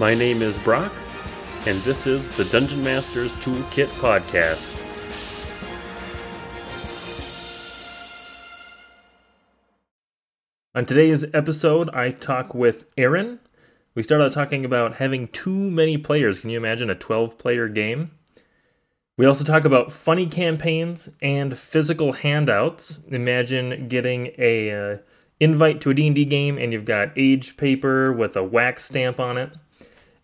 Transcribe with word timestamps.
My 0.00 0.12
name 0.12 0.42
is 0.42 0.58
Brock, 0.58 0.92
and 1.66 1.80
this 1.82 2.08
is 2.08 2.26
the 2.30 2.44
Dungeon 2.46 2.82
Masters 2.82 3.32
Toolkit 3.34 3.86
Podcast. 4.00 4.58
On 10.74 10.84
today's 10.84 11.24
episode, 11.32 11.90
I 11.90 12.10
talk 12.10 12.56
with 12.56 12.86
Aaron. 12.98 13.38
We 13.94 14.02
start 14.02 14.20
out 14.20 14.32
talking 14.32 14.64
about 14.64 14.96
having 14.96 15.28
too 15.28 15.70
many 15.70 15.96
players. 15.96 16.40
Can 16.40 16.50
you 16.50 16.56
imagine 16.56 16.90
a 16.90 16.96
12 16.96 17.38
player 17.38 17.68
game? 17.68 18.10
We 19.16 19.26
also 19.26 19.44
talk 19.44 19.64
about 19.64 19.92
funny 19.92 20.26
campaigns 20.26 21.08
and 21.22 21.56
physical 21.56 22.14
handouts. 22.14 22.98
Imagine 23.12 23.86
getting 23.86 24.32
a 24.38 24.72
uh, 24.72 24.96
invite 25.38 25.80
to 25.82 25.90
a 25.90 25.94
D&D 25.94 26.24
game 26.24 26.58
and 26.58 26.72
you've 26.72 26.84
got 26.84 27.12
age 27.16 27.56
paper 27.56 28.12
with 28.12 28.36
a 28.36 28.42
wax 28.42 28.86
stamp 28.86 29.20
on 29.20 29.38
it. 29.38 29.52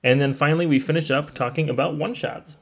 And 0.02 0.20
then 0.20 0.34
finally 0.34 0.66
we 0.66 0.80
finish 0.80 1.10
up 1.10 1.34
talking 1.34 1.68
about 1.68 1.96
one-shots. 1.96 2.56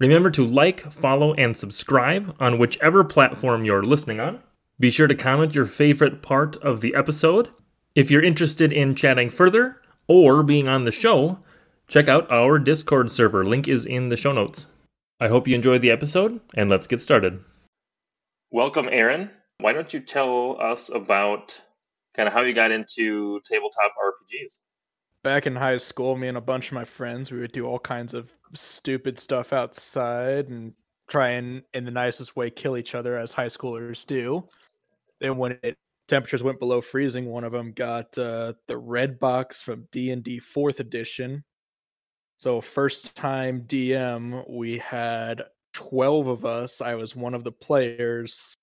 Remember 0.00 0.30
to 0.32 0.44
like, 0.44 0.92
follow 0.92 1.34
and 1.34 1.56
subscribe 1.56 2.34
on 2.40 2.58
whichever 2.58 3.04
platform 3.04 3.64
you're 3.64 3.84
listening 3.84 4.20
on. 4.20 4.40
Be 4.80 4.90
sure 4.90 5.06
to 5.06 5.14
comment 5.14 5.54
your 5.54 5.66
favorite 5.66 6.20
part 6.20 6.56
of 6.56 6.80
the 6.80 6.94
episode. 6.96 7.50
If 7.94 8.10
you're 8.10 8.22
interested 8.22 8.72
in 8.72 8.96
chatting 8.96 9.30
further 9.30 9.80
or 10.08 10.42
being 10.42 10.66
on 10.66 10.84
the 10.84 10.90
show, 10.90 11.38
check 11.86 12.08
out 12.08 12.28
our 12.30 12.58
Discord 12.58 13.12
server. 13.12 13.44
Link 13.44 13.68
is 13.68 13.86
in 13.86 14.08
the 14.08 14.16
show 14.16 14.32
notes. 14.32 14.66
I 15.20 15.28
hope 15.28 15.46
you 15.46 15.54
enjoyed 15.54 15.80
the 15.80 15.92
episode, 15.92 16.40
and 16.54 16.68
let's 16.68 16.88
get 16.88 17.00
started. 17.00 17.44
Welcome, 18.50 18.88
Aaron. 18.90 19.30
Why 19.58 19.72
don't 19.72 19.94
you 19.94 20.00
tell 20.00 20.60
us 20.60 20.90
about 20.92 21.60
kind 22.16 22.26
of 22.26 22.32
how 22.32 22.42
you 22.42 22.52
got 22.52 22.72
into 22.72 23.40
tabletop 23.48 23.92
RPGs? 23.96 24.58
Back 25.24 25.46
in 25.46 25.56
high 25.56 25.78
school, 25.78 26.16
me 26.16 26.28
and 26.28 26.36
a 26.36 26.42
bunch 26.42 26.68
of 26.68 26.74
my 26.74 26.84
friends, 26.84 27.32
we 27.32 27.40
would 27.40 27.50
do 27.50 27.64
all 27.64 27.78
kinds 27.78 28.12
of 28.12 28.30
stupid 28.52 29.18
stuff 29.18 29.54
outside 29.54 30.48
and 30.50 30.74
try 31.08 31.30
and, 31.30 31.62
in 31.72 31.86
the 31.86 31.90
nicest 31.90 32.36
way, 32.36 32.50
kill 32.50 32.76
each 32.76 32.94
other 32.94 33.18
as 33.18 33.32
high 33.32 33.46
schoolers 33.46 34.04
do. 34.04 34.44
Then 35.20 35.38
when 35.38 35.58
it 35.62 35.78
temperatures 36.08 36.42
went 36.42 36.58
below 36.58 36.82
freezing, 36.82 37.24
one 37.24 37.42
of 37.42 37.52
them 37.52 37.72
got 37.72 38.18
uh, 38.18 38.52
the 38.68 38.76
red 38.76 39.18
box 39.18 39.62
from 39.62 39.88
D 39.90 40.10
and 40.10 40.22
D 40.22 40.40
Fourth 40.40 40.78
Edition. 40.78 41.42
So 42.36 42.60
first 42.60 43.16
time 43.16 43.62
DM, 43.62 44.44
we 44.46 44.76
had 44.76 45.44
twelve 45.72 46.26
of 46.26 46.44
us. 46.44 46.82
I 46.82 46.96
was 46.96 47.16
one 47.16 47.32
of 47.32 47.44
the 47.44 47.52
players 47.52 48.54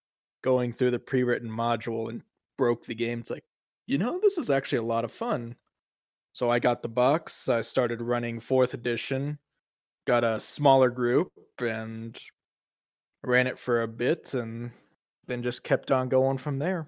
going 0.44 0.74
through 0.74 0.92
the 0.92 1.00
pre-written 1.00 1.50
module 1.50 2.10
and 2.10 2.22
broke 2.56 2.86
the 2.86 2.94
game. 2.94 3.22
It's 3.22 3.32
like, 3.32 3.46
you 3.88 3.98
know, 3.98 4.20
this 4.22 4.38
is 4.38 4.52
actually 4.52 4.80
a 4.80 4.84
lot 4.84 5.06
of 5.06 5.12
fun. 5.12 5.56
So 6.34 6.50
I 6.50 6.60
got 6.60 6.82
the 6.82 6.90
box. 6.90 7.50
I 7.50 7.62
started 7.62 8.02
running 8.02 8.40
fourth 8.40 8.74
edition, 8.74 9.38
got 10.06 10.24
a 10.24 10.40
smaller 10.40 10.90
group, 10.90 11.32
and 11.60 12.18
ran 13.24 13.48
it 13.48 13.58
for 13.58 13.82
a 13.82 13.88
bit, 13.88 14.34
and 14.34 14.72
then 15.28 15.44
just 15.44 15.64
kept 15.64 15.92
on 15.92 16.10
going 16.10 16.38
from 16.38 16.58
there. 16.58 16.88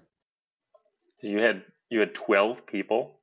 So 1.18 1.28
you 1.28 1.38
had 1.40 1.62
you 1.90 2.00
had 2.00 2.14
twelve 2.14 2.66
people. 2.66 3.20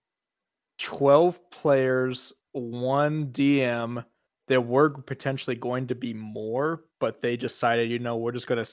Twelve 0.77 1.39
players, 1.49 2.33
one 2.53 3.27
DM. 3.27 4.03
There 4.47 4.61
were 4.61 4.89
potentially 4.89 5.55
going 5.55 5.87
to 5.87 5.95
be 5.95 6.13
more, 6.13 6.83
but 6.99 7.21
they 7.21 7.37
decided, 7.37 7.89
you 7.89 7.99
know, 7.99 8.17
we're 8.17 8.31
just 8.31 8.47
gonna 8.47 8.65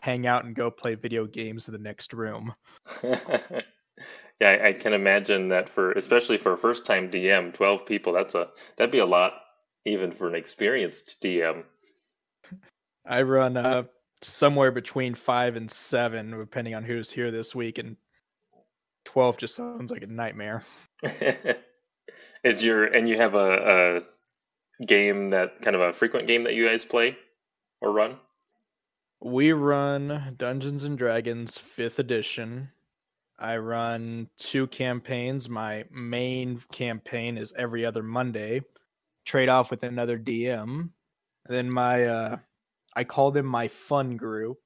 hang 0.00 0.26
out 0.26 0.44
and 0.44 0.54
go 0.54 0.70
play 0.70 0.94
video 0.94 1.26
games 1.26 1.68
in 1.68 1.72
the 1.72 1.78
next 1.78 2.12
room. 2.12 2.54
yeah, 4.40 4.50
I, 4.50 4.68
I, 4.68 4.72
can 4.72 4.92
imagine 4.92 5.48
that 5.48 5.68
for 5.68 5.92
especially 5.92 6.36
for 6.38 6.52
a 6.52 6.58
first 6.58 6.84
time 6.84 7.10
DM, 7.10 7.52
twelve 7.54 7.86
people. 7.86 8.12
That's 8.12 8.34
a 8.34 8.48
that'd 8.76 8.90
be 8.90 8.98
a 8.98 9.06
lot 9.06 9.34
even 9.84 10.12
for 10.12 10.28
an 10.28 10.34
experienced 10.34 11.20
DM. 11.22 11.64
I 13.06 13.22
run 13.22 13.56
uh, 13.56 13.84
somewhere 14.22 14.72
between 14.72 15.14
five 15.14 15.56
and 15.56 15.70
seven, 15.70 16.30
depending 16.38 16.74
on 16.74 16.84
who's 16.84 17.10
here 17.10 17.30
this 17.30 17.54
week, 17.54 17.78
and 17.78 17.96
twelve 19.04 19.38
just 19.38 19.54
sounds 19.54 19.90
like 19.90 20.02
a 20.02 20.06
nightmare. 20.06 20.64
Is 22.44 22.62
your 22.62 22.84
and 22.84 23.08
you 23.08 23.16
have 23.16 23.34
a, 23.34 24.02
a 24.80 24.84
game 24.84 25.30
that 25.30 25.62
kind 25.62 25.76
of 25.76 25.82
a 25.82 25.92
frequent 25.92 26.26
game 26.26 26.44
that 26.44 26.54
you 26.54 26.64
guys 26.64 26.84
play 26.84 27.16
or 27.80 27.92
run? 27.92 28.16
We 29.20 29.52
run 29.52 30.34
Dungeons 30.36 30.84
and 30.84 30.98
Dragons 30.98 31.56
5th 31.56 31.98
edition. 31.98 32.70
I 33.38 33.56
run 33.56 34.28
two 34.36 34.66
campaigns. 34.68 35.48
My 35.48 35.84
main 35.90 36.60
campaign 36.72 37.36
is 37.36 37.52
every 37.56 37.84
other 37.84 38.02
Monday. 38.02 38.62
Trade 39.24 39.48
off 39.48 39.70
with 39.70 39.82
another 39.82 40.18
DM. 40.18 40.90
then 41.46 41.72
my 41.72 42.04
uh 42.04 42.36
I 42.96 43.04
call 43.04 43.32
them 43.32 43.46
my 43.46 43.68
fun 43.68 44.16
group. 44.16 44.60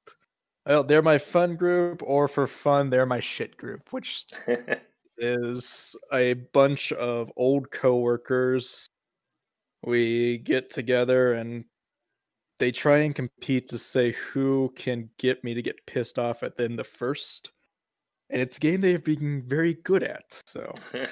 Well, 0.65 0.83
they're 0.83 1.01
my 1.01 1.17
fun 1.17 1.55
group, 1.55 2.03
or 2.03 2.27
for 2.27 2.45
fun, 2.45 2.89
they're 2.89 3.05
my 3.07 3.21
shit 3.21 3.57
group, 3.57 3.91
which 3.91 4.25
is 5.17 5.95
a 6.13 6.33
bunch 6.33 6.91
of 6.91 7.31
old 7.35 7.71
coworkers. 7.71 8.87
We 9.83 10.37
get 10.37 10.69
together 10.69 11.33
and 11.33 11.65
they 12.59 12.71
try 12.71 12.99
and 12.99 13.15
compete 13.15 13.69
to 13.69 13.77
say 13.77 14.11
who 14.11 14.71
can 14.75 15.09
get 15.17 15.43
me 15.43 15.55
to 15.55 15.61
get 15.61 15.85
pissed 15.87 16.19
off 16.19 16.43
at 16.43 16.57
them 16.57 16.75
the 16.75 16.83
first. 16.83 17.51
And 18.29 18.41
it's 18.41 18.57
a 18.57 18.59
game 18.59 18.81
they've 18.81 19.03
been 19.03 19.43
very 19.47 19.73
good 19.73 20.03
at. 20.03 20.41
So 20.45 20.73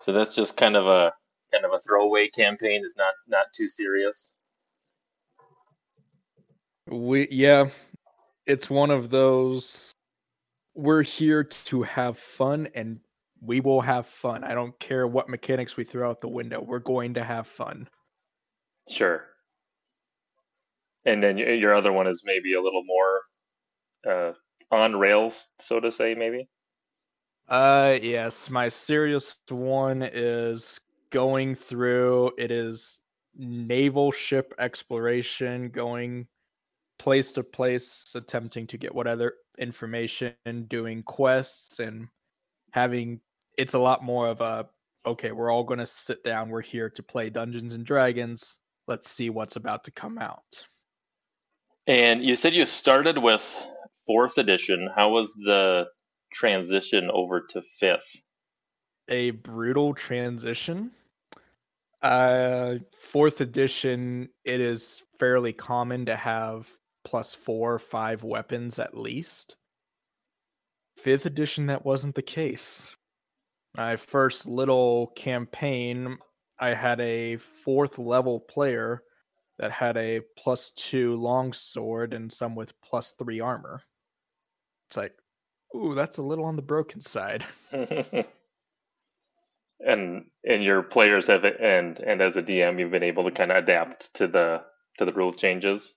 So 0.00 0.12
that's 0.12 0.34
just 0.34 0.56
kind 0.56 0.76
of 0.76 0.86
a 0.86 1.12
kind 1.52 1.64
of 1.64 1.72
a 1.72 1.78
throwaway 1.78 2.28
campaign, 2.28 2.82
It's 2.84 2.96
not 2.96 3.14
not 3.26 3.46
too 3.54 3.68
serious. 3.68 4.36
We 6.86 7.28
yeah, 7.30 7.68
it's 8.46 8.70
one 8.70 8.90
of 8.90 9.10
those 9.10 9.92
we're 10.74 11.02
here 11.02 11.42
to 11.42 11.82
have 11.82 12.16
fun 12.16 12.68
and 12.74 13.00
we 13.40 13.60
will 13.60 13.80
have 13.80 14.06
fun. 14.06 14.44
I 14.44 14.54
don't 14.54 14.78
care 14.78 15.06
what 15.06 15.28
mechanics 15.28 15.76
we 15.76 15.84
throw 15.84 16.08
out 16.08 16.20
the 16.20 16.28
window. 16.28 16.60
We're 16.60 16.78
going 16.78 17.14
to 17.14 17.24
have 17.24 17.46
fun. 17.46 17.88
Sure. 18.88 19.24
And 21.04 21.22
then 21.22 21.38
your 21.38 21.74
other 21.74 21.92
one 21.92 22.06
is 22.06 22.22
maybe 22.24 22.54
a 22.54 22.62
little 22.62 22.82
more 22.84 23.20
uh, 24.08 24.32
on 24.70 24.96
rails, 24.96 25.46
so 25.58 25.80
to 25.80 25.90
say, 25.90 26.14
maybe. 26.14 26.48
Uh, 27.48 27.98
yes. 28.02 28.50
My 28.50 28.68
serious 28.68 29.36
one 29.48 30.02
is 30.02 30.80
going 31.10 31.54
through. 31.54 32.32
It 32.38 32.50
is 32.50 33.00
naval 33.34 34.12
ship 34.12 34.54
exploration, 34.58 35.70
going 35.70 36.26
place 36.98 37.32
to 37.32 37.42
place, 37.42 38.04
attempting 38.14 38.66
to 38.66 38.76
get 38.76 38.94
whatever 38.94 39.34
information, 39.58 40.34
doing 40.66 41.02
quests, 41.02 41.78
and 41.78 42.08
having. 42.72 43.20
It's 43.56 43.74
a 43.74 43.78
lot 43.78 44.04
more 44.04 44.28
of 44.28 44.40
a 44.40 44.68
okay. 45.06 45.32
We're 45.32 45.50
all 45.50 45.64
going 45.64 45.80
to 45.80 45.86
sit 45.86 46.22
down. 46.22 46.50
We're 46.50 46.60
here 46.60 46.90
to 46.90 47.02
play 47.02 47.30
Dungeons 47.30 47.74
and 47.74 47.86
Dragons. 47.86 48.58
Let's 48.86 49.10
see 49.10 49.30
what's 49.30 49.56
about 49.56 49.84
to 49.84 49.90
come 49.90 50.18
out. 50.18 50.64
And 51.86 52.22
you 52.22 52.34
said 52.34 52.54
you 52.54 52.66
started 52.66 53.16
with 53.16 53.66
fourth 54.06 54.38
edition. 54.38 54.88
How 54.94 55.10
was 55.10 55.34
the 55.34 55.88
transition 56.32 57.10
over 57.12 57.46
to 57.50 57.62
fifth? 57.62 58.16
A 59.08 59.30
brutal 59.30 59.94
transition. 59.94 60.90
Uh, 62.02 62.76
fourth 62.94 63.40
edition, 63.40 64.28
it 64.44 64.60
is 64.60 65.02
fairly 65.18 65.52
common 65.52 66.06
to 66.06 66.14
have 66.14 66.68
plus 67.04 67.34
four 67.34 67.74
or 67.74 67.78
five 67.78 68.22
weapons 68.22 68.78
at 68.78 68.96
least. 68.96 69.56
Fifth 70.98 71.26
edition, 71.26 71.66
that 71.66 71.84
wasn't 71.84 72.14
the 72.14 72.22
case. 72.22 72.94
My 73.76 73.96
first 73.96 74.46
little 74.46 75.08
campaign, 75.08 76.18
I 76.58 76.70
had 76.70 77.00
a 77.00 77.36
fourth 77.36 77.98
level 77.98 78.40
player 78.40 79.02
that 79.58 79.70
had 79.72 79.96
a 79.96 80.20
plus 80.36 80.70
two 80.72 81.16
longsword 81.16 82.14
and 82.14 82.32
some 82.32 82.54
with 82.54 82.80
plus 82.82 83.14
three 83.18 83.40
armor. 83.40 83.82
It's 84.88 84.96
like, 84.96 85.12
ooh, 85.76 85.94
that's 85.94 86.18
a 86.18 86.22
little 86.22 86.46
on 86.46 86.56
the 86.56 86.62
broken 86.62 87.00
side. 87.00 87.44
and 87.72 88.26
and 89.80 90.64
your 90.64 90.82
players 90.82 91.26
have 91.26 91.44
and 91.44 91.98
and 91.98 92.20
as 92.20 92.36
a 92.36 92.42
DM, 92.42 92.80
you've 92.80 92.90
been 92.90 93.02
able 93.02 93.24
to 93.24 93.30
kind 93.30 93.50
of 93.50 93.58
adapt 93.58 94.12
to 94.14 94.26
the 94.26 94.62
to 94.98 95.04
the 95.04 95.12
rule 95.12 95.32
changes. 95.32 95.94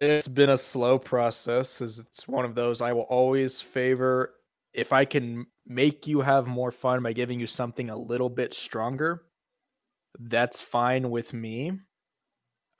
It's 0.00 0.28
been 0.28 0.50
a 0.50 0.58
slow 0.58 0.98
process, 0.98 1.80
as 1.80 1.98
it's 1.98 2.26
one 2.28 2.44
of 2.44 2.54
those 2.54 2.80
I 2.80 2.92
will 2.92 3.02
always 3.02 3.60
favor 3.60 4.34
if 4.72 4.92
I 4.92 5.04
can 5.04 5.46
make 5.66 6.06
you 6.06 6.20
have 6.20 6.46
more 6.46 6.70
fun 6.70 7.02
by 7.02 7.12
giving 7.12 7.40
you 7.40 7.46
something 7.46 7.90
a 7.90 7.96
little 7.96 8.28
bit 8.28 8.54
stronger. 8.54 9.22
That's 10.18 10.60
fine 10.60 11.10
with 11.10 11.32
me 11.32 11.78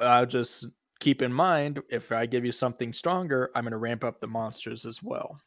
I'll 0.00 0.26
just 0.26 0.66
keep 1.00 1.22
in 1.22 1.32
mind 1.32 1.82
if 1.90 2.12
I 2.12 2.26
give 2.26 2.44
you 2.44 2.52
something 2.52 2.92
stronger, 2.92 3.50
I'm 3.54 3.64
going 3.64 3.72
to 3.72 3.78
ramp 3.78 4.04
up 4.04 4.20
the 4.20 4.26
monsters 4.26 4.86
as 4.86 5.02
well. 5.02 5.38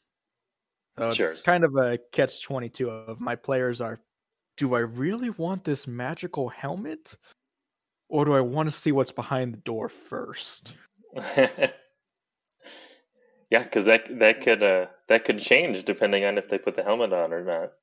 So 0.98 1.06
it's 1.06 1.42
kind 1.44 1.64
of 1.64 1.76
a 1.76 2.00
catch 2.12 2.44
22 2.44 2.90
of 2.90 3.20
my 3.20 3.36
players 3.36 3.82
are 3.82 4.00
do 4.58 4.74
I 4.74 4.80
really 4.80 5.30
want 5.30 5.64
this 5.64 5.86
magical 5.86 6.50
helmet? 6.50 7.16
Or 8.10 8.26
do 8.26 8.34
I 8.34 8.42
want 8.42 8.68
to 8.68 8.76
see 8.76 8.92
what's 8.92 9.12
behind 9.12 9.54
the 9.54 9.58
door 9.58 9.90
first? 9.90 10.76
yeah, 11.38 11.72
because 13.52 13.86
that 13.86 14.08
that 14.20 14.42
could 14.42 14.64
uh, 14.64 14.88
that 15.10 15.26
could 15.26 15.40
change 15.40 15.84
depending 15.84 16.24
on 16.26 16.38
if 16.38 16.50
they 16.50 16.58
put 16.58 16.76
the 16.76 16.84
helmet 16.84 17.14
on 17.14 17.34
or 17.34 17.44
not. 17.44 17.74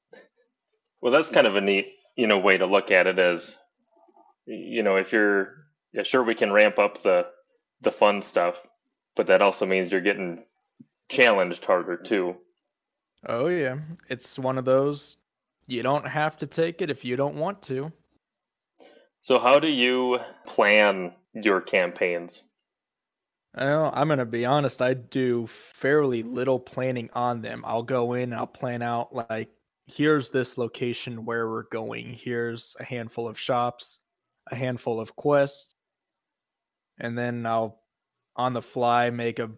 Well, 1.00 1.12
that's 1.12 1.30
kind 1.30 1.46
of 1.46 1.56
a 1.56 1.60
neat 1.60 1.92
you 2.16 2.26
know 2.26 2.38
way 2.38 2.58
to 2.58 2.66
look 2.66 2.90
at 2.90 3.06
it 3.06 3.18
as 3.18 3.56
you 4.46 4.82
know 4.82 4.96
if 4.96 5.12
you're 5.12 5.66
yeah 5.92 6.02
sure 6.02 6.22
we 6.22 6.34
can 6.34 6.52
ramp 6.52 6.78
up 6.78 7.02
the 7.02 7.26
the 7.84 7.92
fun 7.92 8.22
stuff, 8.22 8.66
but 9.14 9.28
that 9.28 9.42
also 9.42 9.66
means 9.66 9.92
you're 9.92 10.00
getting 10.00 10.44
challenged 11.08 11.64
harder 11.64 11.96
too. 11.96 12.36
Oh 13.26 13.46
yeah, 13.46 13.78
it's 14.08 14.38
one 14.38 14.58
of 14.58 14.64
those 14.64 15.16
you 15.66 15.82
don't 15.82 16.06
have 16.06 16.36
to 16.38 16.46
take 16.46 16.82
it 16.82 16.90
if 16.90 17.04
you 17.04 17.16
don't 17.16 17.36
want 17.36 17.62
to. 17.62 17.92
So 19.22 19.38
how 19.38 19.58
do 19.58 19.68
you 19.68 20.20
plan 20.46 21.14
your 21.32 21.60
campaigns? 21.60 22.42
I 23.54 23.64
know, 23.66 23.90
I'm 23.92 24.08
gonna 24.08 24.26
be 24.26 24.44
honest. 24.44 24.82
I 24.82 24.94
do 24.94 25.46
fairly 25.46 26.22
little 26.22 26.58
planning 26.58 27.08
on 27.14 27.40
them. 27.40 27.62
I'll 27.64 27.84
go 27.84 28.14
in, 28.14 28.32
I'll 28.32 28.46
plan 28.46 28.82
out 28.82 29.14
like, 29.14 29.48
here's 29.86 30.30
this 30.30 30.58
location 30.58 31.24
where 31.24 31.48
we're 31.48 31.62
going. 31.64 32.12
Here's 32.12 32.76
a 32.80 32.84
handful 32.84 33.28
of 33.28 33.38
shops, 33.38 34.00
a 34.50 34.56
handful 34.56 35.00
of 35.00 35.14
quests, 35.16 35.73
and 36.98 37.16
then 37.16 37.44
I'll, 37.46 37.80
on 38.36 38.52
the 38.52 38.62
fly, 38.62 39.10
make 39.10 39.38
a 39.38 39.50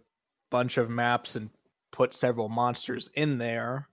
bunch 0.50 0.78
of 0.78 0.90
maps 0.90 1.36
and 1.36 1.50
put 1.92 2.14
several 2.14 2.48
monsters 2.48 3.10
in 3.14 3.38
there 3.38 3.88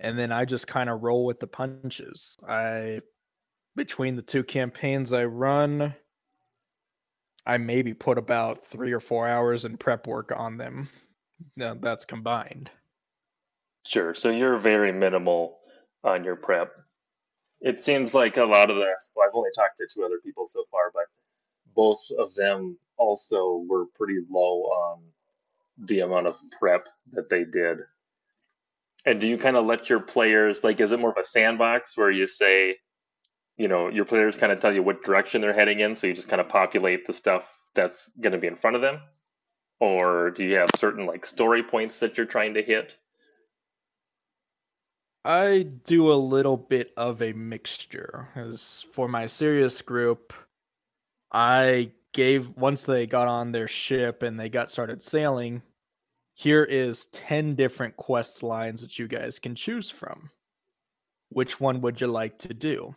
and 0.00 0.18
then 0.18 0.32
I 0.32 0.46
just 0.46 0.66
kind 0.66 0.88
of 0.88 1.02
roll 1.02 1.26
with 1.26 1.40
the 1.40 1.46
punches. 1.46 2.36
I 2.48 3.00
between 3.76 4.16
the 4.16 4.22
two 4.22 4.42
campaigns 4.42 5.12
I 5.12 5.26
run, 5.26 5.94
I 7.46 7.58
maybe 7.58 7.94
put 7.94 8.18
about 8.18 8.64
three 8.64 8.92
or 8.92 9.00
four 9.00 9.28
hours 9.28 9.64
in 9.64 9.76
prep 9.76 10.06
work 10.06 10.32
on 10.34 10.56
them. 10.56 10.88
Now, 11.56 11.74
that's 11.74 12.04
combined. 12.04 12.70
Sure. 13.86 14.14
So 14.14 14.30
you're 14.30 14.58
very 14.58 14.92
minimal 14.92 15.58
on 16.02 16.24
your 16.24 16.36
prep. 16.36 16.72
It 17.60 17.80
seems 17.80 18.14
like 18.14 18.36
a 18.38 18.44
lot 18.44 18.70
of 18.70 18.76
the. 18.76 18.94
Well, 19.14 19.28
I've 19.28 19.34
only 19.34 19.50
talked 19.54 19.78
to 19.78 19.86
two 19.92 20.02
other 20.02 20.18
people 20.24 20.46
so 20.46 20.64
far, 20.70 20.90
but 20.92 21.04
both 21.80 22.02
of 22.18 22.34
them 22.34 22.78
also 22.96 23.64
were 23.68 23.86
pretty 23.94 24.18
low 24.28 24.56
on 24.84 24.98
the 25.78 26.00
amount 26.00 26.26
of 26.26 26.36
prep 26.58 26.88
that 27.12 27.30
they 27.30 27.44
did 27.44 27.78
and 29.04 29.20
do 29.20 29.26
you 29.26 29.38
kind 29.38 29.56
of 29.56 29.66
let 29.66 29.88
your 29.88 30.00
players 30.00 30.62
like 30.62 30.80
is 30.80 30.92
it 30.92 31.00
more 31.00 31.10
of 31.10 31.16
a 31.16 31.24
sandbox 31.24 31.96
where 31.96 32.10
you 32.10 32.26
say, 32.26 32.76
you 33.56 33.68
know, 33.68 33.88
your 33.88 34.04
players 34.04 34.36
kind 34.36 34.52
of 34.52 34.60
tell 34.60 34.74
you 34.74 34.82
what 34.82 35.04
direction 35.04 35.40
they're 35.40 35.52
heading 35.52 35.80
in, 35.80 35.96
so 35.96 36.06
you 36.06 36.14
just 36.14 36.28
kind 36.28 36.40
of 36.40 36.48
populate 36.48 37.06
the 37.06 37.12
stuff 37.12 37.60
that's 37.74 38.10
going 38.20 38.32
to 38.32 38.38
be 38.38 38.46
in 38.46 38.56
front 38.56 38.76
of 38.76 38.82
them? 38.82 39.00
Or 39.80 40.30
do 40.30 40.44
you 40.44 40.56
have 40.56 40.70
certain 40.76 41.06
like 41.06 41.24
story 41.24 41.62
points 41.62 42.00
that 42.00 42.16
you're 42.16 42.26
trying 42.26 42.54
to 42.54 42.62
hit? 42.62 42.96
I 45.24 45.66
do 45.84 46.12
a 46.12 46.14
little 46.14 46.56
bit 46.56 46.92
of 46.96 47.20
a 47.22 47.32
mixture. 47.32 48.28
As 48.34 48.86
for 48.92 49.08
my 49.08 49.26
serious 49.26 49.82
group, 49.82 50.32
I 51.32 51.92
gave 52.12 52.48
once 52.50 52.82
they 52.82 53.06
got 53.06 53.28
on 53.28 53.52
their 53.52 53.68
ship 53.68 54.22
and 54.22 54.38
they 54.38 54.48
got 54.48 54.70
started 54.70 55.02
sailing, 55.02 55.62
here 56.34 56.64
is 56.64 57.06
10 57.06 57.54
different 57.54 57.96
quest 57.96 58.42
lines 58.42 58.80
that 58.80 58.98
you 58.98 59.06
guys 59.06 59.38
can 59.38 59.54
choose 59.54 59.90
from. 59.90 60.30
Which 61.28 61.60
one 61.60 61.82
would 61.82 62.00
you 62.00 62.08
like 62.08 62.38
to 62.40 62.54
do? 62.54 62.96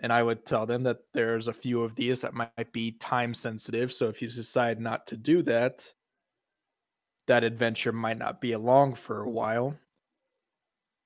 And 0.00 0.12
I 0.12 0.22
would 0.22 0.44
tell 0.44 0.66
them 0.66 0.84
that 0.84 0.98
there's 1.12 1.48
a 1.48 1.52
few 1.52 1.82
of 1.82 1.94
these 1.94 2.20
that 2.20 2.34
might 2.34 2.72
be 2.72 2.92
time 2.92 3.34
sensitive. 3.34 3.92
So 3.92 4.08
if 4.08 4.22
you 4.22 4.28
decide 4.28 4.80
not 4.80 5.08
to 5.08 5.16
do 5.16 5.42
that, 5.42 5.92
that 7.26 7.44
adventure 7.44 7.92
might 7.92 8.18
not 8.18 8.40
be 8.40 8.52
along 8.52 8.94
for 8.94 9.22
a 9.22 9.30
while. 9.30 9.76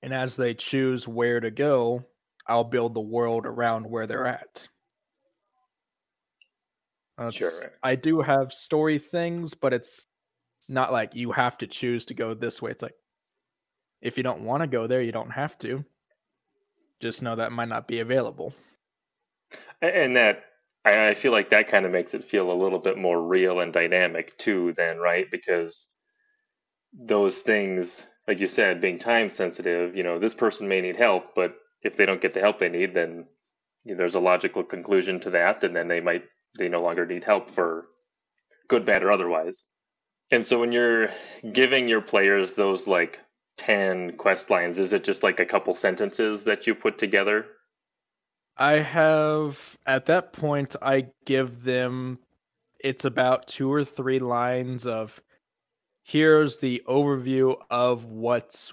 And 0.03 0.13
as 0.13 0.37
they 0.37 0.55
choose 0.55 1.07
where 1.07 1.41
to 1.41 1.51
go, 1.51 2.05
I'll 2.47 2.65
build 2.65 2.95
the 2.95 3.01
world 3.01 3.47
around 3.47 3.89
where 3.89 4.07
they're 4.07 4.27
at. 4.27 4.69
Uh, 7.19 7.25
That's, 7.25 7.37
sure. 7.37 7.51
I 7.83 7.97
do 7.97 8.21
have 8.21 8.53
story 8.53 8.99
things, 8.99 9.55
but 9.55 9.73
it's 9.73 10.05
not 10.69 10.93
like 10.93 11.15
you 11.15 11.33
have 11.33 11.59
to 11.59 11.67
choose 11.67 12.05
to 12.07 12.15
go 12.15 12.35
this 12.35 12.63
way. 12.63 12.71
It's 12.71 12.83
like 12.83 12.95
if 14.01 14.17
you 14.17 14.23
don't 14.23 14.43
want 14.43 14.63
to 14.63 14.69
go 14.69 14.87
there, 14.87 15.03
you 15.03 15.13
don't 15.13 15.31
have 15.31 15.59
to. 15.59 15.85
Just 17.01 17.23
know 17.23 17.37
that 17.37 17.53
might 17.53 17.69
not 17.69 17.89
be 17.89 18.01
available. 18.01 18.55
And 19.83 20.17
that 20.17 20.45
I 20.85 21.15
feel 21.15 21.33
like 21.33 21.51
that 21.51 21.69
kind 21.69 21.87
of 21.87 21.93
makes 21.93 22.15
it 22.15 22.25
feel 22.25 22.51
a 22.51 22.61
little 22.61 22.79
bit 22.79 22.97
more 22.97 23.21
real 23.21 23.61
and 23.61 23.73
dynamic 23.73 24.37
too, 24.39 24.73
then, 24.77 24.99
right? 24.99 25.31
Because 25.31 25.89
those 26.93 27.41
things, 27.41 28.07
like 28.27 28.41
you 28.41 28.49
said, 28.49 28.81
being 28.81 28.99
time 28.99 29.31
sensitive, 29.31 29.97
you 29.97 30.03
know, 30.03 30.19
this 30.19 30.35
person 30.35 30.69
may 30.69 30.81
need 30.81 30.97
help, 30.97 31.35
but 31.35 31.57
if 31.83 31.97
they 31.97 32.07
don't 32.07 32.21
get 32.21 32.35
the 32.35 32.41
help 32.41 32.59
they 32.59 32.69
need, 32.69 32.95
then 32.95 33.27
you 33.85 33.95
know, 33.95 33.99
there's 33.99 34.15
a 34.15 34.21
logical 34.21 34.65
conclusion 34.65 35.21
to 35.21 35.31
that, 35.31 35.63
and 35.65 35.75
then 35.75 35.89
they 35.89 36.01
might 36.01 36.25
they 36.59 36.69
no 36.69 36.83
longer 36.83 37.07
need 37.07 37.25
help 37.25 37.51
for 37.51 37.87
good, 38.69 38.85
bad, 38.85 39.03
or 39.03 39.11
otherwise. 39.11 39.65
And 40.31 40.45
so 40.45 40.61
when 40.61 40.73
you're 40.73 41.09
giving 41.53 41.89
your 41.89 42.03
players 42.03 42.53
those 42.53 42.87
like 42.87 43.21
10 43.57 44.17
quest 44.17 44.51
lines, 44.51 44.79
is 44.79 44.93
it 44.93 45.05
just 45.05 45.23
like 45.23 45.41
a 45.41 45.47
couple 45.47 45.75
sentences 45.75 46.45
that 46.45 46.67
you 46.67 46.75
put 46.75 46.99
together? 46.99 47.47
I 48.57 48.79
have, 48.79 49.79
at 49.87 50.07
that 50.07 50.33
point, 50.33 50.77
I 50.83 51.07
give 51.25 51.63
them, 51.63 52.19
it's 52.81 53.05
about 53.05 53.47
two 53.47 53.73
or 53.73 53.85
three 53.85 54.19
lines 54.19 54.87
of 54.87 55.21
here's 56.03 56.59
the 56.59 56.83
overview 56.87 57.57
of 57.71 58.07
what 58.07 58.73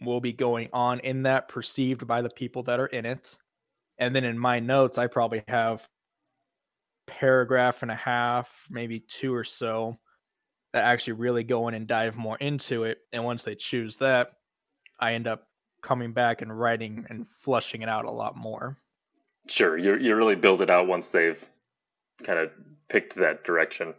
will 0.00 0.20
be 0.20 0.32
going 0.32 0.68
on 0.72 1.00
in 1.00 1.24
that 1.24 1.48
perceived 1.48 2.06
by 2.06 2.22
the 2.22 2.30
people 2.30 2.62
that 2.62 2.80
are 2.80 2.86
in 2.86 3.04
it. 3.04 3.36
And 3.98 4.16
then 4.16 4.24
in 4.24 4.38
my 4.38 4.60
notes, 4.60 4.96
I 4.96 5.06
probably 5.06 5.42
have 5.48 5.86
paragraph 7.10 7.82
and 7.82 7.90
a 7.90 7.96
half, 7.96 8.68
maybe 8.70 9.00
two 9.00 9.34
or 9.34 9.44
so 9.44 9.98
that 10.72 10.84
actually 10.84 11.14
really 11.14 11.42
go 11.42 11.66
in 11.66 11.74
and 11.74 11.86
dive 11.86 12.16
more 12.16 12.36
into 12.38 12.84
it. 12.84 12.98
And 13.12 13.24
once 13.24 13.42
they 13.42 13.56
choose 13.56 13.96
that, 13.96 14.32
I 14.98 15.14
end 15.14 15.26
up 15.26 15.48
coming 15.82 16.12
back 16.12 16.42
and 16.42 16.58
writing 16.58 17.06
and 17.10 17.28
flushing 17.28 17.82
it 17.82 17.88
out 17.88 18.04
a 18.04 18.10
lot 18.10 18.36
more. 18.36 18.78
Sure, 19.48 19.76
you 19.76 19.96
you 19.96 20.14
really 20.14 20.36
build 20.36 20.62
it 20.62 20.70
out 20.70 20.86
once 20.86 21.08
they've 21.08 21.44
kind 22.22 22.38
of 22.38 22.50
picked 22.88 23.16
that 23.16 23.42
direction. 23.42 23.94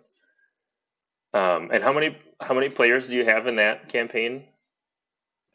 Um, 1.33 1.69
and 1.73 1.83
how 1.83 1.91
many 1.91 2.17
how 2.39 2.53
many 2.53 2.69
players 2.69 3.07
do 3.07 3.15
you 3.15 3.25
have 3.25 3.47
in 3.47 3.57
that 3.57 3.89
campaign? 3.89 4.45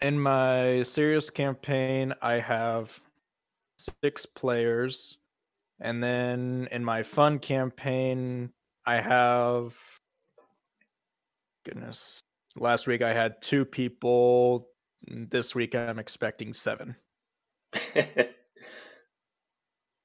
In 0.03 0.21
my 0.21 0.83
serious 0.83 1.31
campaign, 1.31 2.13
I 2.21 2.35
have 2.35 3.01
six 4.03 4.27
players, 4.27 5.17
and 5.80 6.02
then 6.02 6.68
in 6.71 6.85
my 6.85 7.02
fun 7.02 7.38
campaign, 7.38 8.50
I 8.87 9.00
have 9.00 9.76
goodness. 11.64 12.23
Last 12.56 12.87
week 12.87 13.02
I 13.02 13.12
had 13.12 13.42
two 13.42 13.64
people. 13.64 14.68
This 15.06 15.54
week 15.54 15.75
I'm 15.75 15.99
expecting 15.99 16.54
seven. 16.54 16.97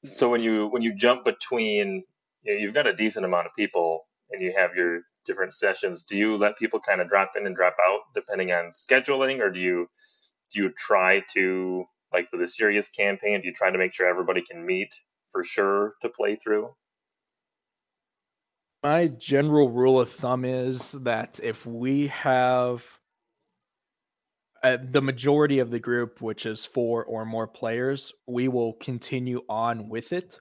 so 0.03 0.29
when 0.29 0.41
you 0.41 0.67
when 0.67 0.81
you 0.81 0.93
jump 0.93 1.23
between, 1.23 2.03
you 2.43 2.53
know, 2.53 2.59
you've 2.59 2.73
got 2.73 2.87
a 2.87 2.93
decent 2.93 3.25
amount 3.25 3.47
of 3.47 3.53
people, 3.53 4.07
and 4.31 4.41
you 4.41 4.53
have 4.57 4.75
your 4.75 5.01
different 5.25 5.53
sessions. 5.53 6.03
Do 6.03 6.17
you 6.17 6.35
let 6.35 6.57
people 6.57 6.79
kind 6.79 6.99
of 6.99 7.07
drop 7.07 7.31
in 7.37 7.45
and 7.45 7.55
drop 7.55 7.77
out 7.85 7.99
depending 8.13 8.51
on 8.51 8.73
scheduling, 8.73 9.39
or 9.39 9.49
do 9.49 9.59
you 9.59 9.87
do 10.53 10.63
you 10.63 10.71
try 10.77 11.23
to 11.33 11.85
like 12.11 12.29
for 12.29 12.37
the 12.37 12.47
serious 12.47 12.89
campaign? 12.89 13.41
Do 13.41 13.47
you 13.47 13.53
try 13.53 13.71
to 13.71 13.77
make 13.77 13.93
sure 13.93 14.07
everybody 14.07 14.41
can 14.41 14.65
meet 14.65 14.93
for 15.31 15.43
sure 15.43 15.95
to 16.01 16.09
play 16.09 16.35
through? 16.35 16.73
my 18.83 19.07
general 19.07 19.69
rule 19.69 19.99
of 19.99 20.11
thumb 20.11 20.43
is 20.43 20.91
that 21.03 21.39
if 21.43 21.65
we 21.65 22.07
have 22.07 22.83
uh, 24.63 24.77
the 24.89 25.01
majority 25.01 25.59
of 25.59 25.69
the 25.69 25.79
group, 25.79 26.21
which 26.21 26.45
is 26.45 26.65
four 26.65 27.05
or 27.05 27.25
more 27.25 27.47
players, 27.47 28.13
we 28.27 28.47
will 28.47 28.73
continue 28.73 29.41
on 29.49 29.89
with 29.89 30.13
it, 30.13 30.39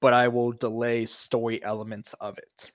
but 0.00 0.12
I 0.12 0.28
will 0.28 0.52
delay 0.52 1.06
story 1.06 1.62
elements 1.62 2.14
of 2.14 2.38
it. 2.38 2.70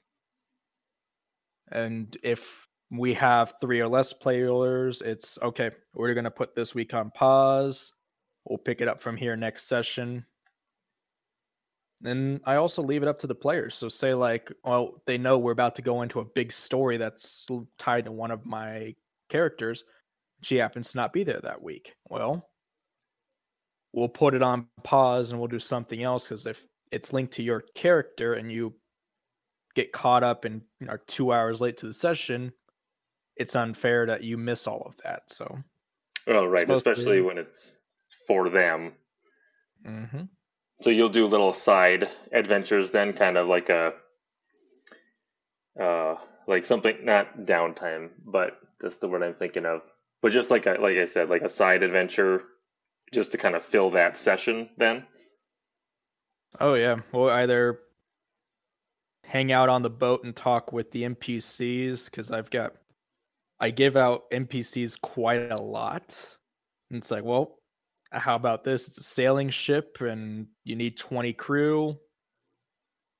And 1.72 2.16
if 2.24 2.68
we 2.92 3.14
have 3.16 3.54
three 3.62 3.82
or 3.82 3.88
less 3.88 4.14
players, 4.14 5.02
it's 5.02 5.38
okay, 5.42 5.72
we're 5.94 6.14
going 6.14 6.26
to 6.26 6.32
put 6.32 6.56
this 6.56 6.76
week 6.76 6.94
on 6.94 7.12
pause. 7.12 7.94
We'll 8.46 8.58
pick 8.58 8.82
it 8.82 8.88
up 8.88 9.00
from 9.00 9.16
here 9.16 9.36
next 9.36 9.68
session 9.68 10.26
and 12.04 12.42
I 12.46 12.56
also 12.56 12.82
leave 12.82 13.04
it 13.04 13.08
up 13.08 13.20
to 13.20 13.28
the 13.28 13.36
players. 13.36 13.76
So 13.76 13.90
say 13.90 14.14
like, 14.14 14.52
well, 14.64 15.02
they 15.06 15.18
know 15.18 15.38
we're 15.38 15.52
about 15.52 15.76
to 15.76 15.82
go 15.82 16.02
into 16.02 16.20
a 16.20 16.26
big 16.26 16.52
story 16.52 16.98
that's 16.98 17.46
tied 17.78 18.06
to 18.06 18.12
one 18.12 18.32
of 18.32 18.46
my 18.46 18.96
characters. 19.30 19.84
She 20.42 20.58
happens 20.58 20.92
to 20.92 20.98
not 20.98 21.14
be 21.14 21.24
there 21.24 21.40
that 21.42 21.62
week. 21.62 21.94
Well, 22.10 22.48
we'll 23.94 24.10
put 24.10 24.34
it 24.34 24.42
on 24.42 24.68
pause 24.84 25.32
and 25.32 25.40
we'll 25.40 25.48
do 25.48 25.60
something 25.60 26.02
else 26.02 26.26
because 26.26 26.46
if 26.46 26.66
it's 26.92 27.14
linked 27.14 27.34
to 27.34 27.44
your 27.44 27.64
character 27.76 28.34
and 28.34 28.52
you 28.52 28.74
get 29.76 29.92
caught 29.92 30.24
up 30.24 30.46
and 30.46 30.62
are 30.88 31.02
two 31.08 31.32
hours 31.32 31.62
late 31.62 31.78
to 31.78 31.86
the 31.86 31.94
session, 31.94 32.52
it's 33.36 33.56
unfair 33.56 34.08
that 34.08 34.24
you 34.24 34.38
miss 34.38 34.68
all 34.68 34.84
of 34.86 34.98
that. 35.04 35.24
So, 35.28 35.58
well, 36.28 36.48
right, 36.48 36.70
especially 36.70 37.22
when 37.22 37.38
it's 37.38 37.78
for 38.28 38.50
them. 38.50 38.94
Mm-hmm. 39.86 40.24
So 40.82 40.90
you'll 40.90 41.10
do 41.10 41.28
little 41.28 41.54
side 41.54 42.10
adventures 42.32 42.92
then, 42.92 43.14
kind 43.14 43.38
of 43.38 43.48
like 43.48 43.70
a, 43.70 43.94
uh, 45.80 46.16
like 46.48 46.66
something 46.66 46.98
not 47.04 47.42
downtime, 47.42 48.10
but 48.26 48.58
that's 48.80 48.98
the 48.98 49.08
word 49.08 49.24
I'm 49.24 49.36
thinking 49.36 49.66
of. 49.66 49.82
But 50.22 50.32
just 50.32 50.50
like 50.50 50.66
a, 50.66 50.72
like 50.80 50.98
I 50.98 51.06
said, 51.06 51.30
like 51.30 51.44
a 51.44 51.50
side 51.50 51.84
adventure, 51.84 52.44
just 53.14 53.32
to 53.34 53.38
kind 53.38 53.56
of 53.56 53.64
fill 53.64 53.92
that 53.92 54.18
session. 54.18 54.70
Then. 54.78 55.06
Oh 56.60 56.74
yeah, 56.74 56.98
we'll 57.14 57.30
either 57.30 57.80
hang 59.24 59.52
out 59.52 59.70
on 59.70 59.84
the 59.84 59.90
boat 59.90 60.24
and 60.24 60.36
talk 60.36 60.74
with 60.74 60.92
the 60.92 61.04
NPCs 61.04 62.06
because 62.06 62.32
I've 62.32 62.50
got 62.50 62.74
I 63.60 63.70
give 63.70 63.96
out 63.96 64.30
NPCs 64.32 65.00
quite 65.00 65.52
a 65.52 65.62
lot. 65.62 66.36
And 66.90 66.98
it's 66.98 67.12
like, 67.12 67.24
well, 67.24 67.60
how 68.12 68.36
about 68.36 68.64
this? 68.64 68.88
It's 68.88 68.98
a 68.98 69.04
sailing 69.04 69.50
ship 69.50 70.02
and 70.02 70.48
you 70.64 70.76
need 70.76 70.98
20 70.98 71.34
crew. 71.34 71.98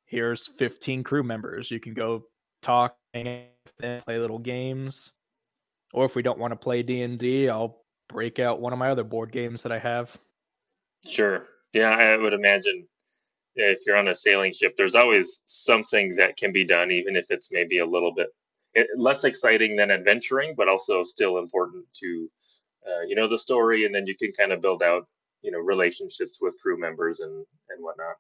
Here's 0.06 0.48
15 0.48 1.04
crew 1.04 1.24
members. 1.24 1.72
You 1.72 1.80
can 1.80 1.94
go 1.94 2.26
talk 2.62 2.96
and 3.14 3.46
play 3.80 4.02
little 4.08 4.40
games. 4.40 5.12
Or 5.94 6.06
if 6.06 6.16
we 6.16 6.22
don't 6.22 6.40
want 6.40 6.52
to 6.52 6.58
play 6.58 6.84
D&D, 6.84 7.50
I'll 7.50 7.84
break 8.10 8.40
out 8.40 8.60
one 8.60 8.74
of 8.74 8.80
my 8.80 8.90
other 8.90 9.04
board 9.04 9.32
games 9.32 9.64
that 9.64 9.72
I 9.72 9.80
have. 9.80 10.18
Sure. 11.08 11.48
Yeah, 11.74 11.92
I 11.92 12.18
would 12.18 12.34
imagine 12.34 12.88
if 13.56 13.80
you're 13.86 13.98
on 13.98 14.10
a 14.10 14.16
sailing 14.16 14.54
ship, 14.54 14.76
there's 14.78 14.96
always 14.96 15.42
something 15.46 16.16
that 16.16 16.38
can 16.38 16.52
be 16.52 16.66
done, 16.66 16.92
even 16.92 17.16
if 17.16 17.26
it's 17.30 17.50
maybe 17.52 17.80
a 17.80 17.86
little 17.86 18.14
bit 18.14 18.28
eh, 18.76 18.84
less 18.96 19.24
exciting 19.24 19.76
than 19.76 19.92
adventuring, 19.92 20.54
but 20.56 20.68
also 20.68 21.04
still 21.04 21.38
important 21.38 21.86
to 22.02 22.30
uh, 22.88 23.02
you 23.08 23.16
know 23.16 23.28
the 23.28 23.38
story, 23.38 23.86
and 23.86 23.94
then 23.94 24.08
you 24.08 24.16
can 24.16 24.32
kind 24.32 24.52
of 24.52 24.62
build 24.62 24.84
out 24.84 25.08
you 25.42 25.52
know 25.52 25.60
relationships 25.60 26.40
with 26.42 26.60
crew 26.62 26.80
members 26.80 27.20
and 27.20 27.46
and 27.70 27.84
whatnot. 27.84 28.16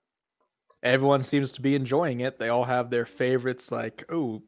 Everyone 0.83 1.23
seems 1.23 1.51
to 1.53 1.61
be 1.61 1.75
enjoying 1.75 2.21
it. 2.21 2.39
They 2.39 2.49
all 2.49 2.63
have 2.63 2.89
their 2.89 3.05
favorites, 3.05 3.71
like 3.71 4.03
oh, 4.09 4.41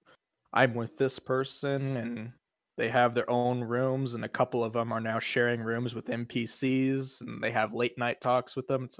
I'm 0.51 0.73
with 0.73 0.97
this 0.97 1.19
person, 1.19 1.97
and 1.97 2.31
they 2.77 2.89
have 2.89 3.13
their 3.13 3.29
own 3.29 3.63
rooms, 3.63 4.15
and 4.15 4.25
a 4.25 4.29
couple 4.29 4.63
of 4.63 4.73
them 4.73 4.91
are 4.91 5.01
now 5.01 5.19
sharing 5.19 5.61
rooms 5.61 5.93
with 5.93 6.05
NPCs, 6.07 7.21
and 7.21 7.43
they 7.43 7.51
have 7.51 7.73
late 7.73 7.97
night 7.97 8.19
talks 8.19 8.55
with 8.55 8.67
them. 8.67 8.85
It's 8.85 8.99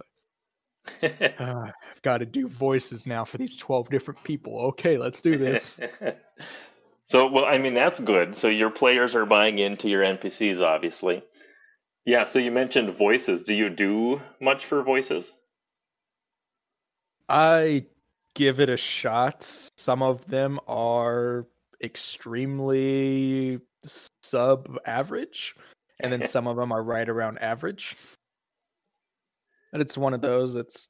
like, 1.01 1.39
uh, 1.39 1.72
I've 1.91 2.01
got 2.01 2.20
to 2.20 2.25
do 2.25 2.48
voices 2.48 3.08
now 3.08 3.25
for 3.25 3.38
these 3.38 3.58
12 3.58 3.89
different 3.89 4.24
people. 4.24 4.60
Okay, 4.67 4.98
let's 4.98 5.22
do 5.22 5.38
this. 5.38 5.77
So, 7.05 7.29
well, 7.29 7.45
I 7.45 7.57
mean, 7.57 7.74
that's 7.74 8.00
good. 8.00 8.36
So 8.36 8.48
your 8.48 8.69
players 8.69 9.15
are 9.15 9.25
buying 9.25 9.60
into 9.60 9.89
your 9.89 10.03
NPCs, 10.03 10.62
obviously. 10.62 11.24
Yeah. 12.05 12.25
So 12.25 12.39
you 12.39 12.51
mentioned 12.51 12.89
voices. 12.91 13.43
Do 13.43 13.53
you 13.53 13.69
do 13.69 14.22
much 14.39 14.65
for 14.65 14.83
voices? 14.83 15.33
I 17.27 17.86
give 18.36 18.60
it 18.60 18.69
a 18.69 18.77
shot. 18.77 19.43
Some 19.77 20.01
of 20.01 20.25
them 20.27 20.60
are 20.67 21.48
extremely 21.81 23.60
sub 24.22 24.79
average, 24.86 25.55
and 26.00 26.12
then 26.12 26.24
some 26.27 26.48
of 26.48 26.55
them 26.55 26.72
are 26.72 26.83
right 26.83 27.07
around 27.07 27.39
average. 27.39 27.95
And 29.72 29.81
it's 29.81 29.98
one 29.98 30.13
of 30.13 30.24
uh, 30.24 30.27
those. 30.27 30.55
It's 30.55 30.89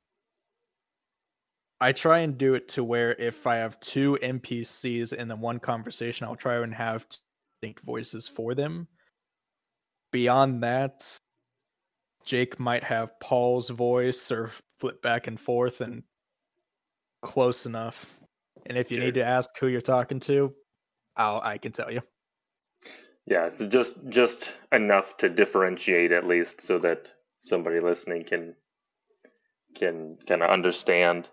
I 1.83 1.91
try 1.91 2.19
and 2.19 2.37
do 2.37 2.53
it 2.53 2.69
to 2.69 2.83
where 2.85 3.11
if 3.11 3.45
I 3.45 3.57
have 3.57 3.77
two 3.81 4.17
NPCs 4.23 5.11
in 5.11 5.27
the 5.27 5.35
one 5.35 5.59
conversation, 5.59 6.25
I'll 6.25 6.37
try 6.37 6.55
and 6.63 6.73
have 6.73 7.05
distinct 7.09 7.83
voices 7.83 8.25
for 8.25 8.55
them. 8.55 8.87
Beyond 10.13 10.63
that, 10.63 11.17
Jake 12.23 12.57
might 12.57 12.85
have 12.85 13.19
Paul's 13.19 13.69
voice 13.69 14.31
or 14.31 14.49
flip 14.79 15.01
back 15.01 15.27
and 15.27 15.37
forth 15.37 15.81
and 15.81 16.03
close 17.21 17.65
enough. 17.65 18.17
And 18.65 18.77
if 18.77 18.89
you 18.89 19.01
need 19.01 19.15
to 19.15 19.25
ask 19.25 19.49
who 19.59 19.67
you're 19.67 19.81
talking 19.81 20.21
to, 20.21 20.55
I'll 21.17 21.41
I 21.43 21.57
can 21.57 21.73
tell 21.73 21.91
you. 21.91 22.01
Yeah, 23.25 23.49
so 23.49 23.67
just 23.67 24.07
just 24.07 24.53
enough 24.71 25.17
to 25.17 25.27
differentiate 25.27 26.13
at 26.13 26.25
least 26.25 26.61
so 26.61 26.79
that 26.79 27.11
somebody 27.41 27.81
listening 27.81 28.23
can 28.23 28.55
can 29.75 30.17
kind 30.25 30.41
of 30.41 30.49
understand 30.49 31.27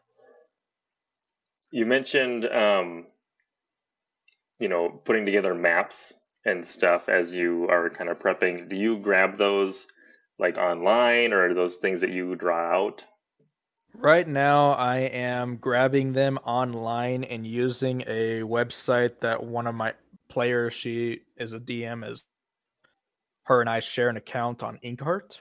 you 1.70 1.86
mentioned, 1.86 2.46
um, 2.46 3.06
you 4.58 4.68
know, 4.68 4.88
putting 4.88 5.24
together 5.24 5.54
maps 5.54 6.12
and 6.44 6.64
stuff 6.64 7.08
as 7.08 7.34
you 7.34 7.68
are 7.68 7.90
kind 7.90 8.10
of 8.10 8.18
prepping. 8.18 8.68
Do 8.68 8.76
you 8.76 8.98
grab 8.98 9.36
those 9.36 9.86
like 10.38 10.58
online 10.58 11.32
or 11.32 11.46
are 11.46 11.54
those 11.54 11.76
things 11.76 12.00
that 12.00 12.10
you 12.10 12.34
draw 12.34 12.76
out? 12.76 13.04
Right 13.94 14.26
now, 14.26 14.72
I 14.72 14.98
am 14.98 15.56
grabbing 15.56 16.12
them 16.12 16.38
online 16.44 17.24
and 17.24 17.46
using 17.46 18.02
a 18.02 18.40
website 18.40 19.20
that 19.20 19.42
one 19.42 19.66
of 19.66 19.74
my 19.74 19.94
players, 20.28 20.72
she 20.72 21.22
is 21.36 21.54
a 21.54 21.58
DM, 21.60 22.08
is 22.08 22.22
her 23.44 23.60
and 23.60 23.68
I 23.68 23.80
share 23.80 24.08
an 24.08 24.16
account 24.16 24.62
on 24.62 24.78
Inkarnate. 24.84 25.40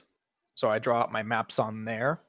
So 0.56 0.68
I 0.68 0.80
draw 0.80 1.00
out 1.00 1.12
my 1.12 1.22
maps 1.22 1.58
on 1.58 1.84
there. 1.84 2.20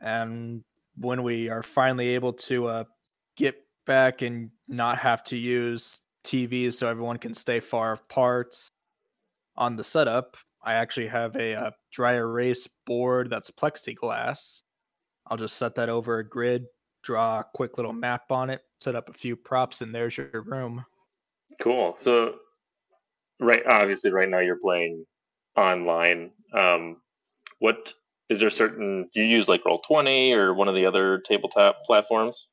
And 0.00 0.64
when 0.96 1.22
we 1.22 1.50
are 1.50 1.62
finally 1.62 2.10
able 2.10 2.32
to 2.32 2.66
uh, 2.66 2.84
get 3.40 3.56
back 3.86 4.20
and 4.20 4.50
not 4.68 4.98
have 4.98 5.24
to 5.24 5.36
use 5.36 6.02
TVs 6.24 6.74
so 6.74 6.88
everyone 6.88 7.16
can 7.16 7.32
stay 7.34 7.58
far 7.58 7.94
apart 7.94 8.54
on 9.56 9.76
the 9.76 9.82
setup. 9.82 10.36
I 10.62 10.74
actually 10.74 11.06
have 11.06 11.36
a, 11.36 11.52
a 11.52 11.60
uh, 11.60 11.70
dry 11.90 12.14
erase 12.14 12.68
board 12.86 13.30
that's 13.30 13.50
plexiglass. 13.50 14.60
I'll 15.26 15.38
just 15.38 15.56
set 15.56 15.76
that 15.76 15.88
over 15.88 16.18
a 16.18 16.28
grid, 16.28 16.66
draw 17.02 17.40
a 17.40 17.46
quick 17.54 17.78
little 17.78 17.94
map 17.94 18.30
on 18.30 18.50
it, 18.50 18.60
set 18.82 18.94
up 18.94 19.08
a 19.08 19.14
few 19.14 19.36
props, 19.36 19.80
and 19.80 19.94
there's 19.94 20.18
your 20.18 20.42
room. 20.42 20.84
Cool. 21.60 21.94
So, 21.98 22.34
right, 23.40 23.62
obviously, 23.66 24.12
right 24.12 24.28
now 24.28 24.40
you're 24.40 24.58
playing 24.60 25.06
online. 25.56 26.32
Um, 26.52 26.98
what 27.58 27.94
is 28.28 28.38
there 28.40 28.50
certain? 28.50 29.08
Do 29.14 29.22
you 29.22 29.26
use 29.26 29.48
like 29.48 29.64
Roll 29.64 29.80
Twenty 29.80 30.34
or 30.34 30.52
one 30.52 30.68
of 30.68 30.74
the 30.74 30.84
other 30.84 31.20
tabletop 31.20 31.84
platforms? 31.84 32.46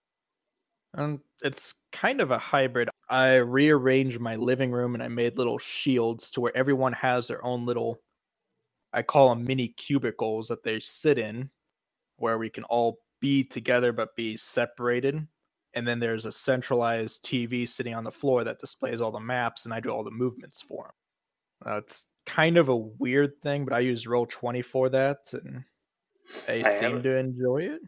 And 0.94 1.20
it's 1.42 1.76
kind 1.92 2.22
of 2.22 2.32
a 2.32 2.40
hybrid. 2.40 2.90
I 3.10 3.36
rearranged 3.36 4.20
my 4.20 4.36
living 4.36 4.72
room 4.72 4.96
and 4.96 5.04
I 5.04 5.08
made 5.08 5.38
little 5.38 5.60
shields 5.60 6.32
to 6.32 6.42
where 6.42 6.58
everyone 6.58 6.94
has 6.94 7.28
their 7.28 7.44
own 7.46 7.66
little, 7.66 8.02
I 8.94 9.04
call 9.04 9.30
them 9.30 9.46
mini 9.46 9.70
cubicles 9.70 10.48
that 10.48 10.64
they 10.64 10.80
sit 10.80 11.20
in, 11.20 11.50
where 12.18 12.38
we 12.38 12.50
can 12.50 12.64
all 12.66 13.00
be 13.22 13.44
together 13.44 13.92
but 13.92 14.16
be 14.16 14.38
separated. 14.38 15.28
And 15.74 15.88
then 15.88 16.00
there's 16.00 16.26
a 16.26 16.32
centralized 16.32 17.24
TV 17.24 17.70
sitting 17.70 17.94
on 17.94 18.04
the 18.04 18.12
floor 18.12 18.44
that 18.44 18.60
displays 18.60 19.02
all 19.02 19.12
the 19.12 19.20
maps, 19.20 19.66
and 19.66 19.74
I 19.74 19.80
do 19.80 19.90
all 19.90 20.04
the 20.04 20.12
movements 20.12 20.62
for 20.62 20.86
them. 20.86 21.74
Uh, 21.74 21.78
it's 21.78 22.08
kind 22.26 22.58
of 22.58 22.70
a 22.70 22.76
weird 22.76 23.42
thing, 23.44 23.66
but 23.66 23.74
I 23.74 23.80
use 23.80 24.08
Roll 24.08 24.26
Twenty 24.26 24.62
for 24.62 24.90
that, 24.90 25.20
and 25.34 25.64
they 26.48 26.64
I 26.64 26.70
seem 26.80 27.04
to 27.04 27.18
enjoy 27.18 27.64
it. 27.64 27.82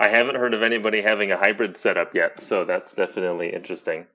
I 0.00 0.08
haven't 0.08 0.36
heard 0.36 0.54
of 0.54 0.62
anybody 0.62 1.02
having 1.02 1.30
a 1.30 1.36
hybrid 1.36 1.76
setup 1.76 2.14
yet, 2.14 2.42
so 2.42 2.64
that's 2.64 2.94
definitely 2.94 3.52
interesting. 3.52 4.06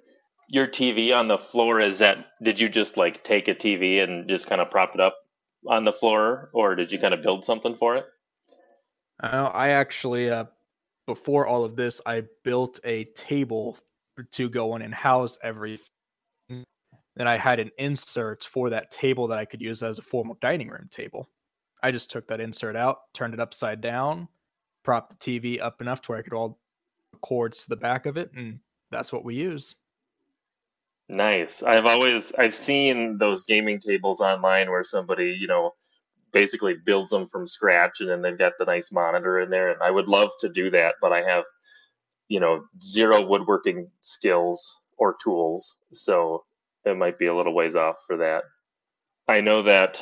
Your 0.49 0.67
TV 0.67 1.13
on 1.13 1.27
the 1.27 1.37
floor 1.37 1.79
is 1.79 1.99
that 1.99 2.25
did 2.41 2.59
you 2.59 2.69
just 2.69 2.97
like 2.97 3.23
take 3.23 3.47
a 3.47 3.55
TV 3.55 4.03
and 4.03 4.27
just 4.27 4.47
kind 4.47 4.61
of 4.61 4.71
prop 4.71 4.95
it 4.95 5.01
up 5.01 5.15
on 5.67 5.85
the 5.85 5.93
floor 5.93 6.49
or 6.53 6.75
did 6.75 6.91
you 6.91 6.99
kind 6.99 7.13
of 7.13 7.21
build 7.21 7.45
something 7.45 7.75
for 7.75 7.97
it? 7.97 8.05
Uh, 9.21 9.51
I 9.53 9.69
actually 9.69 10.29
uh, 10.29 10.45
before 11.05 11.47
all 11.47 11.65
of 11.65 11.75
this 11.75 12.01
I 12.05 12.23
built 12.43 12.79
a 12.83 13.05
table 13.15 13.77
to 14.31 14.49
go 14.49 14.75
in 14.75 14.81
and 14.81 14.93
house 14.93 15.37
everything. 15.43 15.85
Then 17.15 17.27
I 17.27 17.37
had 17.37 17.59
an 17.59 17.71
insert 17.77 18.43
for 18.43 18.69
that 18.69 18.91
table 18.91 19.27
that 19.27 19.37
I 19.37 19.45
could 19.45 19.61
use 19.61 19.83
as 19.83 19.99
a 19.99 20.03
formal 20.03 20.37
dining 20.41 20.69
room 20.69 20.87
table. 20.89 21.29
I 21.83 21.91
just 21.91 22.11
took 22.11 22.27
that 22.27 22.39
insert 22.39 22.75
out, 22.75 22.99
turned 23.13 23.33
it 23.33 23.39
upside 23.39 23.81
down, 23.81 24.27
prop 24.83 25.09
the 25.09 25.15
TV 25.15 25.61
up 25.61 25.81
enough 25.81 26.01
to 26.01 26.11
where 26.11 26.19
I 26.19 26.21
could 26.21 26.33
all 26.33 26.59
cords 27.21 27.63
to 27.63 27.69
the 27.69 27.75
back 27.75 28.05
of 28.05 28.17
it, 28.17 28.31
and 28.35 28.59
that's 28.91 29.11
what 29.11 29.25
we 29.25 29.35
use. 29.35 29.75
Nice. 31.09 31.63
I've 31.63 31.85
always 31.85 32.31
I've 32.33 32.53
seen 32.53 33.17
those 33.17 33.43
gaming 33.43 33.79
tables 33.79 34.21
online 34.21 34.69
where 34.69 34.83
somebody 34.83 35.35
you 35.39 35.47
know 35.47 35.71
basically 36.31 36.75
builds 36.85 37.11
them 37.11 37.25
from 37.25 37.47
scratch, 37.47 38.01
and 38.01 38.09
then 38.09 38.21
they've 38.21 38.37
got 38.37 38.53
the 38.59 38.65
nice 38.65 38.91
monitor 38.91 39.39
in 39.39 39.49
there. 39.49 39.71
And 39.71 39.81
I 39.81 39.89
would 39.89 40.07
love 40.07 40.29
to 40.41 40.49
do 40.49 40.69
that, 40.71 40.95
but 41.01 41.11
I 41.11 41.23
have 41.23 41.43
you 42.27 42.39
know 42.39 42.63
zero 42.81 43.25
woodworking 43.25 43.89
skills 44.01 44.77
or 44.97 45.15
tools, 45.23 45.75
so 45.93 46.43
it 46.85 46.97
might 46.97 47.17
be 47.17 47.25
a 47.25 47.35
little 47.35 47.53
ways 47.53 47.75
off 47.75 47.97
for 48.05 48.17
that. 48.17 48.43
I 49.27 49.41
know 49.41 49.63
that 49.63 50.01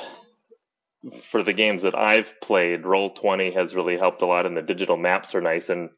for 1.23 1.43
the 1.43 1.53
games 1.53 1.83
that 1.83 1.95
I've 1.95 2.39
played, 2.41 2.85
Roll 2.85 3.09
Twenty 3.09 3.51
has 3.51 3.75
really 3.75 3.97
helped 3.97 4.21
a 4.21 4.25
lot, 4.25 4.45
and 4.45 4.57
the 4.57 4.61
digital 4.61 4.97
maps 4.97 5.35
are 5.35 5.41
nice. 5.41 5.69
And 5.69 5.89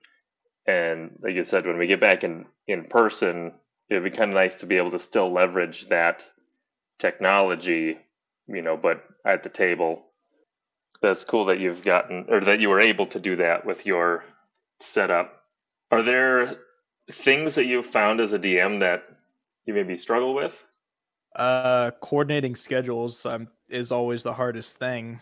and 0.66 1.18
like 1.22 1.36
you 1.36 1.44
said, 1.44 1.66
when 1.66 1.78
we 1.78 1.88
get 1.88 2.00
back 2.00 2.24
in 2.24 2.46
in 2.68 2.86
person, 2.86 3.54
it'd 3.90 4.04
be 4.04 4.12
kind 4.12 4.30
of 4.30 4.36
nice 4.36 4.58
to 4.58 4.66
be 4.66 4.78
able 4.78 4.92
to 4.92 5.00
still 5.00 5.32
leverage 5.32 5.88
that 5.88 6.26
technology, 7.00 7.98
you 8.48 8.62
know, 8.62 8.78
but 8.78 9.04
at 9.26 9.44
the 9.44 9.50
table. 9.50 10.06
That's 11.02 11.24
cool 11.24 11.46
that 11.46 11.60
you've 11.60 11.82
gotten 11.82 12.26
or 12.30 12.42
that 12.42 12.60
you 12.60 12.70
were 12.70 12.82
able 12.82 13.06
to 13.08 13.20
do 13.20 13.38
that 13.38 13.66
with 13.66 13.86
your 13.86 14.26
setup. 14.82 15.44
Are 15.92 16.04
there 16.04 16.58
things 17.10 17.56
that 17.56 17.66
you've 17.66 17.86
found 17.86 18.20
as 18.20 18.34
a 18.34 18.40
DM 18.40 18.82
that 18.82 19.04
you 19.66 19.74
maybe 19.74 19.96
struggle 19.96 20.34
with? 20.36 20.66
Uh, 21.40 21.92
coordinating 22.02 22.54
schedules 22.54 23.26
um, 23.26 23.48
is 23.70 23.94
always 23.94 24.24
the 24.24 24.34
hardest 24.34 24.76
thing. 24.78 25.22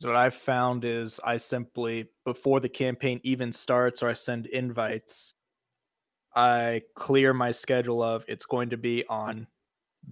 So 0.00 0.08
what 0.08 0.16
I've 0.16 0.34
found 0.34 0.86
is 0.86 1.20
I 1.22 1.36
simply 1.36 2.08
before 2.24 2.60
the 2.60 2.70
campaign 2.70 3.20
even 3.22 3.52
starts 3.52 4.02
or 4.02 4.08
I 4.08 4.14
send 4.14 4.46
invites, 4.46 5.34
I 6.34 6.80
clear 6.94 7.34
my 7.34 7.50
schedule 7.52 8.02
of 8.02 8.24
it's 8.26 8.46
going 8.46 8.70
to 8.70 8.78
be 8.78 9.04
on 9.06 9.46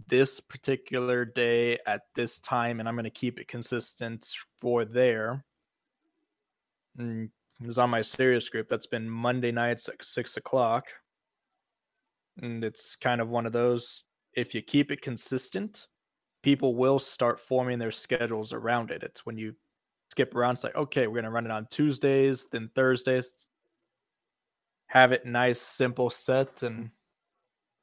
this 0.07 0.39
particular 0.39 1.25
day 1.25 1.79
at 1.87 2.03
this 2.15 2.39
time, 2.39 2.79
and 2.79 2.87
I'm 2.87 2.95
going 2.95 3.05
to 3.05 3.11
keep 3.11 3.41
it 3.41 3.49
consistent 3.49 4.29
for 4.61 4.85
there. 4.85 5.43
And 6.99 7.31
it 7.59 7.67
was 7.67 7.79
on 7.79 7.89
my 7.89 8.03
serious 8.03 8.51
group. 8.51 8.69
That's 8.69 8.87
been 8.87 9.09
Monday 9.09 9.51
nights 9.51 9.89
at 9.89 10.05
six 10.05 10.37
o'clock. 10.37 10.89
And 12.43 12.63
it's 12.63 12.97
kind 12.97 13.23
of 13.23 13.31
one 13.31 13.47
of 13.47 13.53
those 13.53 14.05
if 14.35 14.55
you 14.55 14.63
keep 14.63 14.91
it 14.91 15.03
consistent, 15.03 15.87
people 16.43 16.75
will 16.75 16.99
start 16.99 17.39
forming 17.39 17.79
their 17.79 17.91
schedules 17.91 18.53
around 18.53 18.91
it. 18.91 19.03
It's 19.03 19.27
when 19.27 19.37
you 19.39 19.55
skip 20.11 20.35
around, 20.35 20.55
it's 20.55 20.65
like, 20.65 20.77
okay, 20.77 21.07
we're 21.07 21.17
gonna 21.17 21.31
run 21.31 21.47
it 21.47 21.53
on 21.53 21.67
Tuesdays, 21.71 22.49
then 22.51 22.71
Thursdays. 22.75 23.49
Have 24.87 25.13
it 25.13 25.25
nice, 25.25 25.61
simple 25.61 26.11
set, 26.11 26.63
and 26.63 26.91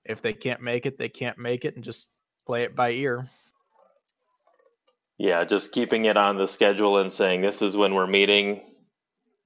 if 0.04 0.22
they 0.22 0.34
can't 0.34 0.62
make 0.62 0.86
it, 0.86 0.98
they 0.98 1.10
can't 1.10 1.38
make 1.38 1.64
it, 1.64 1.76
and 1.76 1.84
just 1.84 2.10
play 2.46 2.64
it 2.64 2.76
by 2.76 2.92
ear. 2.92 3.30
Yeah, 5.18 5.44
just 5.46 5.72
keeping 5.72 6.06
it 6.06 6.18
on 6.18 6.38
the 6.38 6.48
schedule 6.48 6.98
and 6.98 7.12
saying 7.12 7.42
this 7.42 7.62
is 7.62 7.78
when 7.78 7.94
we're 7.96 8.08
meeting. 8.08 8.62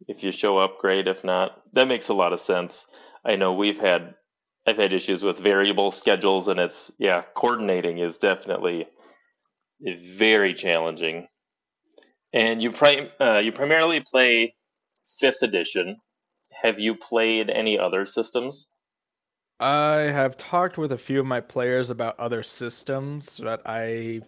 If 0.08 0.24
you 0.24 0.32
show 0.32 0.58
up, 0.58 0.80
great. 0.80 1.08
If 1.08 1.24
not, 1.24 1.62
that 1.74 1.88
makes 1.88 2.10
a 2.10 2.14
lot 2.14 2.34
of 2.34 2.40
sense. 2.40 2.88
I 3.24 3.36
know 3.36 3.54
we've 3.54 3.80
had 3.80 4.16
I've 4.66 4.78
had 4.78 4.94
issues 4.94 5.24
with 5.24 5.40
variable 5.40 5.92
schedules, 5.92 6.48
and 6.48 6.60
it's 6.60 6.92
yeah, 7.00 7.24
coordinating 7.34 7.98
is 7.98 8.18
definitely 8.18 8.88
very 9.80 10.54
challenging. 10.54 11.28
And 12.34 12.62
you 12.62 12.72
pri- 12.72 13.12
uh, 13.20 13.40
you 13.40 13.52
primarily 13.52 14.02
play 14.02 14.56
fifth 15.20 15.42
edition. 15.42 15.98
Have 16.62 16.80
you 16.80 16.96
played 16.96 17.50
any 17.50 17.80
other 17.80 18.06
systems? 18.06 18.70
I 19.60 19.96
have 19.96 20.38
talked 20.38 20.78
with 20.78 20.92
a 20.92 20.98
few 20.98 21.20
of 21.20 21.26
my 21.26 21.40
players 21.40 21.90
about 21.90 22.20
other 22.20 22.42
systems, 22.42 23.40
but 23.40 23.62
I 23.66 24.22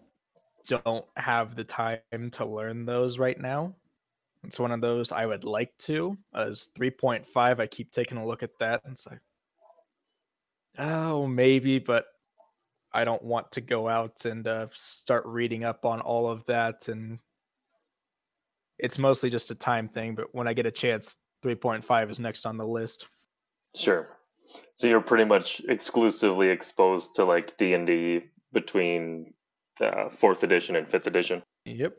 don't 0.68 1.06
have 1.18 1.56
the 1.56 1.64
time 1.64 2.00
to 2.32 2.46
learn 2.46 2.86
those 2.86 3.18
right 3.18 3.40
now. 3.40 3.74
It's 4.44 4.60
one 4.60 4.72
of 4.72 4.82
those 4.82 5.12
I 5.12 5.26
would 5.26 5.44
like 5.44 5.76
to. 5.80 6.18
As 6.36 6.70
3.5, 6.78 7.60
I 7.60 7.68
keep 7.68 7.92
taking 7.92 8.18
a 8.18 8.26
look 8.26 8.44
at 8.44 8.58
that 8.60 8.82
and 8.86 8.98
say, 8.98 9.18
oh, 10.78 11.28
maybe, 11.28 11.80
but 11.80 12.06
I 12.94 13.04
don't 13.04 13.24
want 13.24 13.52
to 13.54 13.62
go 13.62 13.88
out 13.88 14.26
and 14.26 14.48
uh, 14.48 14.68
start 14.72 15.26
reading 15.26 15.64
up 15.64 15.86
on 15.86 16.02
all 16.02 16.30
of 16.30 16.46
that. 16.46 16.88
And 16.88 17.20
it's 18.78 19.00
mostly 19.00 19.30
just 19.30 19.52
a 19.52 19.56
time 19.56 19.88
thing, 19.88 20.16
but 20.16 20.28
when 20.34 20.48
I 20.48 20.54
get 20.54 20.66
a 20.66 20.72
chance, 20.72 21.18
3.5 21.44 22.12
is 22.12 22.20
next 22.20 22.46
on 22.46 22.58
the 22.58 22.66
list. 22.66 23.08
Sure. 23.76 24.18
So 24.76 24.88
you're 24.88 25.02
pretty 25.02 25.26
much 25.26 25.62
exclusively 25.68 26.50
exposed 26.50 27.16
to 27.16 27.26
like 27.26 27.58
D 27.58 27.74
and 27.74 27.88
D 27.88 28.22
between 28.52 29.34
the 29.80 30.10
fourth 30.12 30.44
edition 30.44 30.76
and 30.76 30.88
fifth 30.88 31.08
edition. 31.08 31.42
Yep. 31.66 31.96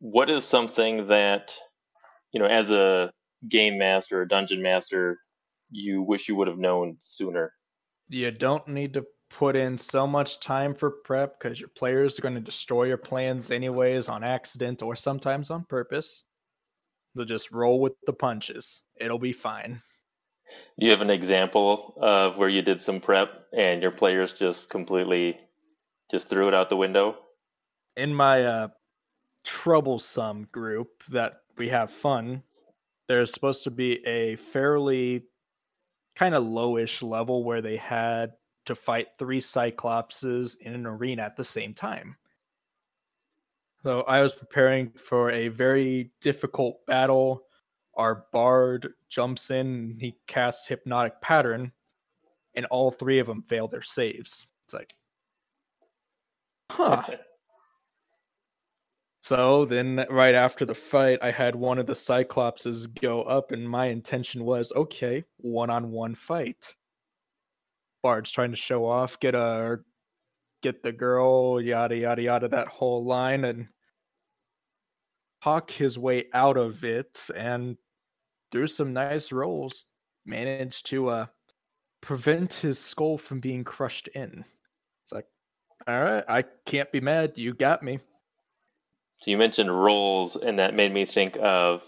What 0.00 0.28
is 0.28 0.44
something 0.44 1.06
that 1.06 1.56
you 2.34 2.40
know, 2.40 2.46
as 2.46 2.72
a 2.72 3.12
game 3.48 3.78
master, 3.78 4.20
a 4.20 4.28
dungeon 4.28 4.60
master, 4.60 5.20
you 5.70 6.02
wish 6.02 6.28
you 6.28 6.34
would 6.34 6.48
have 6.48 6.58
known 6.58 6.96
sooner? 6.98 7.52
You 8.14 8.30
don't 8.30 8.68
need 8.68 8.94
to 8.94 9.06
put 9.28 9.56
in 9.56 9.76
so 9.76 10.06
much 10.06 10.38
time 10.38 10.76
for 10.76 10.88
prep 10.88 11.36
because 11.36 11.58
your 11.58 11.68
players 11.68 12.16
are 12.16 12.22
going 12.22 12.36
to 12.36 12.40
destroy 12.40 12.84
your 12.84 12.96
plans 12.96 13.50
anyways 13.50 14.08
on 14.08 14.22
accident 14.22 14.82
or 14.82 14.94
sometimes 14.94 15.50
on 15.50 15.64
purpose. 15.64 16.22
They'll 17.16 17.24
just 17.24 17.50
roll 17.50 17.80
with 17.80 17.94
the 18.06 18.12
punches. 18.12 18.82
It'll 18.94 19.18
be 19.18 19.32
fine. 19.32 19.82
Do 20.78 20.86
you 20.86 20.92
have 20.92 21.00
an 21.00 21.10
example 21.10 21.98
of 22.00 22.38
where 22.38 22.48
you 22.48 22.62
did 22.62 22.80
some 22.80 23.00
prep 23.00 23.46
and 23.52 23.82
your 23.82 23.90
players 23.90 24.32
just 24.32 24.70
completely 24.70 25.36
just 26.08 26.28
threw 26.28 26.46
it 26.46 26.54
out 26.54 26.68
the 26.68 26.76
window? 26.76 27.16
In 27.96 28.14
my 28.14 28.44
uh, 28.44 28.68
troublesome 29.42 30.44
group 30.52 31.02
that 31.10 31.40
we 31.58 31.70
have 31.70 31.90
fun, 31.90 32.44
there's 33.08 33.32
supposed 33.32 33.64
to 33.64 33.72
be 33.72 34.06
a 34.06 34.36
fairly 34.36 35.24
kind 36.14 36.34
of 36.34 36.44
lowish 36.44 37.02
level 37.02 37.44
where 37.44 37.62
they 37.62 37.76
had 37.76 38.32
to 38.66 38.74
fight 38.74 39.08
three 39.18 39.40
cyclopses 39.40 40.56
in 40.60 40.74
an 40.74 40.86
arena 40.86 41.22
at 41.22 41.36
the 41.36 41.44
same 41.44 41.74
time. 41.74 42.16
So 43.82 44.00
I 44.02 44.22
was 44.22 44.32
preparing 44.32 44.90
for 44.92 45.30
a 45.30 45.48
very 45.48 46.10
difficult 46.20 46.86
battle. 46.86 47.44
Our 47.94 48.26
bard 48.32 48.94
jumps 49.08 49.50
in, 49.50 49.98
he 50.00 50.16
casts 50.26 50.66
hypnotic 50.66 51.20
pattern, 51.20 51.72
and 52.54 52.66
all 52.66 52.90
three 52.90 53.18
of 53.18 53.26
them 53.26 53.42
fail 53.42 53.68
their 53.68 53.82
saves. 53.82 54.46
It's 54.64 54.74
like, 54.74 54.94
huh. 56.70 57.02
So 59.24 59.64
then, 59.64 60.04
right 60.10 60.34
after 60.34 60.66
the 60.66 60.74
fight, 60.74 61.20
I 61.22 61.30
had 61.30 61.56
one 61.56 61.78
of 61.78 61.86
the 61.86 61.94
Cyclopses 61.94 62.86
go 62.86 63.22
up, 63.22 63.52
and 63.52 63.66
my 63.66 63.86
intention 63.86 64.44
was 64.44 64.70
okay, 64.70 65.24
one 65.38 65.70
on 65.70 65.90
one 65.90 66.14
fight. 66.14 66.76
Bard's 68.02 68.30
trying 68.30 68.50
to 68.50 68.58
show 68.58 68.84
off, 68.84 69.18
get 69.18 69.34
a 69.34 69.78
get 70.62 70.82
the 70.82 70.92
girl, 70.92 71.58
yada 71.58 71.96
yada 71.96 72.20
yada, 72.20 72.48
that 72.48 72.68
whole 72.68 73.06
line, 73.06 73.46
and 73.46 73.66
talk 75.42 75.70
his 75.70 75.98
way 75.98 76.26
out 76.34 76.58
of 76.58 76.84
it, 76.84 77.30
and 77.34 77.78
through 78.52 78.66
some 78.66 78.92
nice 78.92 79.32
rolls, 79.32 79.86
managed 80.26 80.84
to 80.88 81.08
uh 81.08 81.26
prevent 82.02 82.52
his 82.52 82.78
skull 82.78 83.16
from 83.16 83.40
being 83.40 83.64
crushed 83.64 84.08
in. 84.08 84.44
It's 85.02 85.12
like, 85.12 85.26
all 85.86 86.02
right, 86.02 86.24
I 86.28 86.44
can't 86.66 86.92
be 86.92 87.00
mad. 87.00 87.38
You 87.38 87.54
got 87.54 87.82
me. 87.82 88.00
So 89.22 89.30
you 89.30 89.38
mentioned 89.38 89.70
rolls, 89.70 90.36
and 90.36 90.58
that 90.58 90.74
made 90.74 90.92
me 90.92 91.04
think 91.04 91.36
of 91.40 91.84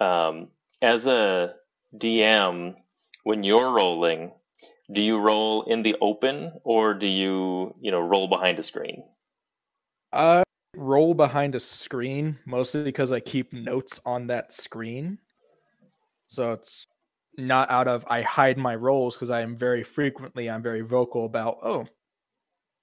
um, 0.00 0.48
as 0.80 1.06
a 1.06 1.54
DM 1.96 2.74
when 3.24 3.42
you're 3.42 3.72
rolling. 3.72 4.32
Do 4.90 5.00
you 5.00 5.18
roll 5.18 5.62
in 5.62 5.82
the 5.82 5.96
open, 6.00 6.52
or 6.64 6.92
do 6.94 7.06
you, 7.06 7.74
you 7.80 7.90
know, 7.90 8.00
roll 8.00 8.28
behind 8.28 8.58
a 8.58 8.62
screen? 8.62 9.04
I 10.12 10.42
roll 10.76 11.14
behind 11.14 11.54
a 11.54 11.60
screen 11.60 12.38
mostly 12.44 12.84
because 12.84 13.12
I 13.12 13.20
keep 13.20 13.52
notes 13.52 14.00
on 14.04 14.26
that 14.26 14.52
screen. 14.52 15.18
So 16.28 16.52
it's 16.52 16.86
not 17.36 17.70
out 17.70 17.88
of 17.88 18.04
I 18.08 18.22
hide 18.22 18.58
my 18.58 18.74
rolls 18.74 19.14
because 19.14 19.30
I 19.30 19.40
am 19.40 19.56
very 19.56 19.82
frequently 19.82 20.50
I'm 20.50 20.62
very 20.62 20.82
vocal 20.82 21.24
about 21.24 21.58
oh 21.62 21.86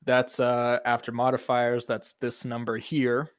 that's 0.06 0.40
uh 0.40 0.80
after 0.86 1.12
modifiers 1.12 1.86
that's 1.86 2.14
this 2.14 2.46
number 2.46 2.78
here 2.78 3.30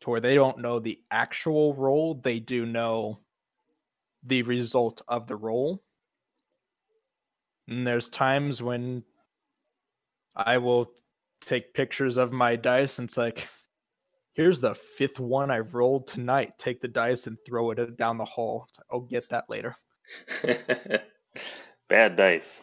to 0.00 0.10
where 0.10 0.20
they 0.20 0.34
don't 0.34 0.58
know 0.58 0.78
the 0.78 1.00
actual 1.10 1.74
roll, 1.74 2.14
they 2.14 2.38
do 2.38 2.66
know 2.66 3.20
the 4.24 4.42
result 4.42 5.02
of 5.08 5.26
the 5.26 5.36
roll. 5.36 5.82
And 7.66 7.86
there's 7.86 8.08
times 8.08 8.62
when 8.62 9.04
I 10.34 10.58
will 10.58 10.92
take 11.40 11.74
pictures 11.74 12.16
of 12.16 12.32
my 12.32 12.56
dice 12.56 12.98
and 12.98 13.08
it's 13.08 13.16
like, 13.16 13.48
here's 14.34 14.60
the 14.60 14.74
fifth 14.74 15.18
one 15.18 15.50
I've 15.50 15.74
rolled 15.74 16.06
tonight. 16.06 16.52
Take 16.58 16.80
the 16.80 16.88
dice 16.88 17.26
and 17.26 17.36
throw 17.46 17.70
it 17.72 17.96
down 17.96 18.18
the 18.18 18.24
hall. 18.24 18.68
Like, 18.78 18.86
I'll 18.90 19.00
get 19.00 19.28
that 19.30 19.44
later. 19.48 19.76
Bad 21.88 22.16
dice. 22.16 22.60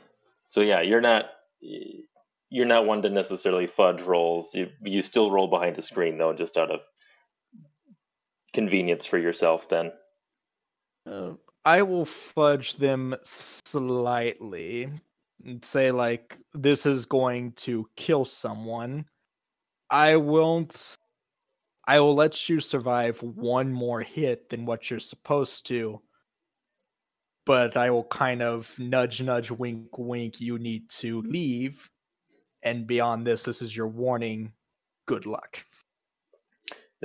So 0.49 0.61
yeah, 0.61 0.81
you're 0.81 1.01
not 1.01 1.25
you're 2.49 2.65
not 2.65 2.85
one 2.85 3.01
to 3.01 3.09
necessarily 3.09 3.67
fudge 3.67 4.01
rolls. 4.01 4.53
You 4.53 4.69
you 4.83 5.01
still 5.01 5.31
roll 5.31 5.47
behind 5.47 5.77
a 5.77 5.81
screen 5.81 6.17
though, 6.17 6.33
just 6.33 6.57
out 6.57 6.71
of 6.71 6.79
convenience 8.55 9.05
for 9.05 9.19
yourself 9.19 9.69
then? 9.69 9.91
Uh, 11.05 11.33
I 11.63 11.83
will 11.83 12.05
fudge 12.05 12.75
them 12.77 13.15
slightly 13.23 14.89
and 15.43 15.63
say 15.63 15.91
like 15.91 16.37
this 16.53 16.85
is 16.85 17.05
going 17.05 17.51
to 17.51 17.87
kill 17.95 18.25
someone. 18.25 19.05
I 19.89 20.15
won't 20.15 20.97
I 21.87 21.99
will 21.99 22.15
let 22.15 22.49
you 22.49 22.59
survive 22.59 23.21
one 23.21 23.71
more 23.71 24.01
hit 24.01 24.49
than 24.49 24.65
what 24.65 24.89
you're 24.89 24.99
supposed 24.99 25.67
to, 25.67 26.01
but 27.45 27.77
I 27.77 27.91
will 27.91 28.03
kind 28.03 28.41
of 28.41 28.73
nudge, 28.79 29.21
nudge, 29.21 29.51
wink, 29.51 29.95
wink. 29.95 30.41
You 30.41 30.57
need 30.57 30.89
to 31.01 31.21
leave, 31.21 31.91
and 32.63 32.87
beyond 32.87 33.27
this, 33.27 33.43
this 33.43 33.61
is 33.61 33.75
your 33.75 33.87
warning. 33.87 34.53
Good 35.05 35.27
luck. 35.27 35.63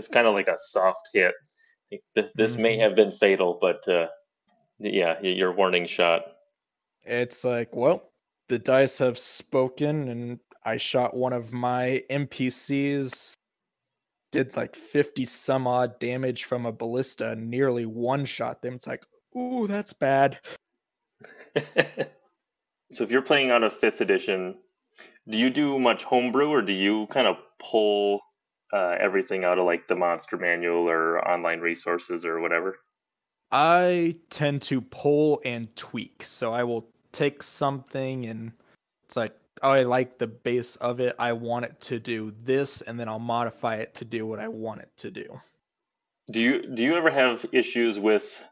It's 0.00 0.08
kind 0.08 0.26
of 0.26 0.32
like 0.32 0.48
a 0.48 0.56
soft 0.56 1.10
hit. 1.12 1.34
This 2.34 2.56
may 2.56 2.78
Mhm. 2.78 2.80
have 2.80 2.94
been 2.94 3.10
fatal, 3.10 3.58
but 3.60 3.86
uh, 3.86 4.08
yeah, 4.78 5.20
your 5.20 5.52
warning 5.52 5.84
shot. 5.84 6.22
It's 7.04 7.44
like, 7.44 7.76
well, 7.76 8.10
the 8.48 8.58
dice 8.58 8.96
have 8.96 9.18
spoken, 9.18 10.08
and 10.08 10.40
I 10.64 10.78
shot 10.78 11.14
one 11.14 11.34
of 11.34 11.52
my 11.52 12.02
NPCs, 12.08 13.34
did 14.32 14.56
like 14.56 14.74
50 14.74 15.26
some 15.26 15.66
odd 15.66 15.98
damage 15.98 16.44
from 16.44 16.64
a 16.64 16.72
ballista, 16.72 17.36
nearly 17.36 17.84
one 17.84 18.24
shot 18.24 18.62
them. 18.62 18.76
It's 18.76 18.86
like, 18.86 19.04
ooh, 19.36 19.66
that's 19.66 19.92
bad. 19.92 20.38
so 22.90 23.04
if 23.04 23.10
you're 23.10 23.20
playing 23.20 23.50
on 23.50 23.64
a 23.64 23.70
fifth 23.70 24.00
edition, 24.00 24.56
do 25.28 25.36
you 25.36 25.50
do 25.50 25.78
much 25.78 26.04
homebrew 26.04 26.48
or 26.48 26.62
do 26.62 26.72
you 26.72 27.06
kind 27.08 27.26
of 27.26 27.36
pull 27.58 28.20
uh, 28.72 28.96
everything 29.00 29.44
out 29.44 29.58
of 29.58 29.66
like 29.66 29.88
the 29.88 29.96
monster 29.96 30.36
manual 30.36 30.88
or 30.88 31.26
online 31.26 31.60
resources 31.60 32.24
or 32.24 32.40
whatever? 32.40 32.78
I 33.50 34.16
tend 34.30 34.62
to 34.62 34.80
pull 34.80 35.40
and 35.44 35.74
tweak. 35.76 36.22
So 36.22 36.52
I 36.52 36.64
will 36.64 36.86
take 37.12 37.42
something 37.42 38.26
and 38.26 38.52
it's 39.04 39.16
like, 39.16 39.36
oh, 39.62 39.70
I 39.70 39.82
like 39.82 40.18
the 40.18 40.26
base 40.26 40.76
of 40.76 41.00
it. 41.00 41.16
I 41.18 41.32
want 41.32 41.64
it 41.64 41.80
to 41.82 41.98
do 41.98 42.32
this, 42.44 42.80
and 42.80 42.98
then 42.98 43.08
I'll 43.08 43.18
modify 43.18 43.76
it 43.76 43.94
to 43.96 44.04
do 44.04 44.26
what 44.26 44.38
I 44.38 44.48
want 44.48 44.82
it 44.82 44.90
to 44.98 45.10
do. 45.10 45.40
Do 46.32 46.40
you 46.40 46.74
do 46.74 46.84
you 46.84 46.96
ever 46.96 47.10
have 47.10 47.44
issues 47.52 47.98
with 47.98 48.44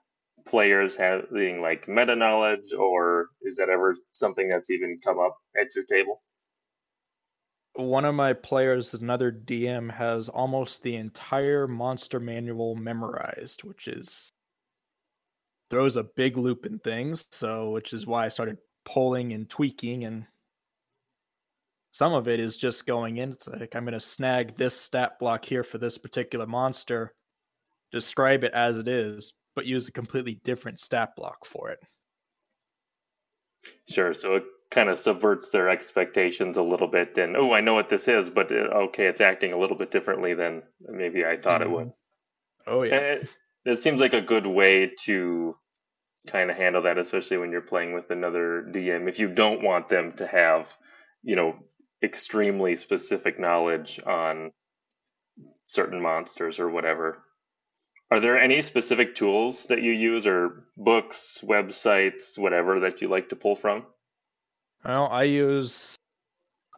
players 0.47 0.97
having 0.97 1.61
like 1.63 1.87
meta 1.87 2.17
knowledge, 2.17 2.73
or 2.77 3.29
is 3.43 3.57
that 3.59 3.69
ever 3.69 3.95
something 4.13 4.49
that's 4.49 4.71
even 4.71 4.99
come 5.03 5.21
up 5.21 5.37
at 5.57 5.75
your 5.77 5.85
table? 5.85 6.21
One 7.79 8.05
of 8.05 8.17
my 8.17 8.33
players, 8.33 8.93
another 8.95 9.31
DM, 9.31 9.89
has 9.93 10.29
almost 10.29 10.83
the 10.83 10.97
entire 10.97 11.69
monster 11.69 12.19
manual 12.19 12.75
memorized, 12.75 13.63
which 13.63 13.87
is 13.87 14.33
throws 15.71 15.97
a 15.97 16.03
big 16.03 16.37
loop 16.37 16.67
in 16.67 16.81
things. 16.81 17.27
So, 17.31 17.71
which 17.71 17.93
is 17.93 18.05
why 18.05 18.25
I 18.25 18.31
started 18.31 18.59
pulling 18.85 19.33
and 19.33 19.49
tweaking, 19.49 20.05
and 20.05 20.27
some 21.93 22.15
of 22.15 22.27
it 22.27 22.41
is 22.41 22.57
just 22.57 22.85
going 22.85 23.19
in. 23.19 23.31
It's 23.31 23.47
like 23.47 23.77
I'm 23.77 23.85
going 23.85 23.93
to 23.93 24.01
snag 24.01 24.57
this 24.57 24.75
stat 24.75 25.21
block 25.21 25.45
here 25.45 25.63
for 25.63 25.79
this 25.79 25.99
particular 25.99 26.47
monster, 26.47 27.15
describe 27.93 28.43
it 28.43 28.55
as 28.55 28.79
it 28.79 28.89
is, 28.89 29.35
but 29.55 29.67
use 29.67 29.87
a 29.87 29.93
completely 29.93 30.41
different 30.43 30.81
stat 30.81 31.11
block 31.17 31.47
for 31.47 31.71
it. 31.71 31.79
Sure. 33.89 34.15
So 34.15 34.41
kind 34.71 34.89
of 34.89 34.99
subverts 34.99 35.51
their 35.51 35.69
expectations 35.69 36.57
a 36.57 36.63
little 36.63 36.89
bit, 36.89 37.17
and 37.19 37.37
oh, 37.37 37.53
I 37.53 37.61
know 37.61 37.75
what 37.75 37.89
this 37.89 38.09
is, 38.09 38.31
but 38.31 38.53
uh, 38.53 38.87
okay, 38.87 39.07
it's 39.07 39.21
acting 39.21 39.53
a 39.53 39.59
little 39.59 39.77
bit 39.77 39.91
differently 39.91 40.35
than 40.35 40.63
maybe 40.81 41.25
I 41.25 41.37
thought 41.37 41.63
it 41.63 41.71
would. 41.71 41.93
Oh 42.67 42.83
yeah. 42.83 42.95
It, 42.95 43.29
it 43.65 43.79
seems 43.79 44.01
like 44.01 44.15
a 44.15 44.21
good 44.21 44.47
way 44.47 44.93
to 45.05 45.57
kind 46.27 46.51
of 46.51 46.57
handle 46.57 46.83
that, 46.83 46.99
especially 46.99 47.39
when 47.39 47.51
you're 47.51 47.61
playing 47.61 47.95
with 47.95 48.11
another 48.11 48.67
DM. 48.71 49.09
If 49.09 49.19
you 49.19 49.29
don't 49.29 49.63
want 49.63 49.89
them 49.89 50.13
to 50.15 50.27
have, 50.27 50.75
you 51.23 51.37
know, 51.37 51.57
extremely 52.03 52.77
specific 52.77 53.39
knowledge 53.39 54.01
on 54.07 54.53
certain 55.67 56.01
monsters 56.01 56.59
or 56.59 56.69
whatever. 56.69 57.23
Are 58.11 58.21
there 58.21 58.39
any 58.39 58.63
specific 58.63 59.15
tools 59.15 59.67
that 59.67 59.83
you 59.83 59.93
use 59.93 60.27
or 60.27 60.65
books, 60.77 61.45
websites, 61.45 62.39
whatever 62.39 62.81
that 62.81 63.03
you 63.03 63.09
like 63.09 63.29
to 63.31 63.37
pull 63.37 63.55
from? 63.55 63.85
Well, 64.85 65.09
I 65.09 65.25
use 65.25 65.97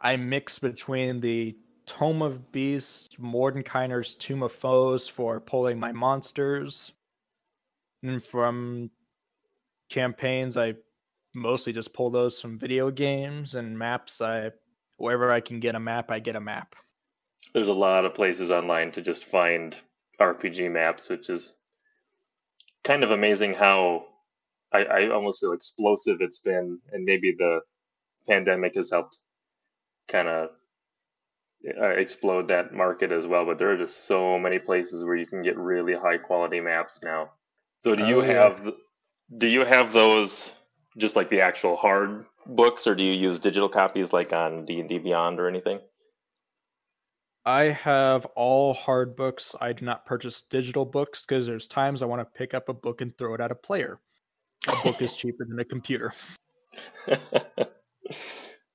I 0.00 0.16
mix 0.16 0.58
between 0.58 1.20
the 1.20 1.56
Tome 1.86 2.22
of 2.22 2.50
Beasts, 2.52 3.08
Mordenkainen's 3.18 4.14
Tome 4.14 4.42
of 4.42 4.52
Foes 4.52 5.08
for 5.08 5.40
pulling 5.40 5.78
my 5.78 5.92
monsters. 5.92 6.92
And 8.02 8.22
from 8.22 8.90
campaigns, 9.90 10.56
I 10.56 10.74
mostly 11.34 11.72
just 11.72 11.92
pull 11.92 12.10
those 12.10 12.40
from 12.40 12.58
video 12.58 12.90
games 12.90 13.54
and 13.54 13.78
maps. 13.78 14.20
I 14.20 14.52
wherever 14.96 15.30
I 15.30 15.40
can 15.40 15.60
get 15.60 15.74
a 15.74 15.80
map, 15.80 16.10
I 16.10 16.20
get 16.20 16.36
a 16.36 16.40
map. 16.40 16.74
There's 17.52 17.68
a 17.68 17.72
lot 17.72 18.04
of 18.04 18.14
places 18.14 18.50
online 18.50 18.92
to 18.92 19.02
just 19.02 19.24
find 19.24 19.78
RPG 20.20 20.70
maps, 20.70 21.10
which 21.10 21.30
is 21.30 21.54
kind 22.84 23.02
of 23.02 23.10
amazing 23.10 23.54
how 23.54 24.06
I, 24.72 24.84
I 24.84 25.08
almost 25.10 25.40
feel 25.40 25.52
explosive 25.52 26.20
it's 26.20 26.38
been, 26.38 26.78
and 26.92 27.04
maybe 27.04 27.34
the 27.36 27.60
pandemic 28.28 28.74
has 28.76 28.90
helped 28.90 29.18
kind 30.08 30.28
of 30.28 30.50
uh, 31.80 31.88
explode 31.90 32.48
that 32.48 32.72
market 32.72 33.12
as 33.12 33.26
well. 33.26 33.44
But 33.44 33.58
there 33.58 33.70
are 33.70 33.76
just 33.76 34.06
so 34.06 34.38
many 34.38 34.58
places 34.58 35.04
where 35.04 35.16
you 35.16 35.26
can 35.26 35.42
get 35.42 35.56
really 35.58 35.94
high 35.94 36.18
quality 36.18 36.60
maps 36.60 37.02
now. 37.02 37.32
So 37.80 37.94
do 37.94 38.06
you 38.06 38.18
Oh, 38.18 38.22
have 38.22 38.62
th- 38.62 38.74
do 39.38 39.48
you 39.48 39.64
have 39.64 39.92
those 39.92 40.52
just 40.98 41.16
like 41.16 41.28
the 41.30 41.40
actual 41.40 41.76
hard 41.76 42.26
books, 42.46 42.86
or 42.86 42.94
do 42.94 43.04
you 43.04 43.12
use 43.12 43.40
digital 43.40 43.68
copies 43.68 44.12
like 44.12 44.32
on 44.32 44.64
D 44.64 44.80
and 44.80 44.88
D 44.88 44.98
Beyond 44.98 45.38
or 45.40 45.48
anything? 45.48 45.80
I 47.44 47.64
have 47.64 48.26
all 48.36 48.74
hard 48.74 49.16
books. 49.16 49.54
I 49.60 49.72
do 49.72 49.84
not 49.84 50.04
purchase 50.06 50.42
digital 50.42 50.84
books 50.84 51.24
because 51.24 51.46
there's 51.46 51.66
times 51.66 52.02
I 52.02 52.06
want 52.06 52.20
to 52.20 52.38
pick 52.38 52.54
up 52.54 52.68
a 52.68 52.74
book 52.74 53.00
and 53.00 53.16
throw 53.16 53.34
it 53.34 53.40
at 53.40 53.50
a 53.50 53.54
player. 53.54 54.00
A 54.68 54.76
book 54.76 55.00
is 55.02 55.16
cheaper 55.16 55.44
than 55.46 55.58
a 55.58 55.64
computer. 55.64 56.14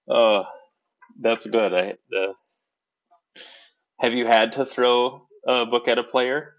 oh, 0.10 0.44
that's 1.20 1.46
good. 1.46 1.74
I, 1.74 1.96
uh, 2.16 2.34
have 4.00 4.14
you 4.14 4.26
had 4.26 4.54
to 4.54 4.66
throw 4.66 5.28
a 5.48 5.66
book 5.66 5.88
at 5.88 5.98
a 5.98 6.04
player? 6.04 6.54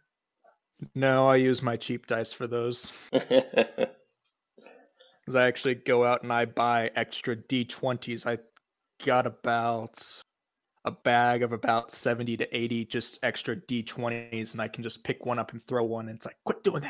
No, 0.94 1.28
I 1.28 1.36
use 1.36 1.62
my 1.62 1.76
cheap 1.76 2.06
dice 2.06 2.32
for 2.32 2.46
those. 2.46 2.92
Because 5.26 5.34
I 5.34 5.48
actually 5.48 5.74
go 5.74 6.04
out 6.04 6.22
and 6.22 6.32
I 6.32 6.44
buy 6.44 6.92
extra 6.94 7.34
D20s. 7.34 8.26
I 8.26 8.38
got 9.04 9.26
about 9.26 10.22
a 10.84 10.92
bag 10.92 11.42
of 11.42 11.52
about 11.52 11.90
70 11.90 12.36
to 12.36 12.56
80 12.56 12.84
just 12.84 13.18
extra 13.24 13.56
D20s, 13.56 14.52
and 14.52 14.62
I 14.62 14.68
can 14.68 14.84
just 14.84 15.02
pick 15.02 15.26
one 15.26 15.40
up 15.40 15.50
and 15.50 15.60
throw 15.60 15.82
one. 15.82 16.08
And 16.08 16.16
it's 16.16 16.26
like, 16.26 16.36
quit 16.44 16.62
doing 16.62 16.84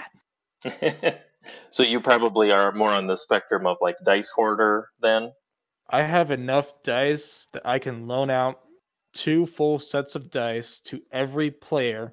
that. 0.62 1.24
so 1.70 1.82
you 1.82 1.98
probably 1.98 2.50
are 2.50 2.72
more 2.72 2.90
on 2.90 3.06
the 3.06 3.16
spectrum 3.16 3.66
of 3.66 3.78
like 3.80 3.96
dice 4.04 4.28
hoarder 4.28 4.90
then. 5.00 5.32
I 5.88 6.02
have 6.02 6.30
enough 6.30 6.82
dice 6.82 7.46
that 7.52 7.62
I 7.64 7.78
can 7.78 8.08
loan 8.08 8.30
out 8.30 8.60
two 9.14 9.46
full 9.46 9.78
sets 9.78 10.14
of 10.14 10.30
dice 10.30 10.80
to 10.80 11.00
every 11.12 11.50
player 11.50 12.12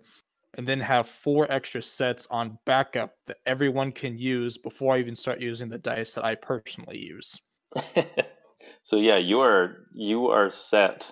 and 0.55 0.67
then 0.67 0.79
have 0.79 1.09
four 1.09 1.51
extra 1.51 1.81
sets 1.81 2.27
on 2.29 2.59
backup 2.65 3.15
that 3.25 3.37
everyone 3.45 3.91
can 3.91 4.17
use 4.17 4.57
before 4.57 4.95
I 4.95 4.99
even 4.99 5.15
start 5.15 5.41
using 5.41 5.69
the 5.69 5.79
dice 5.79 6.13
that 6.13 6.23
I 6.23 6.35
personally 6.35 6.99
use. 6.99 7.41
so 8.83 8.97
yeah, 8.97 9.17
you 9.17 9.41
are 9.41 9.87
you 9.93 10.27
are 10.27 10.51
set. 10.51 11.11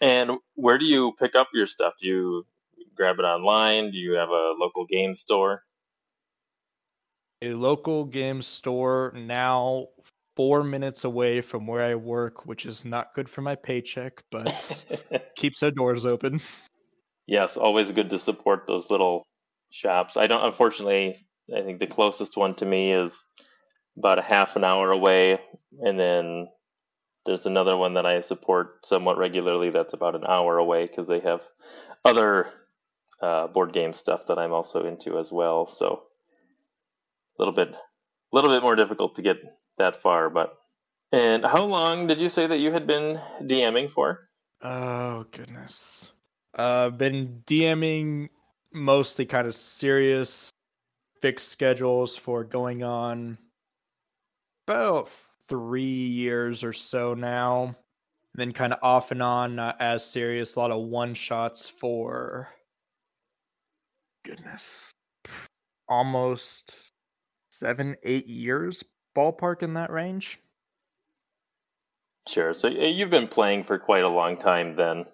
And 0.00 0.32
where 0.54 0.78
do 0.78 0.84
you 0.84 1.12
pick 1.18 1.34
up 1.34 1.48
your 1.52 1.66
stuff? 1.66 1.94
Do 2.00 2.06
you 2.06 2.46
grab 2.94 3.18
it 3.18 3.24
online? 3.24 3.90
Do 3.90 3.98
you 3.98 4.12
have 4.12 4.28
a 4.28 4.54
local 4.56 4.86
game 4.86 5.16
store? 5.16 5.64
A 7.42 7.54
local 7.54 8.04
game 8.04 8.42
store 8.42 9.12
now 9.16 9.88
four 10.38 10.62
minutes 10.62 11.02
away 11.02 11.40
from 11.40 11.66
where 11.66 11.82
I 11.82 11.96
work, 11.96 12.46
which 12.46 12.64
is 12.64 12.84
not 12.84 13.12
good 13.12 13.28
for 13.28 13.42
my 13.42 13.56
paycheck, 13.56 14.22
but 14.30 14.84
keeps 15.36 15.64
our 15.64 15.72
doors 15.72 16.06
open. 16.06 16.40
yes, 17.26 17.56
always 17.56 17.90
good 17.90 18.10
to 18.10 18.20
support 18.20 18.62
those 18.68 18.88
little 18.88 19.26
shops. 19.70 20.16
I 20.16 20.28
don't, 20.28 20.46
unfortunately, 20.46 21.16
I 21.52 21.62
think 21.62 21.80
the 21.80 21.88
closest 21.88 22.36
one 22.36 22.54
to 22.54 22.64
me 22.64 22.92
is 22.92 23.20
about 23.96 24.20
a 24.20 24.22
half 24.22 24.54
an 24.54 24.62
hour 24.62 24.92
away, 24.92 25.40
and 25.80 25.98
then 25.98 26.46
there's 27.26 27.46
another 27.46 27.76
one 27.76 27.94
that 27.94 28.06
I 28.06 28.20
support 28.20 28.86
somewhat 28.86 29.18
regularly 29.18 29.70
that's 29.70 29.92
about 29.92 30.14
an 30.14 30.24
hour 30.24 30.56
away 30.56 30.86
because 30.86 31.08
they 31.08 31.18
have 31.18 31.40
other 32.04 32.46
uh, 33.20 33.48
board 33.48 33.72
game 33.72 33.92
stuff 33.92 34.26
that 34.26 34.38
I'm 34.38 34.52
also 34.52 34.86
into 34.86 35.18
as 35.18 35.32
well. 35.32 35.66
So 35.66 36.04
a 37.36 37.42
little 37.42 37.54
bit, 37.54 37.70
a 37.70 38.36
little 38.36 38.50
bit 38.50 38.62
more 38.62 38.76
difficult 38.76 39.16
to 39.16 39.22
get 39.22 39.38
that 39.78 39.96
far, 40.02 40.30
but. 40.30 40.54
And 41.10 41.44
how 41.44 41.64
long 41.64 42.06
did 42.06 42.20
you 42.20 42.28
say 42.28 42.46
that 42.46 42.58
you 42.58 42.70
had 42.70 42.86
been 42.86 43.18
DMing 43.42 43.90
for? 43.90 44.28
Oh 44.60 45.24
goodness. 45.30 46.10
Uh, 46.58 46.86
I've 46.86 46.98
been 46.98 47.42
DMing 47.46 48.28
mostly 48.72 49.24
kind 49.24 49.46
of 49.46 49.54
serious 49.54 50.52
fixed 51.20 51.48
schedules 51.48 52.16
for 52.16 52.44
going 52.44 52.82
on 52.82 53.38
about 54.66 55.08
three 55.48 55.82
years 55.82 56.62
or 56.62 56.72
so 56.72 57.14
now. 57.14 57.64
And 57.64 57.74
then 58.34 58.52
kind 58.52 58.72
of 58.72 58.80
off 58.82 59.10
and 59.10 59.22
on, 59.22 59.56
not 59.56 59.80
as 59.80 60.04
serious, 60.04 60.54
a 60.54 60.60
lot 60.60 60.70
of 60.70 60.82
one 60.82 61.14
shots 61.14 61.68
for 61.68 62.48
goodness, 64.24 64.92
almost 65.88 66.92
seven, 67.50 67.96
eight 68.02 68.26
years, 68.26 68.84
ballpark 69.14 69.62
in 69.62 69.74
that 69.74 69.90
range. 69.90 70.38
Sure. 72.28 72.52
So 72.52 72.68
you've 72.68 73.10
been 73.10 73.28
playing 73.28 73.64
for 73.64 73.78
quite 73.78 74.04
a 74.04 74.08
long 74.08 74.36
time 74.36 74.74
then. 74.74 75.06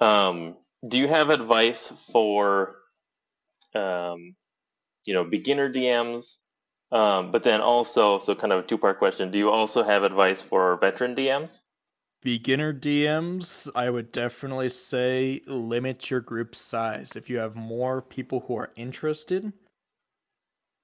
Um, 0.00 0.56
do 0.86 0.98
you 0.98 1.06
have 1.06 1.30
advice 1.30 1.92
for, 2.10 2.76
um, 3.74 4.34
you 5.06 5.14
know, 5.14 5.24
beginner 5.24 5.72
DMs? 5.72 6.36
Um, 6.90 7.32
but 7.32 7.42
then 7.42 7.60
also, 7.60 8.18
so 8.18 8.34
kind 8.34 8.52
of 8.52 8.64
a 8.64 8.66
two 8.66 8.78
part 8.78 8.98
question. 8.98 9.30
Do 9.30 9.38
you 9.38 9.50
also 9.50 9.82
have 9.82 10.02
advice 10.02 10.42
for 10.42 10.76
veteran 10.76 11.14
DMs? 11.14 11.60
Beginner 12.22 12.72
DMs, 12.72 13.68
I 13.74 13.90
would 13.90 14.12
definitely 14.12 14.68
say 14.68 15.40
limit 15.46 16.10
your 16.10 16.20
group 16.20 16.54
size. 16.54 17.16
If 17.16 17.28
you 17.28 17.38
have 17.38 17.56
more 17.56 18.00
people 18.00 18.40
who 18.40 18.56
are 18.56 18.70
interested, 18.76 19.52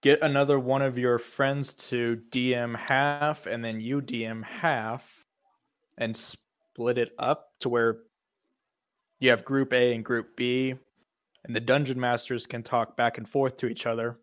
get 0.02 0.22
another 0.22 0.58
one 0.58 0.82
of 0.82 0.98
your 0.98 1.18
friends 1.18 1.74
to 1.74 2.20
DM 2.30 2.76
half 2.76 3.46
and 3.46 3.64
then 3.64 3.80
you 3.80 4.00
DM 4.00 4.44
half 4.44 5.24
and 5.96 6.16
split 6.16 6.98
it 6.98 7.10
up 7.18 7.48
to 7.60 7.68
where 7.68 7.98
you 9.20 9.30
have 9.30 9.44
group 9.44 9.72
A 9.72 9.94
and 9.94 10.04
group 10.04 10.36
B 10.36 10.74
and 11.44 11.56
the 11.56 11.60
dungeon 11.60 11.98
masters 11.98 12.46
can 12.46 12.62
talk 12.62 12.96
back 12.96 13.18
and 13.18 13.28
forth 13.28 13.58
to 13.58 13.66
each 13.68 13.86
other, 13.86 14.18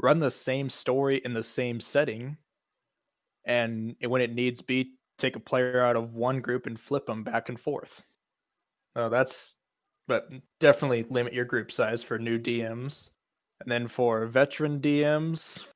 run 0.00 0.18
the 0.18 0.30
same 0.30 0.68
story 0.68 1.20
in 1.24 1.32
the 1.32 1.42
same 1.42 1.80
setting, 1.80 2.36
and 3.44 3.96
when 4.04 4.20
it 4.20 4.34
needs 4.34 4.60
be, 4.60 4.92
take 5.18 5.36
a 5.36 5.40
player 5.40 5.80
out 5.82 5.96
of 5.96 6.14
one 6.14 6.40
group 6.40 6.66
and 6.66 6.78
flip 6.78 7.06
them 7.06 7.24
back 7.24 7.48
and 7.48 7.58
forth. 7.58 8.02
That's, 8.94 9.56
but 10.06 10.28
definitely 10.58 11.06
limit 11.08 11.32
your 11.32 11.44
group 11.44 11.70
size 11.70 12.02
for 12.02 12.18
new 12.18 12.38
DMs. 12.38 13.10
And 13.60 13.70
then 13.70 13.88
for 13.88 14.26
veteran 14.26 14.80
DMs, 14.80 15.66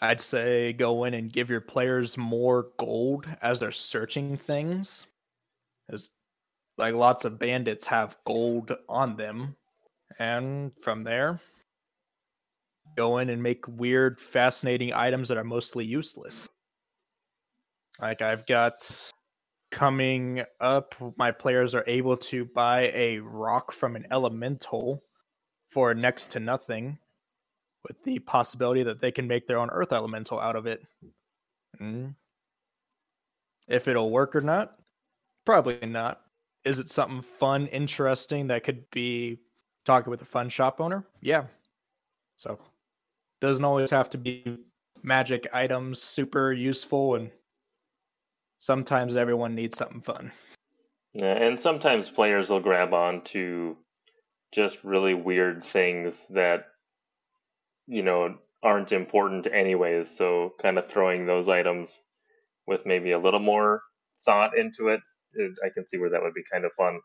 I'd 0.00 0.20
say 0.20 0.72
go 0.72 1.04
in 1.04 1.14
and 1.14 1.32
give 1.32 1.50
your 1.50 1.60
players 1.60 2.16
more 2.16 2.68
gold 2.78 3.28
as 3.40 3.60
they're 3.60 3.72
searching 3.72 4.36
things. 4.36 5.06
As 5.90 6.10
like 6.78 6.94
lots 6.94 7.24
of 7.24 7.38
bandits 7.38 7.86
have 7.86 8.16
gold 8.24 8.72
on 8.88 9.16
them. 9.16 9.56
And 10.18 10.76
from 10.78 11.04
there, 11.04 11.40
go 12.96 13.18
in 13.18 13.30
and 13.30 13.42
make 13.42 13.66
weird, 13.68 14.20
fascinating 14.20 14.92
items 14.92 15.28
that 15.28 15.38
are 15.38 15.44
mostly 15.44 15.84
useless. 15.84 16.48
Like 18.00 18.22
I've 18.22 18.46
got 18.46 19.12
coming 19.70 20.44
up, 20.60 20.94
my 21.16 21.30
players 21.30 21.74
are 21.74 21.84
able 21.86 22.16
to 22.16 22.44
buy 22.44 22.90
a 22.94 23.18
rock 23.18 23.72
from 23.72 23.96
an 23.96 24.06
elemental 24.10 25.02
for 25.72 25.94
next 25.94 26.32
to 26.32 26.40
nothing, 26.40 26.98
with 27.88 28.02
the 28.04 28.18
possibility 28.18 28.82
that 28.84 29.00
they 29.00 29.10
can 29.10 29.26
make 29.26 29.46
their 29.46 29.58
own 29.58 29.70
earth 29.70 29.92
elemental 29.92 30.38
out 30.38 30.54
of 30.54 30.66
it. 30.66 30.82
Mm. 31.80 32.14
If 33.68 33.88
it'll 33.88 34.10
work 34.10 34.36
or 34.36 34.40
not, 34.42 34.76
probably 35.44 35.86
not. 35.86 36.20
Is 36.64 36.78
it 36.78 36.90
something 36.90 37.22
fun, 37.22 37.66
interesting 37.68 38.48
that 38.48 38.64
could 38.64 38.88
be 38.90 39.40
talking 39.84 40.10
with 40.10 40.22
a 40.22 40.26
fun 40.26 40.48
shop 40.48 40.80
owner? 40.80 41.04
Yeah. 41.20 41.46
So 42.36 42.58
doesn't 43.40 43.64
always 43.64 43.90
have 43.90 44.10
to 44.10 44.18
be 44.18 44.58
magic 45.02 45.48
items 45.52 46.00
super 46.00 46.52
useful 46.52 47.16
and 47.16 47.32
sometimes 48.58 49.16
everyone 49.16 49.54
needs 49.54 49.76
something 49.76 50.02
fun. 50.02 50.30
Yeah, 51.14 51.34
and 51.34 51.58
sometimes 51.58 52.08
players 52.08 52.48
will 52.48 52.60
grab 52.60 52.94
on 52.94 53.22
to 53.24 53.76
just 54.52 54.84
really 54.84 55.14
weird 55.14 55.62
things 55.64 56.28
that 56.28 56.66
you 57.86 58.02
know 58.02 58.36
aren't 58.62 58.92
important 58.92 59.46
anyways. 59.52 60.10
So 60.10 60.52
kind 60.60 60.78
of 60.78 60.86
throwing 60.86 61.26
those 61.26 61.48
items 61.48 61.98
with 62.66 62.86
maybe 62.86 63.10
a 63.10 63.18
little 63.18 63.40
more 63.40 63.82
thought 64.24 64.56
into 64.56 64.88
it, 64.88 65.00
it 65.34 65.52
i 65.64 65.68
can 65.68 65.84
see 65.86 65.98
where 65.98 66.10
that 66.10 66.22
would 66.22 66.34
be 66.34 66.44
kind 66.50 66.64
of 66.64 66.72
fun. 66.72 67.00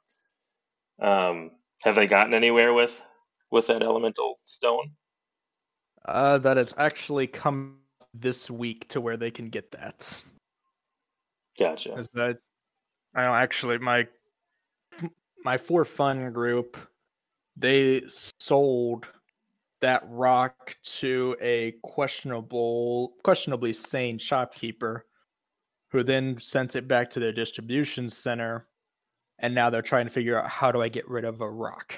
Um, 1.02 1.52
have 1.84 1.96
they 1.96 2.08
gotten 2.08 2.34
anywhere 2.34 2.74
with 2.74 3.02
with 3.52 3.68
that 3.68 3.82
elemental 3.84 4.40
stone? 4.46 4.92
Uh 6.06 6.38
that 6.40 6.58
has 6.58 6.74
actually 6.78 7.28
come 7.28 7.80
this 8.14 8.50
week 8.50 8.88
to 8.90 9.02
where 9.02 9.18
they 9.18 9.32
can 9.32 9.50
get 9.50 9.72
that. 9.72 10.24
Gotcha. 11.60 11.98
Is 11.98 12.10
that 12.10 12.38
i 13.16 13.24
don't 13.24 13.36
actually 13.36 13.78
my 13.80 14.08
my 15.44 15.58
for 15.58 15.86
fun 15.86 16.32
group 16.34 16.78
they 17.58 18.04
sold 18.08 19.08
that 19.82 20.04
rock 20.08 20.76
to 20.84 21.36
a 21.42 21.74
questionable 21.84 23.14
questionably 23.24 23.74
sane 23.74 24.18
shopkeeper 24.18 25.06
who 25.92 26.04
then 26.04 26.40
sent 26.40 26.76
it 26.76 26.88
back 26.88 27.10
to 27.12 27.20
their 27.20 27.32
distribution 27.32 28.10
center 28.10 28.68
and 29.40 29.54
now 29.54 29.70
they're 29.70 29.82
trying 29.82 30.06
to 30.06 30.12
figure 30.12 30.40
out 30.40 30.50
how 30.50 30.72
do 30.72 30.82
I 30.82 30.90
get 30.90 31.08
rid 31.08 31.24
of 31.24 31.42
a 31.42 31.50
rock. 31.50 31.94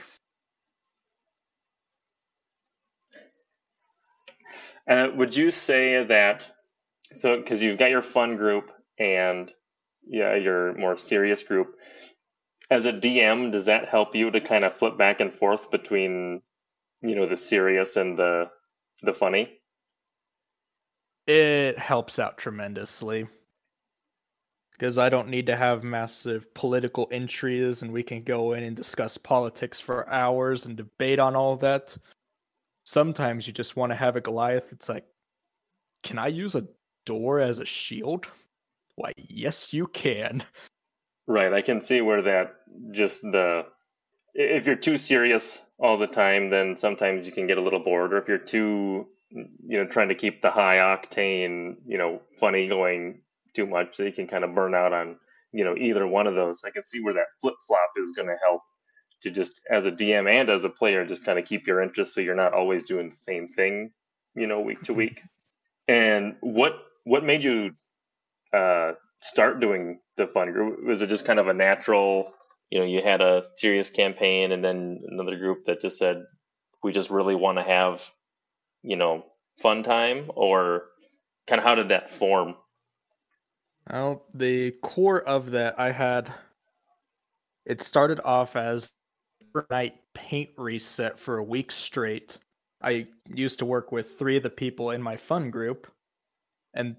Uh, 4.88 5.08
would 5.15 5.36
you 5.36 5.52
say 5.52 6.04
that 6.04 6.52
so 7.13 7.38
because 7.38 7.62
you've 7.62 7.78
got 7.78 7.89
your 7.89 8.02
fun 8.02 8.36
group 8.36 8.72
and 8.98 9.52
yeah 10.08 10.36
your 10.36 10.74
more 10.76 10.98
serious 10.98 11.43
group 11.43 11.76
as 12.69 12.86
a 12.86 12.93
dm 12.93 13.51
does 13.51 13.65
that 13.65 13.89
help 13.89 14.15
you 14.15 14.32
to 14.32 14.41
kind 14.41 14.63
of 14.63 14.75
flip 14.75 14.97
back 14.97 15.21
and 15.21 15.34
forth 15.34 15.71
between 15.71 16.41
you 17.01 17.15
know 17.15 17.25
the 17.25 17.38
serious 17.38 17.95
and 17.95 18.17
the 18.17 18.49
the 19.01 19.13
funny 19.13 19.60
It 21.27 21.77
helps 21.77 22.17
out 22.17 22.38
tremendously 22.39 23.27
because 24.79 24.97
I 24.97 25.10
don't 25.10 25.27
need 25.27 25.47
to 25.47 25.55
have 25.58 25.84
massive 25.84 26.53
political 26.53 27.10
entries 27.12 27.82
and 27.82 27.91
we 27.91 28.01
can 28.01 28.23
go 28.23 28.53
in 28.53 28.63
and 28.63 28.75
discuss 28.75 29.17
politics 29.17 29.79
for 29.79 30.10
hours 30.10 30.65
and 30.65 30.77
debate 30.77 31.19
on 31.19 31.36
all 31.36 31.58
that. 31.58 31.95
Sometimes 32.86 33.45
you 33.45 33.51
just 33.51 33.75
want 33.75 33.91
to 33.91 33.95
have 33.97 34.15
a 34.15 34.21
Goliath. 34.21 34.71
It's 34.71 34.88
like, 34.88 35.05
can 36.01 36.17
I 36.17 36.27
use 36.27 36.55
a 36.55 36.65
door 37.05 37.41
as 37.41 37.60
a 37.60 37.65
shield? 37.65 38.27
Why, 38.95 39.12
yes, 39.17 39.73
you 39.73 39.86
can. 39.86 40.43
Right 41.29 41.53
i 41.53 41.61
can 41.61 41.81
see 41.81 42.01
where 42.01 42.23
that 42.23 42.55
just 42.91 43.21
the 43.21 43.65
if 44.35 44.67
you're 44.67 44.75
too 44.75 44.97
serious 44.97 45.61
all 45.79 45.97
the 45.97 46.07
time 46.07 46.49
then 46.49 46.75
sometimes 46.77 47.25
you 47.25 47.31
can 47.31 47.47
get 47.47 47.57
a 47.57 47.61
little 47.61 47.79
bored 47.79 48.13
or 48.13 48.17
if 48.17 48.27
you're 48.27 48.37
too 48.37 49.07
you 49.31 49.77
know 49.77 49.85
trying 49.85 50.09
to 50.09 50.15
keep 50.15 50.41
the 50.41 50.51
high 50.51 50.77
octane 50.77 51.75
you 51.87 51.97
know 51.97 52.21
funny 52.39 52.67
going 52.67 53.21
too 53.53 53.67
much 53.67 53.95
so 53.95 54.03
you 54.03 54.11
can 54.11 54.27
kind 54.27 54.43
of 54.43 54.55
burn 54.55 54.75
out 54.75 54.93
on 54.93 55.17
you 55.51 55.63
know 55.63 55.75
either 55.77 56.07
one 56.07 56.27
of 56.27 56.35
those. 56.35 56.63
I 56.65 56.71
can 56.71 56.83
see 56.83 57.01
where 57.01 57.13
that 57.15 57.27
flip 57.41 57.55
flop 57.67 57.91
is 57.97 58.11
going 58.15 58.27
to 58.27 58.37
help 58.43 58.61
to 59.21 59.31
just 59.31 59.61
as 59.69 59.85
a 59.85 59.91
dm 59.91 60.29
and 60.29 60.49
as 60.49 60.63
a 60.63 60.69
player 60.69 61.05
just 61.05 61.25
kind 61.25 61.37
of 61.39 61.45
keep 61.45 61.67
your 61.67 61.81
interest 61.81 62.13
so 62.13 62.21
you're 62.21 62.35
not 62.35 62.53
always 62.53 62.85
doing 62.85 63.09
the 63.09 63.15
same 63.15 63.47
thing 63.47 63.91
you 64.35 64.47
know 64.47 64.59
week 64.61 64.81
to 64.83 64.93
week. 64.93 65.21
And 65.87 66.35
what 66.41 66.73
what 67.03 67.23
made 67.23 67.43
you 67.43 67.71
uh 68.53 68.93
start 69.21 69.59
doing 69.59 69.99
the 70.19 70.27
fun 70.27 70.51
group 70.53 70.84
was 70.86 71.01
it 71.01 71.10
just 71.10 71.25
kind 71.25 71.39
of 71.39 71.47
a 71.47 71.53
natural 71.55 72.34
you 72.69 72.79
know 72.79 72.86
you 72.86 73.01
had 73.01 73.21
a 73.21 73.43
serious 73.55 73.89
campaign 73.89 74.51
and 74.51 74.63
then 74.63 75.01
another 75.10 75.38
group 75.38 75.65
that 75.65 75.82
just 75.82 75.97
said 75.97 76.23
we 76.84 76.93
just 76.93 77.10
really 77.10 77.36
want 77.36 77.58
to 77.58 77.63
have 77.63 78.05
you 78.84 78.97
know 78.97 79.25
fun 79.60 79.84
time 79.84 80.32
or 80.36 80.84
kind 81.47 81.60
of 81.60 81.65
how 81.65 81.75
did 81.75 81.89
that 81.89 82.10
form 82.12 82.55
Well, 83.89 84.25
the 84.34 84.71
core 84.84 85.21
of 85.21 85.51
that 85.51 85.79
I 85.79 85.91
had 85.91 86.34
it 87.65 87.82
started 87.82 88.21
off 88.23 88.55
as 88.55 88.91
night 89.69 89.95
paint 90.13 90.51
reset 90.58 91.19
for 91.19 91.38
a 91.38 91.43
week 91.43 91.71
straight. 91.71 92.38
I 92.82 93.08
used 93.34 93.60
to 93.60 93.65
work 93.65 93.91
with 93.91 94.17
three 94.17 94.38
of 94.38 94.43
the 94.43 94.49
people 94.49 94.91
in 94.91 95.01
my 95.01 95.17
fun 95.17 95.51
group 95.51 95.88
and 96.73 96.95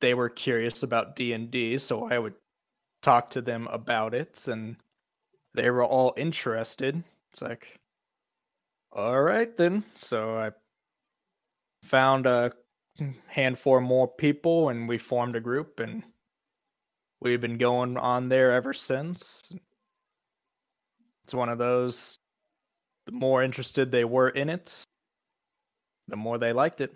they 0.00 0.14
were 0.14 0.28
curious 0.28 0.82
about 0.82 1.16
D&D, 1.16 1.78
so 1.78 2.10
I 2.10 2.18
would 2.18 2.34
talk 3.02 3.30
to 3.30 3.40
them 3.40 3.66
about 3.68 4.14
it 4.14 4.48
and 4.48 4.76
they 5.54 5.70
were 5.70 5.84
all 5.84 6.14
interested. 6.16 7.02
It's 7.30 7.42
like 7.42 7.66
all 8.92 9.20
right 9.20 9.54
then. 9.56 9.84
So 9.96 10.38
I 10.38 10.50
found 11.84 12.26
a 12.26 12.52
handful 13.28 13.80
more 13.80 14.08
people 14.08 14.68
and 14.68 14.88
we 14.88 14.98
formed 14.98 15.36
a 15.36 15.40
group 15.40 15.80
and 15.80 16.02
we've 17.20 17.40
been 17.40 17.58
going 17.58 17.96
on 17.96 18.28
there 18.28 18.52
ever 18.52 18.72
since. 18.72 19.52
It's 21.24 21.34
one 21.34 21.48
of 21.48 21.58
those 21.58 22.18
the 23.06 23.12
more 23.12 23.42
interested 23.42 23.90
they 23.90 24.04
were 24.04 24.28
in 24.28 24.50
it, 24.50 24.82
the 26.08 26.16
more 26.16 26.38
they 26.38 26.52
liked 26.52 26.80
it. 26.80 26.94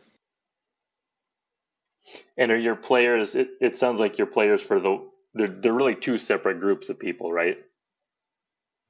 And 2.37 2.51
are 2.51 2.59
your 2.59 2.77
players 2.77 3.35
it, 3.35 3.49
it 3.61 3.77
sounds 3.77 4.01
like 4.01 4.19
your 4.19 4.27
players 4.27 4.63
for 4.63 4.81
the 4.81 4.99
they're, 5.35 5.49
they're 5.49 5.73
really 5.73 5.95
two 5.95 6.19
separate 6.19 6.61
groups 6.61 6.89
of 6.89 6.99
people 6.99 7.33
right 7.33 7.59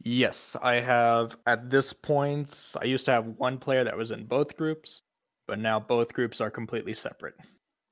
Yes, 0.05 0.57
I 0.61 0.75
have 0.81 1.37
at 1.47 1.71
this 1.71 1.93
point. 1.93 2.75
I 2.81 2.87
used 2.87 3.05
to 3.05 3.13
have 3.13 3.25
one 3.25 3.59
player 3.59 3.85
that 3.85 3.97
was 3.97 4.11
in 4.11 4.25
both 4.25 4.57
groups, 4.57 5.03
but 5.47 5.59
now 5.61 5.79
both 5.79 6.13
groups 6.13 6.41
are 6.41 6.51
completely 6.51 6.95
separate. 6.95 7.35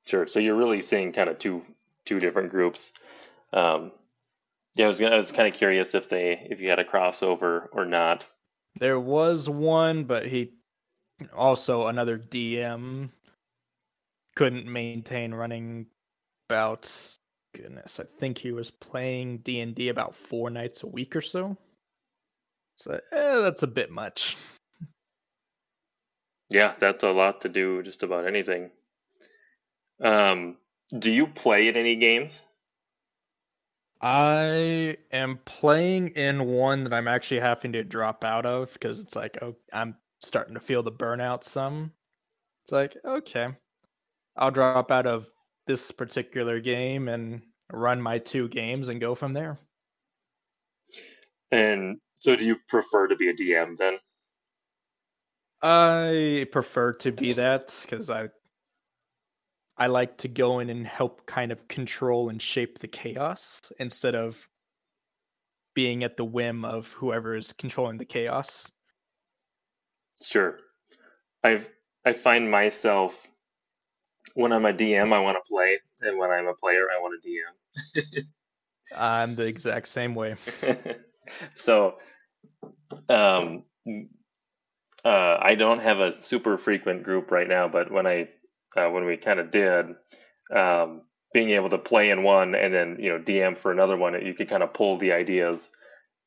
Sure. 0.06 0.26
So 0.26 0.40
you're 0.40 0.56
really 0.56 0.82
seeing 0.82 1.12
kind 1.12 1.28
of 1.28 1.38
two 1.38 1.62
two 2.04 2.18
different 2.18 2.50
groups. 2.50 2.92
Um, 3.52 3.92
yeah, 4.74 4.86
I 4.86 4.88
was 4.88 5.00
I 5.00 5.16
was 5.16 5.30
kind 5.30 5.46
of 5.46 5.54
curious 5.54 5.94
if 5.94 6.08
they 6.08 6.46
if 6.50 6.60
you 6.60 6.68
had 6.68 6.80
a 6.80 6.84
crossover 6.84 7.68
or 7.72 7.84
not. 7.84 8.26
There 8.76 8.98
was 8.98 9.48
one, 9.48 10.04
but 10.04 10.26
he 10.26 10.54
also 11.36 11.86
another 11.86 12.18
DM 12.18 13.10
couldn't 14.40 14.64
maintain 14.64 15.34
running 15.34 15.84
about 16.48 16.90
goodness. 17.54 18.00
I 18.00 18.04
think 18.04 18.38
he 18.38 18.52
was 18.52 18.70
playing 18.70 19.40
D 19.44 19.60
and 19.60 19.74
D 19.74 19.90
about 19.90 20.14
four 20.14 20.48
nights 20.48 20.82
a 20.82 20.86
week 20.86 21.14
or 21.14 21.20
so. 21.20 21.58
So 22.76 22.98
eh, 23.12 23.40
that's 23.42 23.64
a 23.64 23.66
bit 23.66 23.90
much. 23.90 24.38
Yeah, 26.48 26.72
that's 26.80 27.04
a 27.04 27.10
lot 27.10 27.42
to 27.42 27.50
do 27.50 27.82
just 27.82 28.02
about 28.02 28.26
anything. 28.26 28.70
Um, 30.02 30.56
do 30.98 31.10
you 31.10 31.26
play 31.26 31.68
in 31.68 31.76
any 31.76 31.96
games? 31.96 32.42
I 34.00 34.96
am 35.12 35.38
playing 35.44 36.08
in 36.16 36.46
one 36.46 36.84
that 36.84 36.94
I'm 36.94 37.08
actually 37.08 37.40
having 37.40 37.72
to 37.72 37.84
drop 37.84 38.24
out 38.24 38.46
of 38.46 38.72
because 38.72 39.00
it's 39.00 39.14
like 39.14 39.36
oh, 39.42 39.56
I'm 39.70 39.96
starting 40.20 40.54
to 40.54 40.60
feel 40.60 40.82
the 40.82 40.90
burnout 40.90 41.44
some. 41.44 41.92
It's 42.64 42.72
like 42.72 42.96
okay, 43.04 43.48
I'll 44.36 44.50
drop 44.50 44.90
out 44.90 45.06
of 45.06 45.30
this 45.66 45.90
particular 45.90 46.60
game 46.60 47.08
and 47.08 47.42
run 47.72 48.00
my 48.00 48.18
two 48.18 48.48
games 48.48 48.88
and 48.88 49.00
go 49.00 49.14
from 49.14 49.32
there. 49.32 49.58
And 51.50 51.98
so, 52.20 52.36
do 52.36 52.44
you 52.44 52.56
prefer 52.68 53.08
to 53.08 53.16
be 53.16 53.28
a 53.28 53.34
DM 53.34 53.76
then? 53.76 53.98
I 55.62 56.46
prefer 56.52 56.94
to 56.94 57.12
be 57.12 57.34
that 57.34 57.78
because 57.82 58.08
I 58.08 58.28
I 59.76 59.86
like 59.86 60.18
to 60.18 60.28
go 60.28 60.58
in 60.60 60.70
and 60.70 60.86
help 60.86 61.26
kind 61.26 61.52
of 61.52 61.66
control 61.68 62.28
and 62.28 62.40
shape 62.40 62.78
the 62.78 62.88
chaos 62.88 63.60
instead 63.78 64.14
of 64.14 64.46
being 65.74 66.04
at 66.04 66.16
the 66.16 66.24
whim 66.24 66.64
of 66.64 66.92
whoever 66.92 67.34
is 67.34 67.52
controlling 67.52 67.96
the 67.96 68.04
chaos. 68.04 68.70
Sure. 70.22 70.58
I've 71.42 71.68
I 72.04 72.12
find 72.12 72.50
myself 72.50 73.26
when 74.34 74.52
I'm 74.52 74.64
a 74.64 74.72
DM 74.72 75.12
I 75.12 75.20
want 75.20 75.36
to 75.42 75.48
play 75.48 75.78
and 76.02 76.18
when 76.18 76.30
I'm 76.30 76.46
a 76.46 76.54
player 76.54 76.86
I 76.94 77.00
want 77.00 77.20
to 77.22 77.28
DM. 77.28 78.24
I'm 78.96 79.34
the 79.34 79.46
exact 79.48 79.88
same 79.88 80.14
way. 80.14 80.36
so 81.54 81.96
um 83.08 83.64
uh, 85.04 85.38
I 85.40 85.54
don't 85.54 85.80
have 85.80 86.00
a 86.00 86.12
super 86.12 86.58
frequent 86.58 87.02
group 87.02 87.30
right 87.30 87.48
now, 87.48 87.68
but 87.68 87.90
when 87.90 88.06
I 88.06 88.28
uh, 88.76 88.88
when 88.90 89.04
we 89.04 89.16
kind 89.16 89.40
of 89.40 89.50
did, 89.50 89.86
um, 90.54 91.02
being 91.32 91.50
able 91.50 91.70
to 91.70 91.78
play 91.78 92.10
in 92.10 92.22
one 92.22 92.54
and 92.54 92.72
then 92.72 92.96
you 93.00 93.10
know 93.10 93.18
DM 93.18 93.56
for 93.56 93.72
another 93.72 93.96
one, 93.96 94.14
you 94.24 94.34
could 94.34 94.48
kind 94.48 94.62
of 94.62 94.72
pull 94.72 94.98
the 94.98 95.12
ideas, 95.12 95.70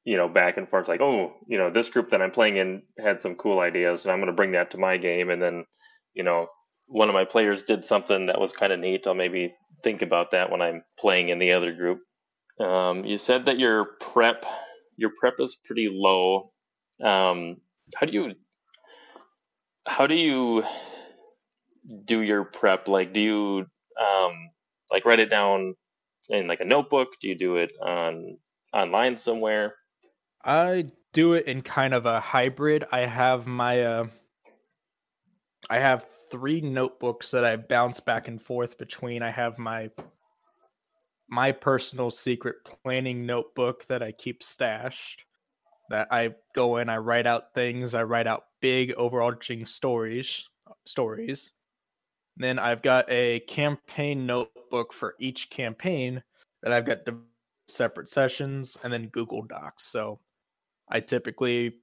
you 0.06 0.18
know, 0.18 0.28
back 0.28 0.58
and 0.58 0.68
forth. 0.68 0.88
Like, 0.88 1.02
oh, 1.02 1.34
you 1.48 1.58
know, 1.58 1.70
this 1.70 1.90
group 1.90 2.10
that 2.10 2.22
I'm 2.22 2.32
playing 2.32 2.58
in 2.58 2.84
had 2.98 3.22
some 3.22 3.36
cool 3.36 3.60
ideas, 3.60 4.04
and 4.04 4.12
I'm 4.12 4.20
going 4.20 4.28
to 4.28 4.36
bring 4.36 4.54
that 4.54 4.72
to 4.72 4.78
my 4.78 4.98
game. 4.98 5.30
And 5.30 5.42
then, 5.42 5.66
you 6.14 6.24
know, 6.24 6.48
one 6.94 7.10
of 7.10 7.14
my 7.14 7.26
players 7.26 7.64
did 7.64 7.84
something 7.84 8.28
that 8.28 8.40
was 8.40 8.54
kind 8.54 8.72
of 8.72 8.80
neat. 8.80 9.08
I'll 9.08 9.16
maybe 9.16 9.56
think 9.84 10.04
about 10.04 10.32
that 10.32 10.52
when 10.52 10.62
I'm 10.62 10.84
playing 11.00 11.30
in 11.30 11.40
the 11.40 11.54
other 11.54 11.74
group. 11.74 12.02
Um, 12.60 13.04
you 13.04 13.18
said 13.18 13.46
that 13.46 13.58
your 13.58 13.86
prep 14.00 14.46
your 14.96 15.12
prep 15.20 15.40
is 15.40 15.58
pretty 15.66 15.90
low. 15.92 16.52
Um, 17.04 17.58
how 17.96 18.06
do 18.06 18.14
you 18.14 18.34
how 19.88 20.06
do 20.06 20.14
you 20.14 20.64
do 22.06 22.22
your 22.22 22.44
prep? 22.44 22.88
Like, 22.88 23.12
do 23.12 23.20
you 23.20 23.66
um, 24.00 24.34
like 24.92 25.04
write 25.04 25.20
it 25.20 25.32
down 25.32 25.76
in 26.30 26.48
like 26.48 26.62
a 26.62 26.66
notebook? 26.66 27.10
Do 27.20 27.28
you 27.28 27.36
do 27.36 27.58
it 27.58 27.74
on 27.82 28.38
online 28.72 29.18
somewhere? 29.18 29.76
I 30.46 30.92
do 31.12 31.34
it 31.34 31.48
in 31.48 31.64
kind 31.64 31.96
of 31.96 32.06
a 32.06 32.20
hybrid. 32.20 32.86
I 32.92 33.00
have 33.00 33.48
my 33.48 33.82
uh, 33.82 34.08
I 35.70 35.80
have 35.80 36.06
three 36.30 36.62
notebooks 36.62 37.32
that 37.32 37.46
I 37.46 37.56
bounce 37.56 38.00
back 38.00 38.28
and 38.28 38.42
forth 38.42 38.78
between. 38.78 39.22
I 39.22 39.30
have 39.30 39.58
my 39.58 39.90
my 41.28 41.52
personal 41.52 42.12
secret 42.12 42.58
planning 42.64 43.26
notebook 43.26 43.86
that 43.88 44.04
I 44.04 44.12
keep 44.12 44.44
stashed 44.44 45.26
that 45.90 46.08
I 46.12 46.36
go 46.54 46.78
in, 46.78 46.90
I 46.90 46.98
write 46.98 47.28
out 47.28 47.54
things, 47.54 47.94
I 47.94 48.04
write 48.04 48.28
out 48.28 48.46
big 48.62 48.94
overarching 48.94 49.66
stories 49.66 50.48
stories. 50.86 51.52
Then 52.38 52.58
I've 52.58 52.82
got 52.82 53.06
a 53.10 53.42
campaign 53.42 54.26
notebook 54.26 54.94
for 54.94 55.16
each 55.20 55.50
campaign 55.50 56.24
that 56.62 56.74
I've 56.74 56.86
got 56.86 57.00
separate 57.68 58.10
sessions 58.10 58.78
and 58.84 58.92
then 58.92 59.08
Google 59.08 59.44
Docs. 59.44 59.86
So 59.86 60.20
I 60.90 61.00
typically 61.00 61.76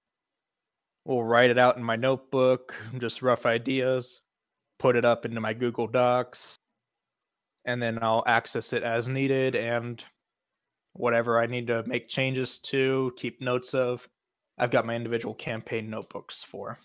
will 1.04 1.24
write 1.24 1.50
it 1.50 1.58
out 1.58 1.76
in 1.76 1.82
my 1.82 1.96
notebook, 1.96 2.74
just 2.98 3.22
rough 3.22 3.46
ideas, 3.46 4.20
put 4.78 4.96
it 4.96 5.04
up 5.04 5.24
into 5.24 5.40
my 5.40 5.54
Google 5.54 5.86
Docs, 5.86 6.56
and 7.64 7.82
then 7.82 7.98
I'll 8.02 8.24
access 8.26 8.72
it 8.72 8.82
as 8.82 9.08
needed 9.08 9.54
and 9.54 10.02
whatever 10.94 11.40
I 11.40 11.46
need 11.46 11.68
to 11.68 11.82
make 11.86 12.08
changes 12.08 12.58
to, 12.60 13.12
keep 13.16 13.40
notes 13.40 13.74
of. 13.74 14.08
I've 14.58 14.70
got 14.70 14.86
my 14.86 14.94
individual 14.94 15.34
campaign 15.34 15.88
notebooks 15.88 16.42
for. 16.42 16.78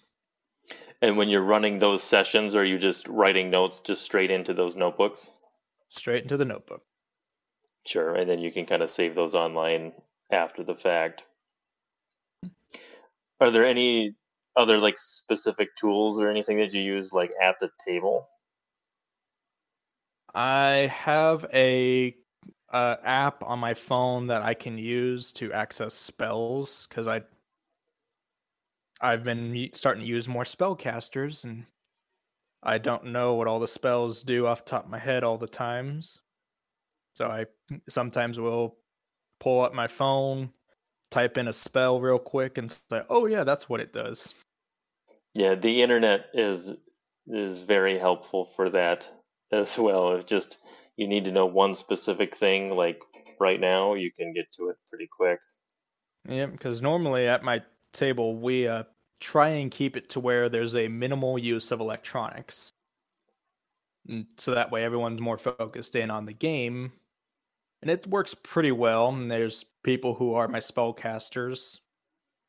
And 1.01 1.17
when 1.17 1.28
you're 1.28 1.41
running 1.41 1.80
those 1.80 2.04
sessions, 2.04 2.56
are 2.56 2.63
you 2.63 2.78
just 2.78 3.08
writing 3.08 3.49
notes 3.49 3.80
just 3.80 4.04
straight 4.04 4.32
into 4.32 4.54
those 4.54 4.75
notebooks? 4.75 5.30
Straight 5.89 6.23
into 6.23 6.38
the 6.38 6.45
notebook. 6.45 6.84
Sure, 7.86 8.15
and 8.15 8.30
then 8.30 8.39
you 8.39 8.51
can 8.51 8.65
kind 8.65 8.82
of 8.82 8.89
save 8.89 9.13
those 9.13 9.36
online 9.36 9.93
after 10.32 10.63
the 10.63 10.73
fact. 10.73 11.23
Are 13.39 13.52
there 13.52 13.65
any 13.65 14.15
other 14.56 14.78
like 14.78 14.98
specific 14.98 15.76
tools 15.76 16.19
or 16.19 16.30
anything 16.30 16.58
that 16.58 16.74
you 16.74 16.82
use 16.82 17.12
like 17.12 17.32
at 17.41 17.60
the 17.60 17.69
table? 17.86 18.28
I 20.34 20.91
have 20.93 21.45
a 21.54 22.15
uh, 22.69 22.95
app 23.04 23.43
on 23.43 23.60
my 23.60 23.74
phone 23.74 24.28
that 24.28 24.41
I 24.41 24.54
can 24.54 24.78
use 24.78 25.34
to 25.34 25.54
access 25.54 25.93
spells 25.93 26.88
because 26.88 27.08
I 27.08 27.21
I've 29.02 29.24
been 29.24 29.69
starting 29.74 30.04
to 30.04 30.10
use 30.10 30.28
more 30.28 30.43
spellcasters 30.43 31.43
and 31.43 31.65
I 32.63 32.78
don't 32.78 33.06
know 33.06 33.36
what 33.36 33.48
all 33.48 33.60
the 33.60 33.67
spells 33.67 34.24
do 34.24 34.48
off 34.48 34.65
top 34.65 34.86
of 34.86 34.89
my 34.89 35.00
head 35.00 35.24
all 35.24 35.38
the 35.38 35.48
times. 35.48 36.21
So 37.13 37.28
I 37.28 37.45
sometimes 37.88 38.39
will 38.39 38.78
pull 39.39 39.62
up 39.62 39.74
my 39.74 39.88
phone, 39.88 40.52
type 41.15 41.38
in 41.38 41.47
a 41.47 41.54
spell 41.54 42.01
real 42.01 42.19
quick 42.19 42.58
and 42.58 42.69
say, 42.71 43.01
"Oh 43.10 43.25
yeah, 43.25 43.45
that's 43.45 43.69
what 43.69 43.80
it 43.80 43.93
does." 43.93 44.34
Yeah, 45.34 45.56
the 45.56 45.82
internet 45.82 46.25
is 46.34 46.73
is 47.28 47.63
very 47.63 47.97
helpful 47.97 48.45
for 48.45 48.69
that 48.71 49.10
as 49.51 49.80
well. 49.80 50.17
It 50.17 50.28
just 50.28 50.58
you 50.97 51.08
need 51.08 51.25
to 51.25 51.32
know 51.32 51.45
one 51.45 51.75
specific 51.75 52.36
thing 52.36 52.75
like 52.75 53.01
right 53.39 53.60
now, 53.60 53.93
you 53.93 54.12
can 54.12 54.34
get 54.34 54.51
to 54.54 54.69
it 54.69 54.78
pretty 54.89 55.08
quick. 55.08 55.39
Yeah, 56.28 56.47
because 56.47 56.82
normally 56.82 57.28
at 57.28 57.43
my 57.43 57.63
table 57.93 58.36
we 58.36 58.67
uh, 58.67 58.84
try 59.21 59.49
and 59.49 59.71
keep 59.71 59.95
it 59.95 60.10
to 60.10 60.19
where 60.19 60.49
there's 60.49 60.75
a 60.75 60.89
minimal 60.89 61.39
use 61.39 61.71
of 61.71 61.80
electronics. 61.80 62.69
And 64.08 64.25
so 64.38 64.54
that 64.54 64.71
way 64.71 64.84
everyone's 64.84 65.21
more 65.21 65.38
focused 65.38 65.95
in 65.95 66.11
on 66.11 66.26
the 66.26 66.34
game. 66.34 66.91
And 67.82 67.91
it 67.91 68.07
works 68.07 68.34
pretty 68.34 68.71
well. 68.71 69.09
And 69.09 69.30
there's 69.30 69.65
people 69.84 70.13
who 70.15 70.34
are 70.36 70.47
my 70.47 70.59
spellcasters. 70.59 71.78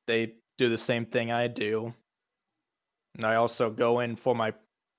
They 0.07 0.35
do 0.59 0.69
the 0.69 0.79
same 0.79 1.07
thing 1.07 1.31
I 1.31 1.49
do. 1.49 1.95
And 3.15 3.25
I 3.25 3.37
also 3.37 3.71
go 3.71 4.01
in 4.01 4.17
for 4.17 4.35
my 4.35 4.55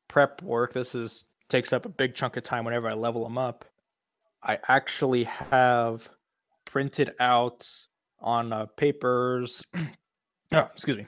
prep 0.07 0.41
work. 0.41 0.73
This 0.73 0.95
is 0.95 1.25
takes 1.49 1.71
up 1.71 1.85
a 1.85 1.89
big 1.89 2.15
chunk 2.15 2.37
of 2.37 2.43
time 2.43 2.65
whenever 2.65 2.89
I 2.89 2.93
level 2.93 3.23
them 3.23 3.37
up. 3.37 3.65
I 4.43 4.59
actually 4.67 5.23
have 5.23 6.07
printed 6.65 7.13
out 7.19 7.67
on 8.19 8.51
uh, 8.51 8.65
papers, 8.65 9.65
oh, 10.53 10.69
excuse 10.73 10.97
me, 10.97 11.07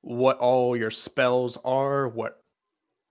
what 0.00 0.38
all 0.38 0.76
your 0.76 0.90
spells 0.90 1.56
are, 1.64 2.08
what 2.08 2.42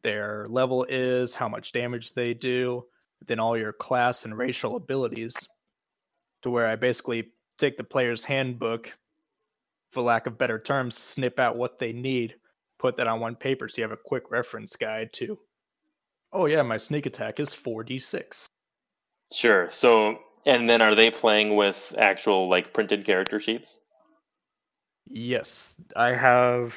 their 0.03 0.47
level 0.49 0.86
is, 0.88 1.34
how 1.34 1.47
much 1.47 1.72
damage 1.72 2.13
they 2.13 2.34
do, 2.34 2.86
then 3.28 3.39
all 3.39 3.57
your 3.57 3.74
class 3.74 4.26
and 4.26 4.38
racial 4.38 4.76
abilities, 4.76 5.36
to 6.43 6.49
where 6.49 6.68
I 6.68 6.76
basically 6.76 7.32
take 7.57 7.78
the 7.78 7.84
player's 7.84 8.24
handbook, 8.24 8.91
for 9.91 10.01
lack 10.01 10.28
of 10.28 10.38
better 10.38 10.59
terms, 10.59 10.97
snip 10.97 11.39
out 11.39 11.57
what 11.57 11.80
they 11.80 11.93
need, 11.93 12.36
put 12.80 12.97
that 12.97 13.07
on 13.07 13.20
one 13.20 13.36
paper 13.36 13.68
so 13.68 13.76
you 13.78 13.84
have 13.84 13.91
a 13.91 13.97
quick 13.97 14.30
reference 14.32 14.76
guide 14.76 15.13
to 15.13 15.39
oh 16.36 16.45
yeah, 16.45 16.61
my 16.61 16.78
sneak 16.78 17.05
attack 17.05 17.39
is 17.39 17.49
4d6. 17.49 18.45
Sure. 19.32 19.70
So, 19.72 20.20
and 20.45 20.70
then 20.70 20.82
are 20.82 20.93
they 20.93 21.09
playing 21.09 21.55
with 21.55 21.95
actual 21.97 22.49
like 22.49 22.74
printed 22.74 23.05
character 23.05 23.39
sheets? 23.39 23.80
Yes, 25.07 25.76
I 25.95 26.09
have 26.09 26.76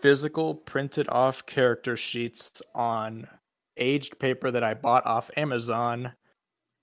physical 0.00 0.54
printed 0.54 1.08
off 1.08 1.46
character 1.46 1.96
sheets 1.96 2.60
on 2.74 3.26
aged 3.78 4.18
paper 4.18 4.50
that 4.50 4.64
I 4.64 4.74
bought 4.74 5.06
off 5.06 5.30
Amazon 5.36 6.12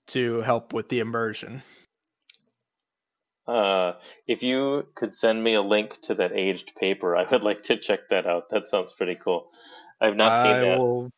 to 0.08 0.40
help 0.40 0.72
with 0.72 0.88
the 0.88 1.00
immersion. 1.00 1.62
Uh, 3.46 3.92
if 4.26 4.42
you 4.42 4.88
could 4.96 5.14
send 5.14 5.42
me 5.42 5.54
a 5.54 5.62
link 5.62 6.00
to 6.02 6.14
that 6.14 6.32
aged 6.32 6.74
paper, 6.76 7.16
I 7.16 7.24
would 7.24 7.42
like 7.44 7.62
to 7.64 7.76
check 7.76 8.08
that 8.10 8.26
out. 8.26 8.50
That 8.50 8.66
sounds 8.66 8.92
pretty 8.92 9.14
cool. 9.14 9.50
I've 10.00 10.16
not 10.16 10.42
seen 10.42 10.60
that. 10.60 10.78
will. 10.78 11.10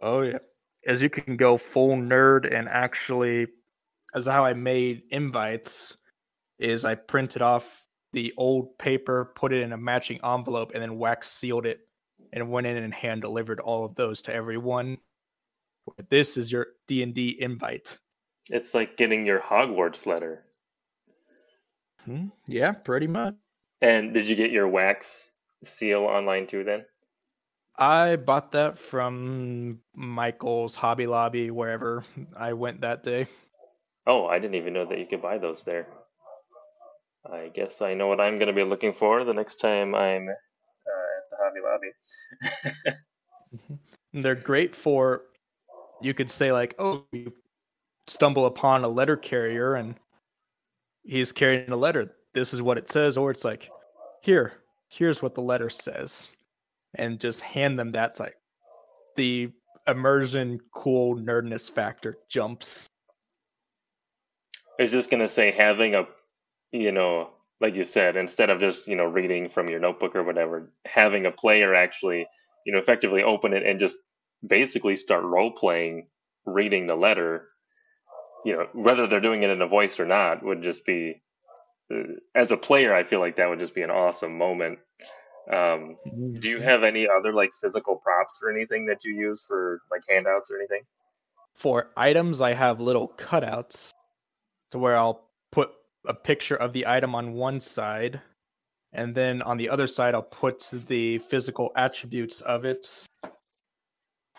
Oh 0.00 0.22
yeah, 0.22 0.38
as 0.86 1.02
you 1.02 1.10
can 1.10 1.36
go 1.36 1.56
full 1.56 1.96
nerd 1.96 2.52
and 2.52 2.68
actually, 2.68 3.48
as 4.14 4.26
how 4.26 4.44
I 4.44 4.54
made 4.54 5.02
invites, 5.10 5.96
is 6.58 6.84
I 6.84 6.94
printed 6.94 7.42
off 7.42 7.84
the 8.12 8.32
old 8.36 8.78
paper, 8.78 9.32
put 9.34 9.52
it 9.52 9.62
in 9.62 9.72
a 9.72 9.76
matching 9.76 10.20
envelope, 10.24 10.72
and 10.74 10.82
then 10.82 10.98
wax 10.98 11.30
sealed 11.30 11.66
it, 11.66 11.80
and 12.32 12.50
went 12.50 12.66
in 12.66 12.76
and 12.76 12.94
hand 12.94 13.22
delivered 13.22 13.60
all 13.60 13.84
of 13.84 13.94
those 13.94 14.22
to 14.22 14.34
everyone. 14.34 14.98
This 16.08 16.36
is 16.36 16.50
your 16.50 16.68
D 16.86 17.02
and 17.02 17.14
D 17.14 17.36
invite. 17.40 17.98
It's 18.50 18.74
like 18.74 18.96
getting 18.96 19.26
your 19.26 19.40
Hogwarts 19.40 20.06
letter. 20.06 20.44
Hmm, 22.04 22.28
yeah, 22.46 22.72
pretty 22.72 23.06
much. 23.06 23.34
And 23.80 24.14
did 24.14 24.28
you 24.28 24.36
get 24.36 24.50
your 24.50 24.68
wax 24.68 25.30
seal 25.62 26.00
online 26.04 26.46
too 26.46 26.64
then? 26.64 26.84
I 27.76 28.16
bought 28.16 28.52
that 28.52 28.76
from 28.76 29.80
Michael's 29.94 30.74
Hobby 30.74 31.06
Lobby, 31.06 31.50
wherever 31.50 32.04
I 32.36 32.54
went 32.54 32.80
that 32.80 33.02
day. 33.04 33.28
Oh, 34.06 34.26
I 34.26 34.38
didn't 34.38 34.56
even 34.56 34.72
know 34.72 34.86
that 34.86 34.98
you 34.98 35.06
could 35.06 35.22
buy 35.22 35.38
those 35.38 35.62
there. 35.62 35.86
I 37.30 37.50
guess 37.54 37.82
I 37.82 37.94
know 37.94 38.08
what 38.08 38.20
I'm 38.20 38.38
going 38.38 38.48
to 38.48 38.54
be 38.54 38.64
looking 38.64 38.92
for 38.92 39.22
the 39.22 39.34
next 39.34 39.56
time 39.56 39.94
I'm 39.94 40.28
Hobby 41.64 41.88
Lobby. 42.92 43.78
And 44.12 44.24
they're 44.24 44.34
great 44.34 44.74
for, 44.74 45.22
you 46.00 46.14
could 46.14 46.30
say, 46.30 46.52
like, 46.52 46.74
oh, 46.78 47.04
you 47.12 47.32
stumble 48.06 48.46
upon 48.46 48.84
a 48.84 48.88
letter 48.88 49.16
carrier 49.16 49.74
and 49.74 49.94
he's 51.04 51.32
carrying 51.32 51.70
a 51.70 51.76
letter. 51.76 52.14
This 52.34 52.54
is 52.54 52.62
what 52.62 52.78
it 52.78 52.88
says. 52.90 53.16
Or 53.16 53.30
it's 53.30 53.44
like, 53.44 53.70
here, 54.22 54.54
here's 54.88 55.22
what 55.22 55.34
the 55.34 55.42
letter 55.42 55.70
says. 55.70 56.28
And 56.94 57.20
just 57.20 57.42
hand 57.42 57.78
them 57.78 57.90
that. 57.92 58.12
It's 58.12 58.20
like 58.20 58.36
the 59.16 59.50
immersion, 59.86 60.60
cool 60.74 61.16
nerdness 61.16 61.70
factor 61.70 62.16
jumps. 62.28 62.88
I 64.78 64.82
was 64.84 64.92
just 64.92 65.10
going 65.10 65.22
to 65.22 65.28
say 65.28 65.50
having 65.50 65.94
a, 65.94 66.06
you 66.72 66.92
know, 66.92 67.30
like 67.60 67.74
you 67.74 67.84
said, 67.84 68.16
instead 68.16 68.50
of 68.50 68.60
just, 68.60 68.86
you 68.86 68.96
know, 68.96 69.04
reading 69.04 69.48
from 69.48 69.68
your 69.68 69.80
notebook 69.80 70.14
or 70.14 70.22
whatever, 70.22 70.70
having 70.86 71.26
a 71.26 71.32
player 71.32 71.74
actually, 71.74 72.26
you 72.64 72.72
know, 72.72 72.78
effectively 72.78 73.22
open 73.22 73.52
it 73.52 73.64
and 73.64 73.80
just 73.80 73.98
basically 74.46 74.96
start 74.96 75.24
role 75.24 75.50
playing 75.50 76.06
reading 76.46 76.86
the 76.86 76.94
letter, 76.94 77.48
you 78.44 78.54
know, 78.54 78.68
whether 78.72 79.06
they're 79.06 79.20
doing 79.20 79.42
it 79.42 79.50
in 79.50 79.60
a 79.60 79.66
voice 79.66 79.98
or 79.98 80.06
not 80.06 80.44
would 80.44 80.62
just 80.62 80.84
be, 80.84 81.20
uh, 81.92 82.02
as 82.34 82.52
a 82.52 82.56
player, 82.56 82.94
I 82.94 83.04
feel 83.04 83.20
like 83.20 83.36
that 83.36 83.48
would 83.48 83.58
just 83.58 83.74
be 83.74 83.82
an 83.82 83.90
awesome 83.90 84.38
moment. 84.38 84.78
Um, 85.52 85.96
do 86.34 86.48
you 86.48 86.60
have 86.60 86.84
any 86.84 87.08
other 87.08 87.32
like 87.32 87.50
physical 87.60 87.96
props 87.96 88.40
or 88.42 88.50
anything 88.50 88.86
that 88.86 89.04
you 89.04 89.14
use 89.14 89.44
for 89.44 89.80
like 89.90 90.02
handouts 90.08 90.50
or 90.50 90.58
anything? 90.58 90.82
For 91.54 91.90
items, 91.96 92.40
I 92.40 92.52
have 92.52 92.80
little 92.80 93.08
cutouts 93.08 93.90
to 94.70 94.78
where 94.78 94.96
I'll 94.96 95.27
a 96.06 96.14
picture 96.14 96.56
of 96.56 96.72
the 96.72 96.86
item 96.86 97.14
on 97.14 97.32
one 97.32 97.60
side, 97.60 98.20
and 98.92 99.14
then 99.14 99.42
on 99.42 99.56
the 99.56 99.68
other 99.68 99.86
side, 99.86 100.14
I'll 100.14 100.22
put 100.22 100.70
the 100.86 101.18
physical 101.18 101.70
attributes 101.76 102.40
of 102.40 102.64
it. 102.64 103.06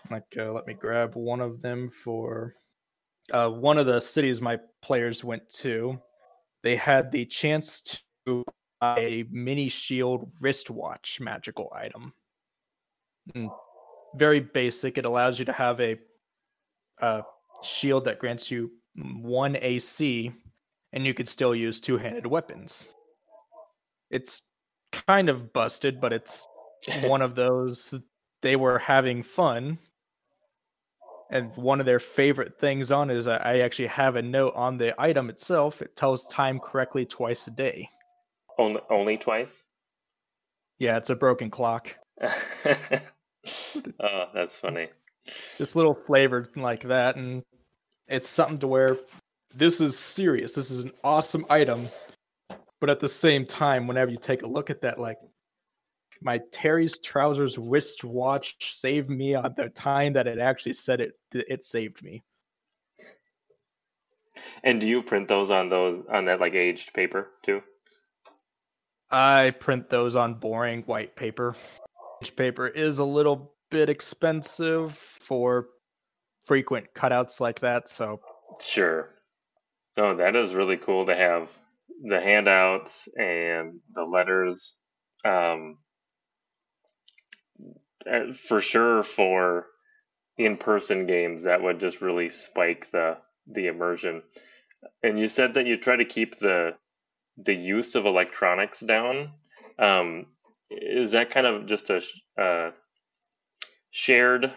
Like, 0.10 0.36
uh, 0.38 0.52
let 0.52 0.66
me 0.66 0.74
grab 0.74 1.16
one 1.16 1.42
of 1.42 1.62
them 1.62 1.88
for 1.88 2.54
uh, 3.32 3.50
one 3.50 3.78
of 3.78 3.86
the 3.86 4.00
cities 4.00 4.42
my 4.42 4.60
players 4.82 5.24
went 5.24 5.48
to. 5.50 6.00
They 6.64 6.76
had 6.76 7.12
the 7.12 7.26
chance 7.26 8.02
to 8.26 8.44
buy 8.82 9.00
a 9.00 9.26
mini 9.30 9.70
shield 9.70 10.32
wristwatch 10.42 11.20
magical 11.22 11.72
item. 11.76 12.14
Mm, 13.36 13.52
very 14.16 14.40
basic. 14.40 14.98
It 14.98 15.06
allows 15.06 15.38
you 15.38 15.46
to 15.46 15.54
have 15.54 15.80
a, 15.80 15.98
a 17.00 17.24
shield 17.62 18.06
that 18.06 18.20
grants 18.20 18.50
you 18.50 18.72
one 18.96 19.56
AC, 19.56 20.32
and 20.94 21.06
you 21.06 21.14
could 21.14 21.28
still 21.28 21.54
use 21.54 21.80
two-handed 21.80 22.26
weapons. 22.26 22.88
It's 24.10 24.42
kind 25.08 25.30
of 25.30 25.54
busted, 25.54 26.02
but 26.02 26.14
it's 26.14 26.46
one 27.02 27.22
of 27.22 27.36
those. 27.36 27.94
They 28.42 28.56
were 28.56 28.80
having 28.80 29.24
fun, 29.24 29.78
and 31.30 31.56
one 31.56 31.80
of 31.80 31.86
their 31.86 32.00
favorite 32.00 32.58
things 32.58 32.92
on 32.92 33.12
is 33.12 33.28
I 33.28 33.60
actually 33.60 33.90
have 33.90 34.16
a 34.16 34.22
note 34.22 34.54
on 34.56 34.78
the 34.78 35.00
item 35.00 35.30
itself. 35.30 35.82
It 35.82 35.96
tells 35.96 36.28
time 36.28 36.60
correctly 36.60 37.06
twice 37.06 37.48
a 37.48 37.52
day. 37.52 37.90
Only, 38.58 38.82
only 38.90 39.18
twice? 39.18 39.64
Yeah, 40.80 40.98
it's 40.98 41.10
a 41.10 41.16
broken 41.16 41.50
clock. 41.50 41.96
oh, 42.22 42.30
that's 44.34 44.56
funny. 44.56 44.88
Just 45.58 45.76
little 45.76 45.94
flavored 45.94 46.58
like 46.58 46.84
that, 46.84 47.16
and 47.16 47.44
it's 48.08 48.28
something 48.28 48.58
to 48.60 48.68
where 48.68 48.98
this 49.56 49.82
is 49.82 49.98
serious. 49.98 50.54
This 50.54 50.72
is 50.72 50.82
an 50.82 50.92
awesome 51.04 51.46
item, 51.50 51.90
but 52.80 52.90
at 52.90 53.00
the 53.00 53.08
same 53.08 53.46
time, 53.46 53.88
whenever 53.88 54.12
you 54.12 54.18
take 54.18 54.44
a 54.44 54.48
look 54.48 54.70
at 54.70 54.82
that, 54.82 55.00
like 55.00 55.18
my 56.22 56.40
Terry's 56.52 57.00
trousers 57.00 57.58
wristwatch 57.58 58.56
saved 58.60 59.10
me 59.10 59.36
on 59.36 59.54
the 59.56 59.70
time 59.70 60.14
that 60.14 60.28
it 60.28 60.40
actually 60.40 60.74
said 60.74 61.02
it. 61.02 61.14
It 61.34 61.64
saved 61.64 62.04
me. 62.04 62.24
And 64.64 64.80
do 64.80 64.88
you 64.88 65.02
print 65.02 65.28
those 65.28 65.52
on 65.52 65.70
those 65.70 66.06
on 66.10 66.26
that 66.26 66.40
like 66.40 66.54
aged 66.54 66.94
paper 66.94 67.28
too? 67.42 67.62
I 69.12 69.52
print 69.52 69.90
those 69.90 70.16
on 70.16 70.36
boring 70.36 70.84
white 70.84 71.16
paper. 71.16 71.56
Aged 72.22 72.36
paper 72.36 72.68
is 72.68 73.00
a 73.00 73.06
little 73.06 73.54
bit 73.72 73.90
expensive 73.90 74.96
for 74.96 75.68
frequent 76.46 76.94
cutouts 76.94 77.40
like 77.40 77.60
that, 77.62 77.90
so 77.90 78.20
Sure. 78.62 79.10
Oh, 80.00 80.16
that 80.16 80.36
is 80.38 80.56
really 80.56 80.78
cool 80.78 81.06
to 81.08 81.16
have 81.16 81.52
the 82.04 82.22
handouts 82.22 83.10
and 83.18 83.82
the 83.94 84.04
letters. 84.04 84.74
Um, 85.26 85.80
uh, 88.10 88.32
for 88.34 88.62
sure, 88.62 89.04
for 89.04 89.68
in-person 90.38 91.06
games, 91.06 91.44
that 91.44 91.62
would 91.62 91.82
just 91.82 92.02
really 92.02 92.30
spike 92.30 92.90
the 92.92 93.18
the 93.48 93.68
immersion. 93.68 94.24
And 95.04 95.20
you 95.20 95.28
said 95.28 95.56
that 95.56 95.66
you 95.68 95.76
try 95.76 95.98
to 95.98 96.06
keep 96.06 96.38
the 96.38 96.76
the 97.38 97.56
use 97.56 97.96
of 97.96 98.06
electronics 98.06 98.80
down. 98.80 99.34
Um, 99.80 100.28
is 100.72 101.12
that 101.12 101.30
kind 101.30 101.46
of 101.46 101.66
just 101.66 101.90
a 101.90 102.02
uh, 102.42 102.72
shared 103.92 104.54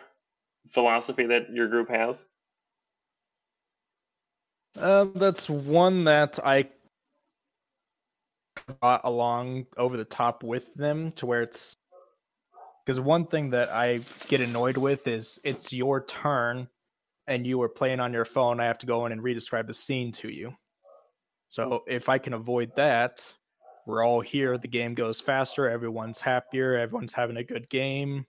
philosophy 0.69 1.27
that 1.27 1.51
your 1.53 1.69
group 1.69 1.89
has? 1.91 2.27
Uh, 4.79 5.07
that's 5.15 5.51
one 5.51 6.05
that 6.05 6.39
I 6.45 6.69
brought 8.81 9.03
along 9.05 9.67
over 9.77 9.97
the 9.97 10.05
top 10.05 10.43
with 10.43 10.73
them 10.75 11.13
to 11.13 11.27
where 11.27 11.43
it's 11.43 11.77
because 12.85 13.01
one 13.01 13.27
thing 13.27 13.51
that 13.51 13.71
I 13.71 14.01
get 14.29 14.41
annoyed 14.41 14.77
with 14.77 15.07
is 15.07 15.39
it's 15.45 15.73
your 15.73 16.05
turn 16.05 16.69
and 17.27 17.47
you 17.47 17.63
are 17.63 17.69
playing 17.69 18.01
on 18.01 18.13
your 18.13 18.25
phone. 18.25 18.61
I 18.61 18.67
have 18.67 18.79
to 18.79 18.87
go 18.87 19.07
in 19.07 19.13
and 19.13 19.23
re-describe 19.23 19.67
the 19.67 19.75
scene 19.75 20.13
to 20.13 20.29
you. 20.29 20.55
So 21.49 21.85
if 21.87 22.09
I 22.09 22.19
can 22.19 22.33
avoid 22.33 22.75
that, 22.77 23.35
we're 23.87 24.05
all 24.05 24.21
here. 24.21 24.59
The 24.59 24.69
game 24.69 24.95
goes 24.95 25.21
faster. 25.21 25.69
Everyone's 25.69 26.21
happier. 26.21 26.77
Everyone's 26.77 27.13
having 27.13 27.37
a 27.37 27.45
good 27.45 27.69
game. 27.69 28.27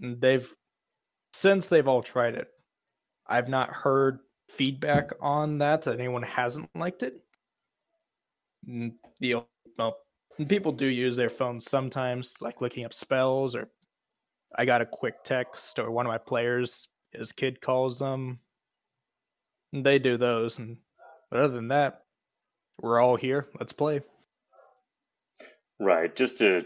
And 0.00 0.20
they've 0.20 0.52
since 1.32 1.68
they've 1.68 1.88
all 1.88 2.02
tried 2.02 2.34
it. 2.34 2.48
I've 3.26 3.48
not 3.48 3.70
heard 3.70 4.18
feedback 4.48 5.12
on 5.20 5.58
that 5.58 5.82
that 5.82 6.00
anyone 6.00 6.22
hasn't 6.22 6.68
liked 6.74 7.02
it. 7.02 7.14
The 9.20 9.44
well, 9.78 9.96
people 10.48 10.72
do 10.72 10.86
use 10.86 11.16
their 11.16 11.28
phones 11.28 11.70
sometimes, 11.70 12.36
like 12.40 12.60
looking 12.60 12.84
up 12.84 12.92
spells, 12.92 13.54
or 13.54 13.68
I 14.56 14.64
got 14.64 14.82
a 14.82 14.86
quick 14.86 15.22
text, 15.24 15.78
or 15.78 15.90
one 15.90 16.06
of 16.06 16.10
my 16.10 16.18
players, 16.18 16.88
his 17.12 17.32
kid 17.32 17.60
calls 17.60 17.98
them. 17.98 18.40
They 19.72 19.98
do 19.98 20.16
those, 20.16 20.58
and 20.58 20.78
but 21.30 21.40
other 21.40 21.54
than 21.54 21.68
that, 21.68 22.02
we're 22.80 23.00
all 23.00 23.16
here. 23.16 23.46
Let's 23.58 23.72
play. 23.72 24.00
Right, 25.78 26.14
just 26.14 26.38
to 26.38 26.64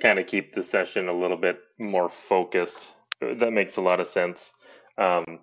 kind 0.00 0.18
of 0.18 0.26
keep 0.26 0.52
the 0.52 0.62
session 0.62 1.08
a 1.08 1.18
little 1.18 1.36
bit 1.36 1.60
more 1.78 2.08
focused. 2.08 2.88
That 3.20 3.52
makes 3.52 3.76
a 3.76 3.82
lot 3.82 4.00
of 4.00 4.08
sense. 4.08 4.52
Um, 4.96 5.40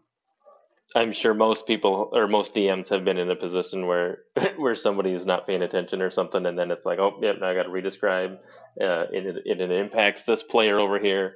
I'm 0.95 1.11
sure 1.11 1.33
most 1.33 1.67
people 1.67 2.09
or 2.13 2.27
most 2.27 2.55
DMs 2.55 2.89
have 2.89 3.03
been 3.03 3.17
in 3.17 3.29
a 3.29 3.35
position 3.35 3.87
where 3.87 4.19
where 4.57 4.75
somebody 4.75 5.11
is 5.11 5.25
not 5.25 5.45
paying 5.45 5.61
attention 5.61 6.01
or 6.01 6.09
something, 6.09 6.45
and 6.45 6.57
then 6.57 6.71
it's 6.71 6.85
like, 6.85 6.99
oh, 6.99 7.17
yep, 7.21 7.37
now 7.39 7.49
I 7.49 7.53
got 7.53 7.63
to 7.63 7.69
redescribe. 7.69 8.37
Uh, 8.79 9.05
it, 9.11 9.37
it, 9.45 9.61
it 9.61 9.71
impacts 9.71 10.23
this 10.23 10.43
player 10.43 10.79
over 10.79 10.99
here, 10.99 11.35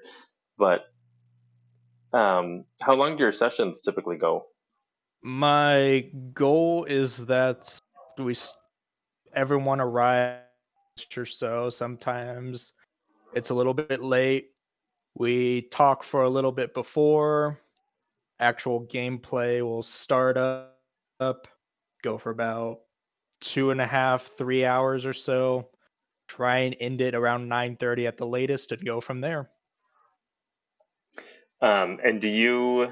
but 0.58 0.86
um, 2.14 2.66
how 2.82 2.94
long 2.94 3.18
do 3.18 3.24
your 3.24 3.32
sessions 3.32 3.82
typically 3.82 4.18
go? 4.18 4.46
My 5.24 6.10
goal 6.34 6.86
is 6.86 7.26
that 7.28 7.78
we 8.18 8.36
everyone 9.34 9.80
arrives 9.80 10.42
or 11.16 11.26
so. 11.26 11.70
Sometimes 11.70 12.74
it's 13.34 13.50
a 13.50 13.54
little 13.54 13.74
bit 13.74 14.02
late. 14.02 14.50
We 15.16 15.64
talk 15.64 16.04
for 16.04 16.24
a 16.24 16.30
little 16.30 16.52
bit 16.52 16.74
before. 16.74 17.60
Actual 18.42 18.86
gameplay 18.88 19.62
will 19.62 19.84
start 19.84 20.36
up, 20.36 21.48
go 22.02 22.18
for 22.18 22.32
about 22.32 22.80
two 23.40 23.72
and 23.72 23.80
a 23.80 23.86
half, 23.86 24.24
three 24.24 24.66
hours 24.66 25.06
or 25.06 25.14
so. 25.14 25.70
Try 26.28 26.60
and 26.60 26.76
end 26.80 27.02
it 27.02 27.14
around 27.14 27.48
9:30 27.48 28.08
at 28.08 28.18
the 28.18 28.26
latest, 28.26 28.72
and 28.72 28.84
go 28.84 29.00
from 29.00 29.22
there. 29.22 29.50
Um, 31.62 32.00
and 32.04 32.20
do 32.20 32.28
you, 32.28 32.92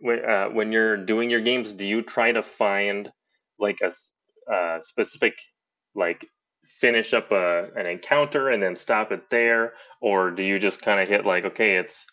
when, 0.00 0.24
uh, 0.24 0.48
when 0.50 0.70
you're 0.70 0.96
doing 0.96 1.28
your 1.30 1.40
games, 1.40 1.72
do 1.72 1.84
you 1.84 2.00
try 2.00 2.30
to 2.30 2.42
find 2.42 3.10
like 3.58 3.80
a, 3.82 3.92
a 4.52 4.78
specific 4.80 5.34
like 5.94 6.26
finish 6.64 7.12
up 7.12 7.32
a, 7.32 7.70
an 7.76 7.86
encounter 7.86 8.50
and 8.50 8.62
then 8.62 8.76
stop 8.76 9.12
it 9.12 9.28
there 9.30 9.72
or 10.00 10.30
do 10.30 10.42
you 10.42 10.58
just 10.58 10.82
kind 10.82 11.00
of 11.00 11.08
hit 11.08 11.26
like 11.26 11.44
okay 11.44 11.76
it's 11.76 12.06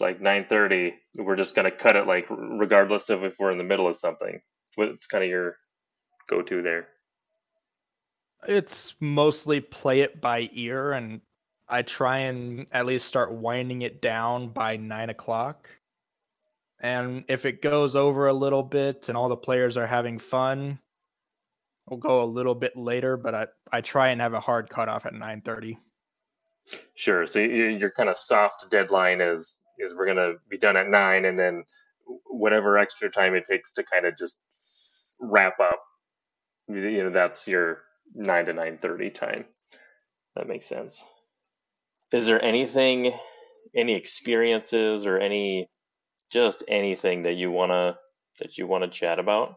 like 0.00 0.20
9.30 0.20 0.92
we're 1.16 1.36
just 1.36 1.54
going 1.54 1.70
to 1.70 1.76
cut 1.76 1.96
it 1.96 2.06
like 2.06 2.26
regardless 2.30 3.10
of 3.10 3.24
if 3.24 3.38
we're 3.38 3.50
in 3.50 3.58
the 3.58 3.64
middle 3.64 3.88
of 3.88 3.96
something 3.96 4.40
what's 4.76 5.06
kind 5.06 5.24
of 5.24 5.30
your 5.30 5.56
go-to 6.28 6.62
there 6.62 6.88
it's 8.46 8.94
mostly 9.00 9.60
play 9.60 10.00
it 10.00 10.20
by 10.20 10.48
ear 10.52 10.92
and 10.92 11.20
i 11.68 11.82
try 11.82 12.18
and 12.18 12.66
at 12.72 12.86
least 12.86 13.06
start 13.06 13.32
winding 13.32 13.82
it 13.82 14.02
down 14.02 14.48
by 14.48 14.76
9 14.76 15.10
o'clock 15.10 15.68
and 16.80 17.24
if 17.28 17.46
it 17.46 17.62
goes 17.62 17.96
over 17.96 18.26
a 18.26 18.34
little 18.34 18.62
bit 18.62 19.08
and 19.08 19.16
all 19.16 19.28
the 19.28 19.36
players 19.36 19.76
are 19.76 19.86
having 19.86 20.18
fun 20.18 20.78
We'll 21.88 21.98
go 21.98 22.22
a 22.22 22.26
little 22.26 22.54
bit 22.54 22.76
later, 22.76 23.16
but 23.16 23.34
I, 23.34 23.46
I 23.72 23.80
try 23.80 24.08
and 24.08 24.20
have 24.20 24.34
a 24.34 24.40
hard 24.40 24.68
cutoff 24.68 25.06
at 25.06 25.12
9:30. 25.12 25.78
Sure. 26.96 27.26
So 27.26 27.38
your 27.38 27.90
kind 27.92 28.08
of 28.08 28.18
soft 28.18 28.68
deadline 28.70 29.20
is 29.20 29.60
is 29.78 29.94
we're 29.94 30.06
gonna 30.06 30.34
be 30.48 30.58
done 30.58 30.76
at 30.76 30.88
nine, 30.88 31.24
and 31.24 31.38
then 31.38 31.64
whatever 32.24 32.78
extra 32.78 33.10
time 33.10 33.34
it 33.34 33.44
takes 33.48 33.72
to 33.72 33.84
kind 33.84 34.06
of 34.06 34.16
just 34.16 34.38
wrap 35.20 35.58
up. 35.60 35.82
You 36.68 37.04
know, 37.04 37.10
that's 37.10 37.46
your 37.48 37.82
nine 38.14 38.46
to 38.46 38.52
nine 38.52 38.78
thirty 38.78 39.10
time. 39.10 39.44
That 40.34 40.48
makes 40.48 40.66
sense. 40.66 41.02
Is 42.12 42.26
there 42.26 42.42
anything, 42.42 43.12
any 43.74 43.94
experiences, 43.94 45.06
or 45.06 45.18
any, 45.18 45.68
just 46.30 46.62
anything 46.68 47.24
that 47.24 47.34
you 47.34 47.50
wanna 47.50 47.98
that 48.40 48.58
you 48.58 48.66
want 48.66 48.84
to 48.84 48.90
chat 48.90 49.18
about? 49.18 49.56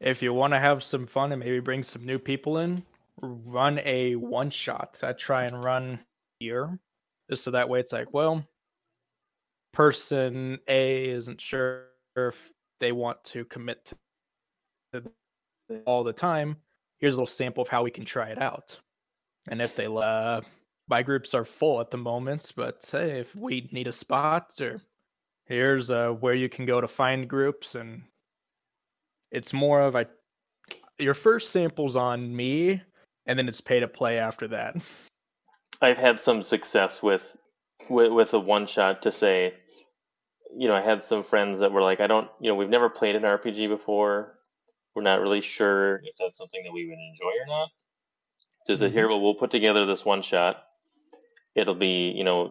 if 0.00 0.22
you 0.22 0.32
want 0.32 0.52
to 0.52 0.58
have 0.58 0.82
some 0.82 1.06
fun 1.06 1.32
and 1.32 1.40
maybe 1.40 1.60
bring 1.60 1.82
some 1.82 2.04
new 2.04 2.18
people 2.18 2.58
in, 2.58 2.82
run 3.20 3.80
a 3.84 4.14
one 4.16 4.50
shot. 4.50 5.00
I 5.02 5.12
try 5.12 5.44
and 5.44 5.64
run 5.64 6.00
here, 6.38 6.78
just 7.30 7.44
so 7.44 7.52
that 7.52 7.68
way 7.68 7.80
it's 7.80 7.92
like, 7.92 8.12
well, 8.12 8.44
person 9.72 10.58
A 10.68 11.08
isn't 11.10 11.40
sure 11.40 11.84
if 12.16 12.52
they 12.80 12.92
want 12.92 13.22
to 13.24 13.44
commit 13.44 13.92
to 14.92 15.02
all 15.84 16.04
the 16.04 16.12
time. 16.12 16.56
Here's 16.98 17.14
a 17.14 17.16
little 17.18 17.26
sample 17.26 17.62
of 17.62 17.68
how 17.68 17.82
we 17.82 17.90
can 17.90 18.04
try 18.04 18.28
it 18.28 18.40
out. 18.40 18.78
And 19.48 19.60
if 19.60 19.74
they, 19.74 19.86
uh, 19.86 20.40
my 20.88 21.02
groups 21.02 21.34
are 21.34 21.44
full 21.44 21.80
at 21.80 21.90
the 21.90 21.98
moment, 21.98 22.52
but 22.56 22.88
hey, 22.90 23.20
if 23.20 23.34
we 23.36 23.68
need 23.72 23.86
a 23.86 23.92
spot 23.92 24.60
or 24.60 24.80
here's 25.44 25.90
uh, 25.90 26.10
where 26.10 26.34
you 26.34 26.48
can 26.48 26.66
go 26.66 26.80
to 26.80 26.88
find 26.88 27.28
groups 27.28 27.74
and 27.74 28.02
it's 29.30 29.52
more 29.52 29.82
of 29.82 29.94
a 29.94 30.06
your 30.98 31.14
first 31.14 31.50
sample's 31.50 31.96
on 31.96 32.34
me, 32.34 32.80
and 33.26 33.38
then 33.38 33.48
it's 33.48 33.60
pay 33.60 33.80
to 33.80 33.88
play 33.88 34.18
after 34.18 34.48
that. 34.48 34.76
I've 35.82 35.98
had 35.98 36.18
some 36.18 36.42
success 36.42 37.02
with 37.02 37.36
with, 37.90 38.12
with 38.12 38.34
a 38.34 38.38
one 38.38 38.66
shot 38.66 39.02
to 39.02 39.12
say, 39.12 39.54
you 40.56 40.68
know, 40.68 40.74
I 40.74 40.80
had 40.80 41.02
some 41.02 41.22
friends 41.22 41.58
that 41.58 41.72
were 41.72 41.82
like, 41.82 42.00
I 42.00 42.06
don't, 42.06 42.28
you 42.40 42.48
know, 42.48 42.54
we've 42.54 42.70
never 42.70 42.88
played 42.88 43.16
an 43.16 43.22
RPG 43.22 43.68
before. 43.68 44.38
We're 44.94 45.02
not 45.02 45.20
really 45.20 45.42
sure 45.42 45.96
if 46.04 46.16
that's 46.18 46.36
something 46.36 46.62
that 46.64 46.72
we 46.72 46.86
would 46.86 46.98
enjoy 46.98 47.42
or 47.42 47.46
not. 47.46 47.68
Does 48.66 48.80
mm-hmm. 48.80 48.86
it 48.86 48.92
here? 48.92 49.08
Well, 49.08 49.20
we'll 49.20 49.34
put 49.34 49.50
together 49.50 49.84
this 49.84 50.04
one 50.04 50.22
shot. 50.22 50.62
It'll 51.54 51.74
be, 51.74 52.12
you 52.16 52.24
know, 52.24 52.50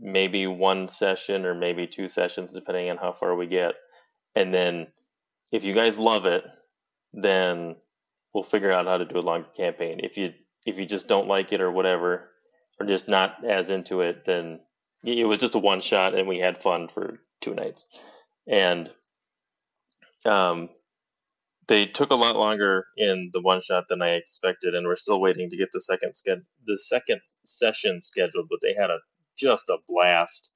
maybe 0.00 0.46
one 0.46 0.88
session 0.88 1.44
or 1.44 1.54
maybe 1.54 1.86
two 1.86 2.08
sessions, 2.08 2.52
depending 2.52 2.90
on 2.90 2.96
how 2.96 3.12
far 3.12 3.34
we 3.34 3.46
get. 3.46 3.74
And 4.36 4.52
then 4.52 4.88
if 5.52 5.64
you 5.64 5.72
guys 5.72 5.98
love 5.98 6.26
it, 6.26 6.44
then 7.12 7.76
we'll 8.32 8.42
figure 8.42 8.72
out 8.72 8.86
how 8.86 8.98
to 8.98 9.04
do 9.04 9.18
a 9.18 9.20
longer 9.20 9.48
campaign. 9.56 10.00
If 10.02 10.16
you 10.16 10.32
if 10.66 10.78
you 10.78 10.86
just 10.86 11.08
don't 11.08 11.28
like 11.28 11.52
it 11.52 11.60
or 11.60 11.70
whatever, 11.70 12.30
or 12.80 12.86
just 12.86 13.08
not 13.08 13.44
as 13.44 13.70
into 13.70 14.00
it, 14.00 14.24
then 14.24 14.60
it 15.04 15.26
was 15.26 15.38
just 15.38 15.54
a 15.54 15.58
one 15.58 15.80
shot 15.80 16.14
and 16.14 16.26
we 16.26 16.38
had 16.38 16.58
fun 16.58 16.88
for 16.88 17.20
two 17.40 17.54
nights. 17.54 17.84
And 18.46 18.90
um, 20.24 20.70
they 21.68 21.86
took 21.86 22.10
a 22.10 22.16
lot 22.16 22.36
longer 22.36 22.86
in 22.96 23.30
the 23.32 23.40
one 23.40 23.60
shot 23.60 23.84
than 23.88 24.02
I 24.02 24.10
expected, 24.10 24.74
and 24.74 24.86
we're 24.86 24.96
still 24.96 25.20
waiting 25.20 25.50
to 25.50 25.56
get 25.56 25.70
the 25.72 25.80
second 25.80 26.12
sched- 26.12 26.44
the 26.66 26.78
second 26.78 27.20
session 27.44 28.00
scheduled. 28.02 28.48
But 28.50 28.60
they 28.62 28.74
had 28.74 28.90
a 28.90 28.98
just 29.36 29.68
a 29.68 29.78
blast. 29.88 30.50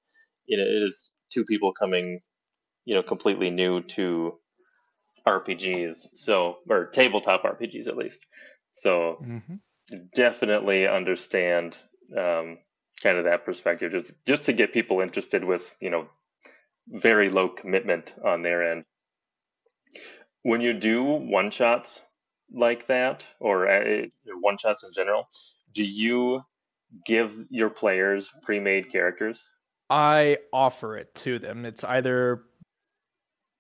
it 0.47 0.59
is 0.59 1.13
two 1.31 1.45
people 1.45 1.73
coming, 1.73 2.21
you 2.85 2.95
know, 2.95 3.03
completely 3.03 3.51
new 3.51 3.83
to 3.83 4.39
RPGs, 5.27 6.09
so 6.15 6.59
or 6.69 6.87
tabletop 6.87 7.43
RPGs 7.43 7.87
at 7.87 7.97
least. 7.97 8.27
So 8.73 9.19
mm-hmm. 9.23 9.97
definitely 10.15 10.87
understand 10.87 11.77
um, 12.17 12.59
kind 13.03 13.19
of 13.19 13.25
that 13.25 13.45
perspective, 13.45 13.93
just 13.93 14.15
just 14.27 14.45
to 14.45 14.53
get 14.53 14.73
people 14.73 15.01
interested 15.01 15.45
with 15.45 15.75
you 15.81 15.91
know 15.91 16.09
very 16.89 17.29
low 17.31 17.49
commitment 17.49 18.15
on 18.25 18.43
their 18.43 18.73
end. 18.73 18.85
When 20.43 20.61
you 20.61 20.73
do 20.73 21.05
one 21.05 21.51
shots 21.51 22.03
like 22.53 22.87
that, 22.87 23.27
or 23.41 23.69
uh, 23.69 24.07
one 24.41 24.57
shots 24.59 24.85
in 24.85 24.93
general, 24.93 25.29
do 25.75 25.85
you 25.85 26.43
give 27.05 27.47
your 27.51 27.71
players 27.71 28.33
pre-made 28.43 28.91
characters? 28.91 29.47
I 29.91 30.39
offer 30.53 30.97
it 30.97 31.15
to 31.17 31.39
them. 31.39 31.65
It's 31.65 31.85
either 31.85 32.43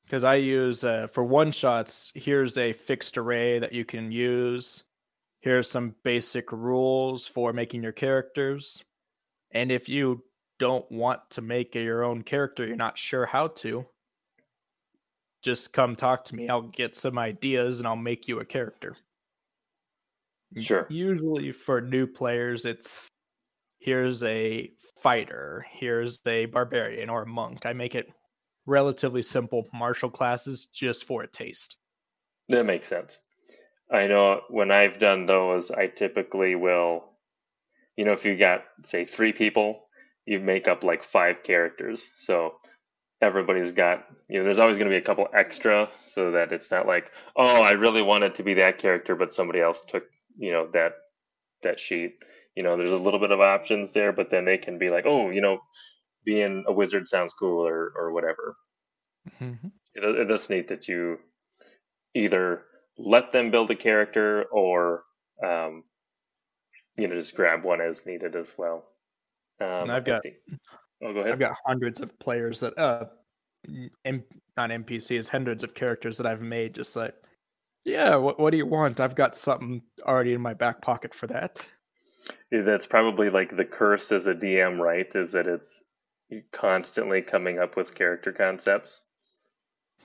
because 0.04 0.24
I 0.24 0.36
use 0.36 0.84
uh, 0.84 1.08
for 1.08 1.22
one 1.22 1.52
shots. 1.52 2.12
Here's 2.14 2.56
a 2.56 2.72
fixed 2.72 3.18
array 3.18 3.58
that 3.58 3.72
you 3.72 3.84
can 3.84 4.10
use. 4.10 4.84
Here's 5.40 5.70
some 5.70 5.94
basic 6.02 6.50
rules 6.52 7.26
for 7.26 7.52
making 7.52 7.82
your 7.82 7.92
characters. 7.92 8.82
And 9.52 9.70
if 9.70 9.88
you 9.88 10.24
don't 10.58 10.90
want 10.90 11.20
to 11.30 11.42
make 11.42 11.74
your 11.74 12.04
own 12.04 12.22
character, 12.22 12.66
you're 12.66 12.76
not 12.76 12.98
sure 12.98 13.24
how 13.24 13.48
to, 13.48 13.86
just 15.42 15.72
come 15.72 15.94
talk 15.96 16.24
to 16.26 16.34
me. 16.34 16.48
I'll 16.48 16.62
get 16.62 16.96
some 16.96 17.18
ideas 17.18 17.78
and 17.78 17.86
I'll 17.86 17.96
make 17.96 18.26
you 18.28 18.40
a 18.40 18.44
character. 18.44 18.96
Sure. 20.56 20.86
Usually 20.88 21.52
for 21.52 21.80
new 21.80 22.06
players, 22.06 22.64
it's 22.64 23.08
here's 23.78 24.22
a 24.22 24.72
fighter, 25.02 25.64
here's 25.70 26.20
a 26.26 26.46
barbarian 26.46 27.10
or 27.10 27.22
a 27.22 27.26
monk. 27.26 27.66
I 27.66 27.72
make 27.72 27.94
it 27.94 28.08
relatively 28.66 29.22
simple 29.22 29.68
martial 29.72 30.10
classes 30.10 30.66
just 30.66 31.04
for 31.04 31.22
a 31.22 31.28
taste. 31.28 31.76
That 32.48 32.66
makes 32.66 32.86
sense. 32.86 33.18
I 33.90 34.06
know 34.06 34.42
when 34.50 34.70
I've 34.70 34.98
done 34.98 35.26
those, 35.26 35.70
I 35.70 35.86
typically 35.86 36.54
will, 36.54 37.04
you 37.96 38.04
know, 38.04 38.12
if 38.12 38.24
you 38.24 38.36
got, 38.36 38.64
say, 38.84 39.04
three 39.04 39.32
people, 39.32 39.86
you 40.26 40.40
make 40.40 40.68
up 40.68 40.84
like 40.84 41.02
five 41.02 41.42
characters. 41.42 42.08
So 42.18 42.56
everybody's 43.22 43.72
got, 43.72 44.04
you 44.28 44.38
know, 44.38 44.44
there's 44.44 44.58
always 44.58 44.78
going 44.78 44.90
to 44.90 44.94
be 44.94 45.00
a 45.00 45.04
couple 45.04 45.26
extra 45.32 45.88
so 46.12 46.32
that 46.32 46.52
it's 46.52 46.70
not 46.70 46.86
like, 46.86 47.10
oh, 47.36 47.62
I 47.62 47.72
really 47.72 48.02
wanted 48.02 48.34
to 48.36 48.42
be 48.42 48.54
that 48.54 48.78
character, 48.78 49.16
but 49.16 49.32
somebody 49.32 49.60
else 49.60 49.80
took, 49.86 50.04
you 50.36 50.52
know, 50.52 50.68
that 50.72 50.92
that 51.62 51.80
sheet. 51.80 52.14
You 52.54 52.62
know, 52.62 52.76
there's 52.76 52.90
a 52.90 52.96
little 52.96 53.20
bit 53.20 53.30
of 53.30 53.40
options 53.40 53.92
there, 53.92 54.12
but 54.12 54.30
then 54.30 54.44
they 54.44 54.58
can 54.58 54.78
be 54.78 54.88
like, 54.88 55.06
oh, 55.06 55.30
you 55.30 55.40
know, 55.40 55.58
being 56.24 56.64
a 56.66 56.72
wizard 56.72 57.08
sounds 57.08 57.32
cool 57.32 57.66
or 57.66 57.92
or 57.96 58.12
whatever. 58.12 58.56
Mm-hmm. 59.40 59.68
It, 59.94 60.28
that's 60.28 60.50
neat 60.50 60.68
that 60.68 60.88
you 60.88 61.18
either 62.14 62.62
let 62.98 63.32
them 63.32 63.50
build 63.50 63.70
a 63.70 63.76
character 63.76 64.44
or 64.44 65.04
um, 65.44 65.84
you 66.96 67.08
know 67.08 67.14
just 67.14 67.34
grab 67.34 67.64
one 67.64 67.80
as 67.80 68.04
needed 68.06 68.36
as 68.36 68.52
well. 68.58 68.84
Um, 69.60 69.90
I've 69.90 70.04
got 70.04 70.22
oh, 71.02 71.12
go 71.12 71.20
ahead. 71.20 71.32
I've 71.32 71.38
got 71.38 71.56
hundreds 71.64 72.00
of 72.00 72.18
players 72.18 72.60
that 72.60 72.76
uh, 72.78 73.06
M- 74.04 74.24
not 74.56 74.70
NPCs, 74.70 75.28
hundreds 75.28 75.62
of 75.62 75.74
characters 75.74 76.18
that 76.18 76.26
I've 76.26 76.42
made. 76.42 76.74
Just 76.74 76.96
like, 76.96 77.14
yeah, 77.84 78.16
what 78.16 78.38
what 78.38 78.50
do 78.50 78.56
you 78.56 78.66
want? 78.66 79.00
I've 79.00 79.14
got 79.14 79.36
something 79.36 79.82
already 80.02 80.34
in 80.34 80.40
my 80.40 80.54
back 80.54 80.82
pocket 80.82 81.14
for 81.14 81.26
that. 81.28 81.66
Yeah, 82.50 82.62
That's 82.62 82.86
probably 82.86 83.30
like 83.30 83.56
the 83.56 83.64
curse 83.64 84.12
as 84.12 84.26
a 84.26 84.34
DM, 84.34 84.78
right? 84.78 85.06
Is 85.14 85.32
that 85.32 85.46
it's 85.46 85.84
constantly 86.52 87.22
coming 87.22 87.58
up 87.58 87.76
with 87.76 87.94
character 87.94 88.32
concepts. 88.32 89.00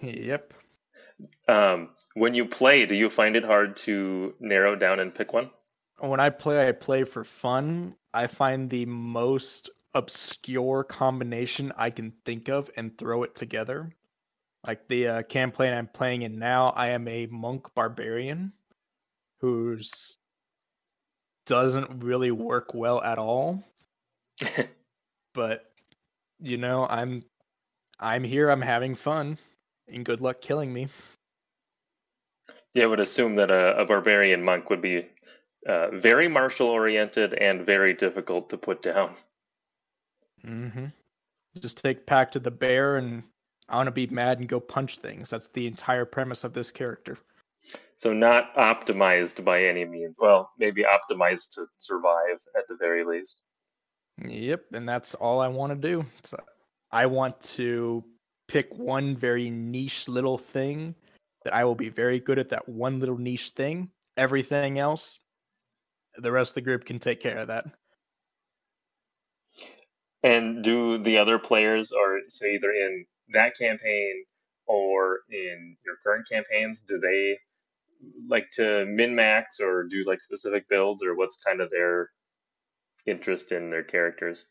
Yep. 0.02 0.56
Um, 1.48 1.90
when 2.14 2.34
you 2.34 2.46
play, 2.46 2.86
do 2.86 2.96
you 2.96 3.10
find 3.10 3.36
it 3.36 3.44
hard 3.44 3.76
to 3.78 4.36
narrow 4.40 4.76
down 4.76 5.00
and 5.00 5.14
pick 5.14 5.34
one? 5.34 5.50
When 6.00 6.20
I 6.20 6.30
play, 6.30 6.68
I 6.68 6.72
play 6.72 7.04
for 7.04 7.24
fun. 7.24 7.96
I 8.14 8.28
find 8.28 8.70
the 8.70 8.86
most 8.86 9.70
obscure 9.94 10.84
combination 10.84 11.72
I 11.78 11.90
can 11.90 12.14
think 12.26 12.50
of 12.50 12.70
and 12.76 12.98
throw 12.98 13.24
it 13.24 13.36
together. 13.36 13.94
Like 14.66 14.88
the 14.88 15.08
uh, 15.08 15.24
campaign 15.24 15.74
I'm 15.74 15.88
playing 15.88 16.22
in 16.22 16.40
now, 16.40 16.70
I 16.70 16.90
am 16.90 17.08
a 17.08 17.28
monk 17.28 17.74
barbarian 17.76 18.54
who's 19.40 20.18
doesn't 21.46 22.04
really 22.04 22.32
work 22.32 22.74
well 22.74 23.02
at 23.04 23.18
all. 23.18 23.64
but 25.34 25.66
you 26.40 26.58
know, 26.58 26.88
I'm 26.90 27.24
I'm 28.00 28.24
here, 28.24 28.50
I'm 28.50 28.62
having 28.62 28.96
fun, 28.96 29.38
and 29.92 30.06
good 30.06 30.22
luck 30.22 30.42
killing 30.42 30.72
me. 30.72 30.88
Yeah, 32.74 32.86
I 32.86 32.88
would 32.88 33.00
assume 33.00 33.36
that 33.36 33.52
a, 33.52 33.78
a 33.80 33.86
barbarian 33.86 34.44
monk 34.44 34.70
would 34.70 34.82
be 34.82 35.08
uh, 35.68 35.90
very 35.92 36.28
martial 36.28 36.68
oriented 36.68 37.34
and 37.34 37.66
very 37.66 37.94
difficult 37.94 38.50
to 38.50 38.58
put 38.58 38.82
down. 38.82 39.16
Mm-hmm. 40.46 40.86
Just 41.60 41.84
take 41.84 42.06
Pact 42.06 42.34
to 42.34 42.40
the 42.40 42.52
Bear, 42.52 42.98
and 42.98 43.24
I 43.70 43.76
want 43.78 43.88
to 43.88 43.92
be 43.92 44.08
mad 44.08 44.40
and 44.40 44.50
go 44.50 44.60
punch 44.60 44.98
things. 44.98 45.30
That's 45.30 45.48
the 45.48 45.68
entire 45.68 46.06
premise 46.06 46.44
of 46.44 46.54
this 46.54 46.72
character. 46.72 47.18
So 47.96 48.12
not 48.12 48.54
optimized 48.56 49.46
by 49.46 49.64
any 49.64 49.86
means. 49.86 50.18
Well, 50.20 50.52
maybe 50.58 50.84
optimized 50.84 51.52
to 51.52 51.66
survive 51.78 52.40
at 52.58 52.68
the 52.68 52.76
very 52.76 53.06
least. 53.06 53.42
Yep, 54.18 54.66
and 54.74 54.90
that's 54.90 55.16
all 55.16 55.40
I 55.40 55.48
want 55.48 55.72
to 55.72 55.88
do. 55.88 56.06
So 56.24 56.38
I 56.92 57.06
want 57.06 57.40
to 57.42 58.04
pick 58.48 58.74
one 58.76 59.16
very 59.16 59.50
niche 59.50 60.10
little 60.10 60.38
thing 60.38 60.96
that 61.44 61.54
I 61.54 61.66
will 61.66 61.76
be 61.76 61.90
very 61.90 62.20
good 62.20 62.40
at 62.40 62.50
that 62.50 62.68
one 62.68 63.00
little 63.00 63.18
niche 63.18 63.50
thing. 63.52 63.90
Everything 64.16 64.80
else, 64.80 65.20
the 66.18 66.32
rest 66.32 66.52
of 66.52 66.56
the 66.56 66.62
group 66.62 66.86
can 66.86 67.00
take 67.00 67.20
care 67.20 67.40
of 67.40 67.48
that. 67.48 67.66
And 70.24 70.64
do 70.64 70.98
the 70.98 71.18
other 71.18 71.38
players, 71.38 71.92
or 71.92 72.22
so 72.30 72.46
either 72.46 72.72
in 72.72 73.06
that 73.34 73.58
campaign 73.58 74.24
or 74.66 75.20
in 75.30 75.76
your 75.86 75.96
current 76.04 76.28
campaigns, 76.30 76.82
do 76.82 76.98
they 76.98 77.38
like 78.30 78.50
to 78.54 78.86
min 78.86 79.16
max 79.16 79.60
or 79.60 79.84
do 79.84 80.04
like 80.06 80.22
specific 80.22 80.70
builds, 80.70 81.04
or 81.04 81.16
what's 81.16 81.38
kind 81.46 81.60
of 81.60 81.70
their 81.70 82.10
interest 83.06 83.52
in 83.52 83.70
their 83.70 83.84
characters? 83.84 84.46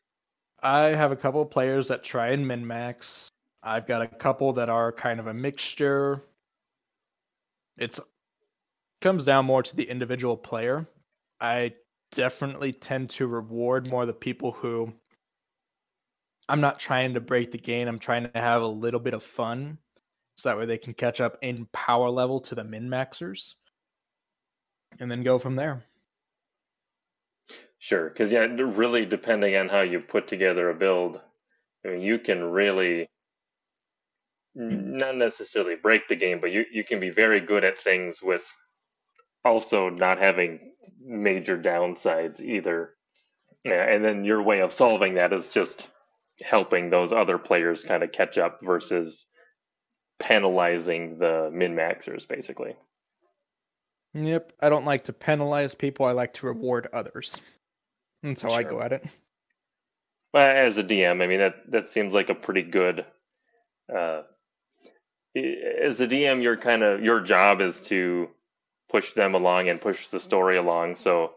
I 0.62 0.88
have 0.88 1.12
a 1.12 1.16
couple 1.16 1.40
of 1.40 1.50
players 1.50 1.88
that 1.88 2.04
try 2.04 2.28
and 2.28 2.46
min 2.46 2.66
max. 2.66 3.28
I've 3.62 3.86
got 3.86 4.02
a 4.02 4.08
couple 4.08 4.52
that 4.54 4.68
are 4.68 4.92
kind 4.92 5.20
of 5.20 5.26
a 5.26 5.34
mixture. 5.34 6.22
It's 7.78 8.00
comes 9.00 9.24
down 9.24 9.46
more 9.46 9.62
to 9.62 9.76
the 9.76 9.88
individual 9.88 10.36
player. 10.36 10.86
I 11.40 11.74
definitely 12.12 12.72
tend 12.72 13.10
to 13.10 13.26
reward 13.26 13.88
more 13.88 14.06
the 14.06 14.12
people 14.12 14.52
who 14.52 14.92
I'm 16.48 16.60
not 16.60 16.78
trying 16.78 17.14
to 17.14 17.20
break 17.20 17.50
the 17.50 17.58
game. 17.58 17.88
I'm 17.88 17.98
trying 17.98 18.30
to 18.30 18.40
have 18.40 18.62
a 18.62 18.66
little 18.66 19.00
bit 19.00 19.14
of 19.14 19.22
fun 19.22 19.78
so 20.36 20.48
that 20.48 20.58
way 20.58 20.66
they 20.66 20.78
can 20.78 20.94
catch 20.94 21.20
up 21.20 21.38
in 21.42 21.66
power 21.72 22.10
level 22.10 22.40
to 22.40 22.54
the 22.54 22.64
min 22.64 22.88
maxers 22.88 23.54
and 25.00 25.10
then 25.10 25.22
go 25.22 25.38
from 25.38 25.56
there. 25.56 25.84
Sure, 27.78 28.08
because 28.08 28.30
yeah, 28.30 28.46
really 28.58 29.04
depending 29.04 29.56
on 29.56 29.68
how 29.68 29.80
you 29.80 29.98
put 29.98 30.28
together 30.28 30.70
a 30.70 30.74
build, 30.74 31.20
I 31.84 31.88
mean, 31.88 32.00
you 32.00 32.18
can 32.18 32.52
really 32.52 33.08
not 34.54 35.16
necessarily 35.16 35.76
break 35.76 36.08
the 36.08 36.16
game, 36.16 36.40
but 36.40 36.52
you, 36.52 36.64
you 36.70 36.84
can 36.84 37.00
be 37.00 37.10
very 37.10 37.40
good 37.40 37.64
at 37.64 37.78
things 37.78 38.22
with 38.22 38.44
also 39.44 39.88
not 39.88 40.18
having 40.18 40.72
major 41.00 41.58
downsides 41.58 42.40
either. 42.40 42.90
Yeah, 43.64 43.88
and 43.88 44.04
then 44.04 44.24
your 44.24 44.42
way 44.42 44.60
of 44.60 44.72
solving 44.72 45.14
that 45.14 45.32
is 45.32 45.48
just 45.48 45.88
helping 46.40 46.90
those 46.90 47.12
other 47.12 47.38
players 47.38 47.84
kind 47.84 48.02
of 48.02 48.12
catch 48.12 48.38
up 48.38 48.58
versus 48.62 49.26
penalizing 50.18 51.18
the 51.18 51.50
min 51.52 51.74
maxers, 51.74 52.26
basically. 52.26 52.76
Yep, 54.14 54.52
I 54.60 54.68
don't 54.68 54.84
like 54.84 55.04
to 55.04 55.12
penalize 55.12 55.74
people. 55.74 56.06
I 56.06 56.12
like 56.12 56.34
to 56.34 56.46
reward 56.46 56.88
others. 56.92 57.40
That's 58.22 58.42
how 58.42 58.50
I 58.50 58.62
go 58.62 58.80
at 58.80 58.92
it. 58.92 59.04
Well, 60.34 60.46
as 60.46 60.78
a 60.78 60.82
DM, 60.82 61.22
I 61.22 61.26
mean 61.26 61.40
that 61.40 61.70
that 61.70 61.86
seems 61.86 62.14
like 62.14 62.30
a 62.30 62.34
pretty 62.34 62.62
good. 62.62 63.04
Uh, 63.94 64.22
as 65.34 66.00
a 66.00 66.06
DM, 66.06 66.42
your 66.42 66.56
kind 66.56 66.82
of 66.82 67.02
your 67.02 67.20
job 67.20 67.60
is 67.60 67.80
to 67.82 68.28
push 68.90 69.12
them 69.12 69.34
along 69.34 69.68
and 69.68 69.80
push 69.80 70.08
the 70.08 70.20
story 70.20 70.58
along. 70.58 70.96
So 70.96 71.32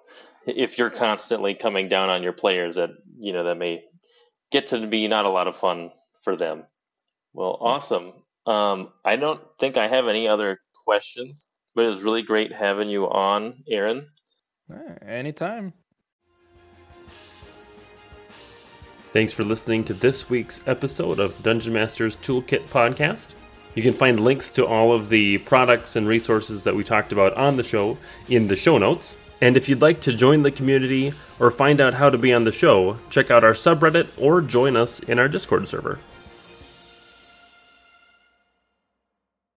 if 0.46 0.78
you're 0.78 0.89
constantly 0.89 1.56
coming 1.56 1.88
down 1.88 2.10
on 2.10 2.22
your 2.22 2.34
players, 2.34 2.76
that 2.76 2.91
you 3.18 3.34
know 3.34 3.43
that 3.46 3.56
may 3.56 3.84
get 4.52 4.68
to 4.68 4.86
be 4.88 5.08
not 5.08 5.26
a 5.26 5.30
lot 5.30 5.48
of 5.48 5.56
fun 5.56 5.91
for 6.22 6.36
them. 6.36 6.64
Well, 7.34 7.58
awesome. 7.60 8.14
Um, 8.46 8.89
I 9.04 9.16
don't 9.16 9.41
think 9.60 9.78
I 9.78 9.88
have 9.88 10.08
any 10.08 10.28
other 10.28 10.60
questions, 10.86 11.43
but 11.74 11.86
it 11.86 11.89
was 11.89 12.04
really 12.04 12.22
great 12.22 12.54
having 12.54 12.89
you 12.89 13.10
on, 13.10 13.64
Aaron. 13.70 14.08
Anytime. 15.06 15.74
Thanks 19.14 19.32
for 19.32 19.46
listening 19.46 19.86
to 19.86 19.93
this 19.93 20.30
week's 20.30 20.62
episode 20.68 21.20
of 21.20 21.38
the 21.38 21.43
Dungeon 21.43 21.74
Masters 21.74 22.18
Toolkit 22.18 22.68
podcast. 22.68 23.30
You 23.76 23.84
can 23.84 23.93
find 23.93 24.19
links 24.19 24.49
to 24.51 24.65
all 24.65 24.93
of 24.93 25.09
the 25.09 25.38
products 25.39 25.97
and 25.97 26.07
resources 26.07 26.63
that 26.63 26.76
we 26.76 26.84
talked 26.84 27.11
about 27.11 27.34
on 27.34 27.57
the 27.57 27.63
show 27.63 27.97
in 28.30 28.47
the 28.47 28.55
show 28.55 28.78
notes. 28.78 29.17
And 29.41 29.57
if 29.57 29.67
you'd 29.67 29.82
like 29.82 29.99
to 30.01 30.13
join 30.13 30.43
the 30.43 30.51
community 30.51 31.13
or 31.39 31.51
find 31.51 31.82
out 31.82 31.93
how 31.93 32.09
to 32.09 32.17
be 32.17 32.34
on 32.34 32.45
the 32.45 32.53
show, 32.53 32.97
check 33.09 33.30
out 33.30 33.43
our 33.43 33.53
subreddit 33.53 34.07
or 34.17 34.39
join 34.39 34.78
us 34.78 35.01
in 35.01 35.19
our 35.19 35.28
Discord 35.28 35.67
server. 35.67 35.99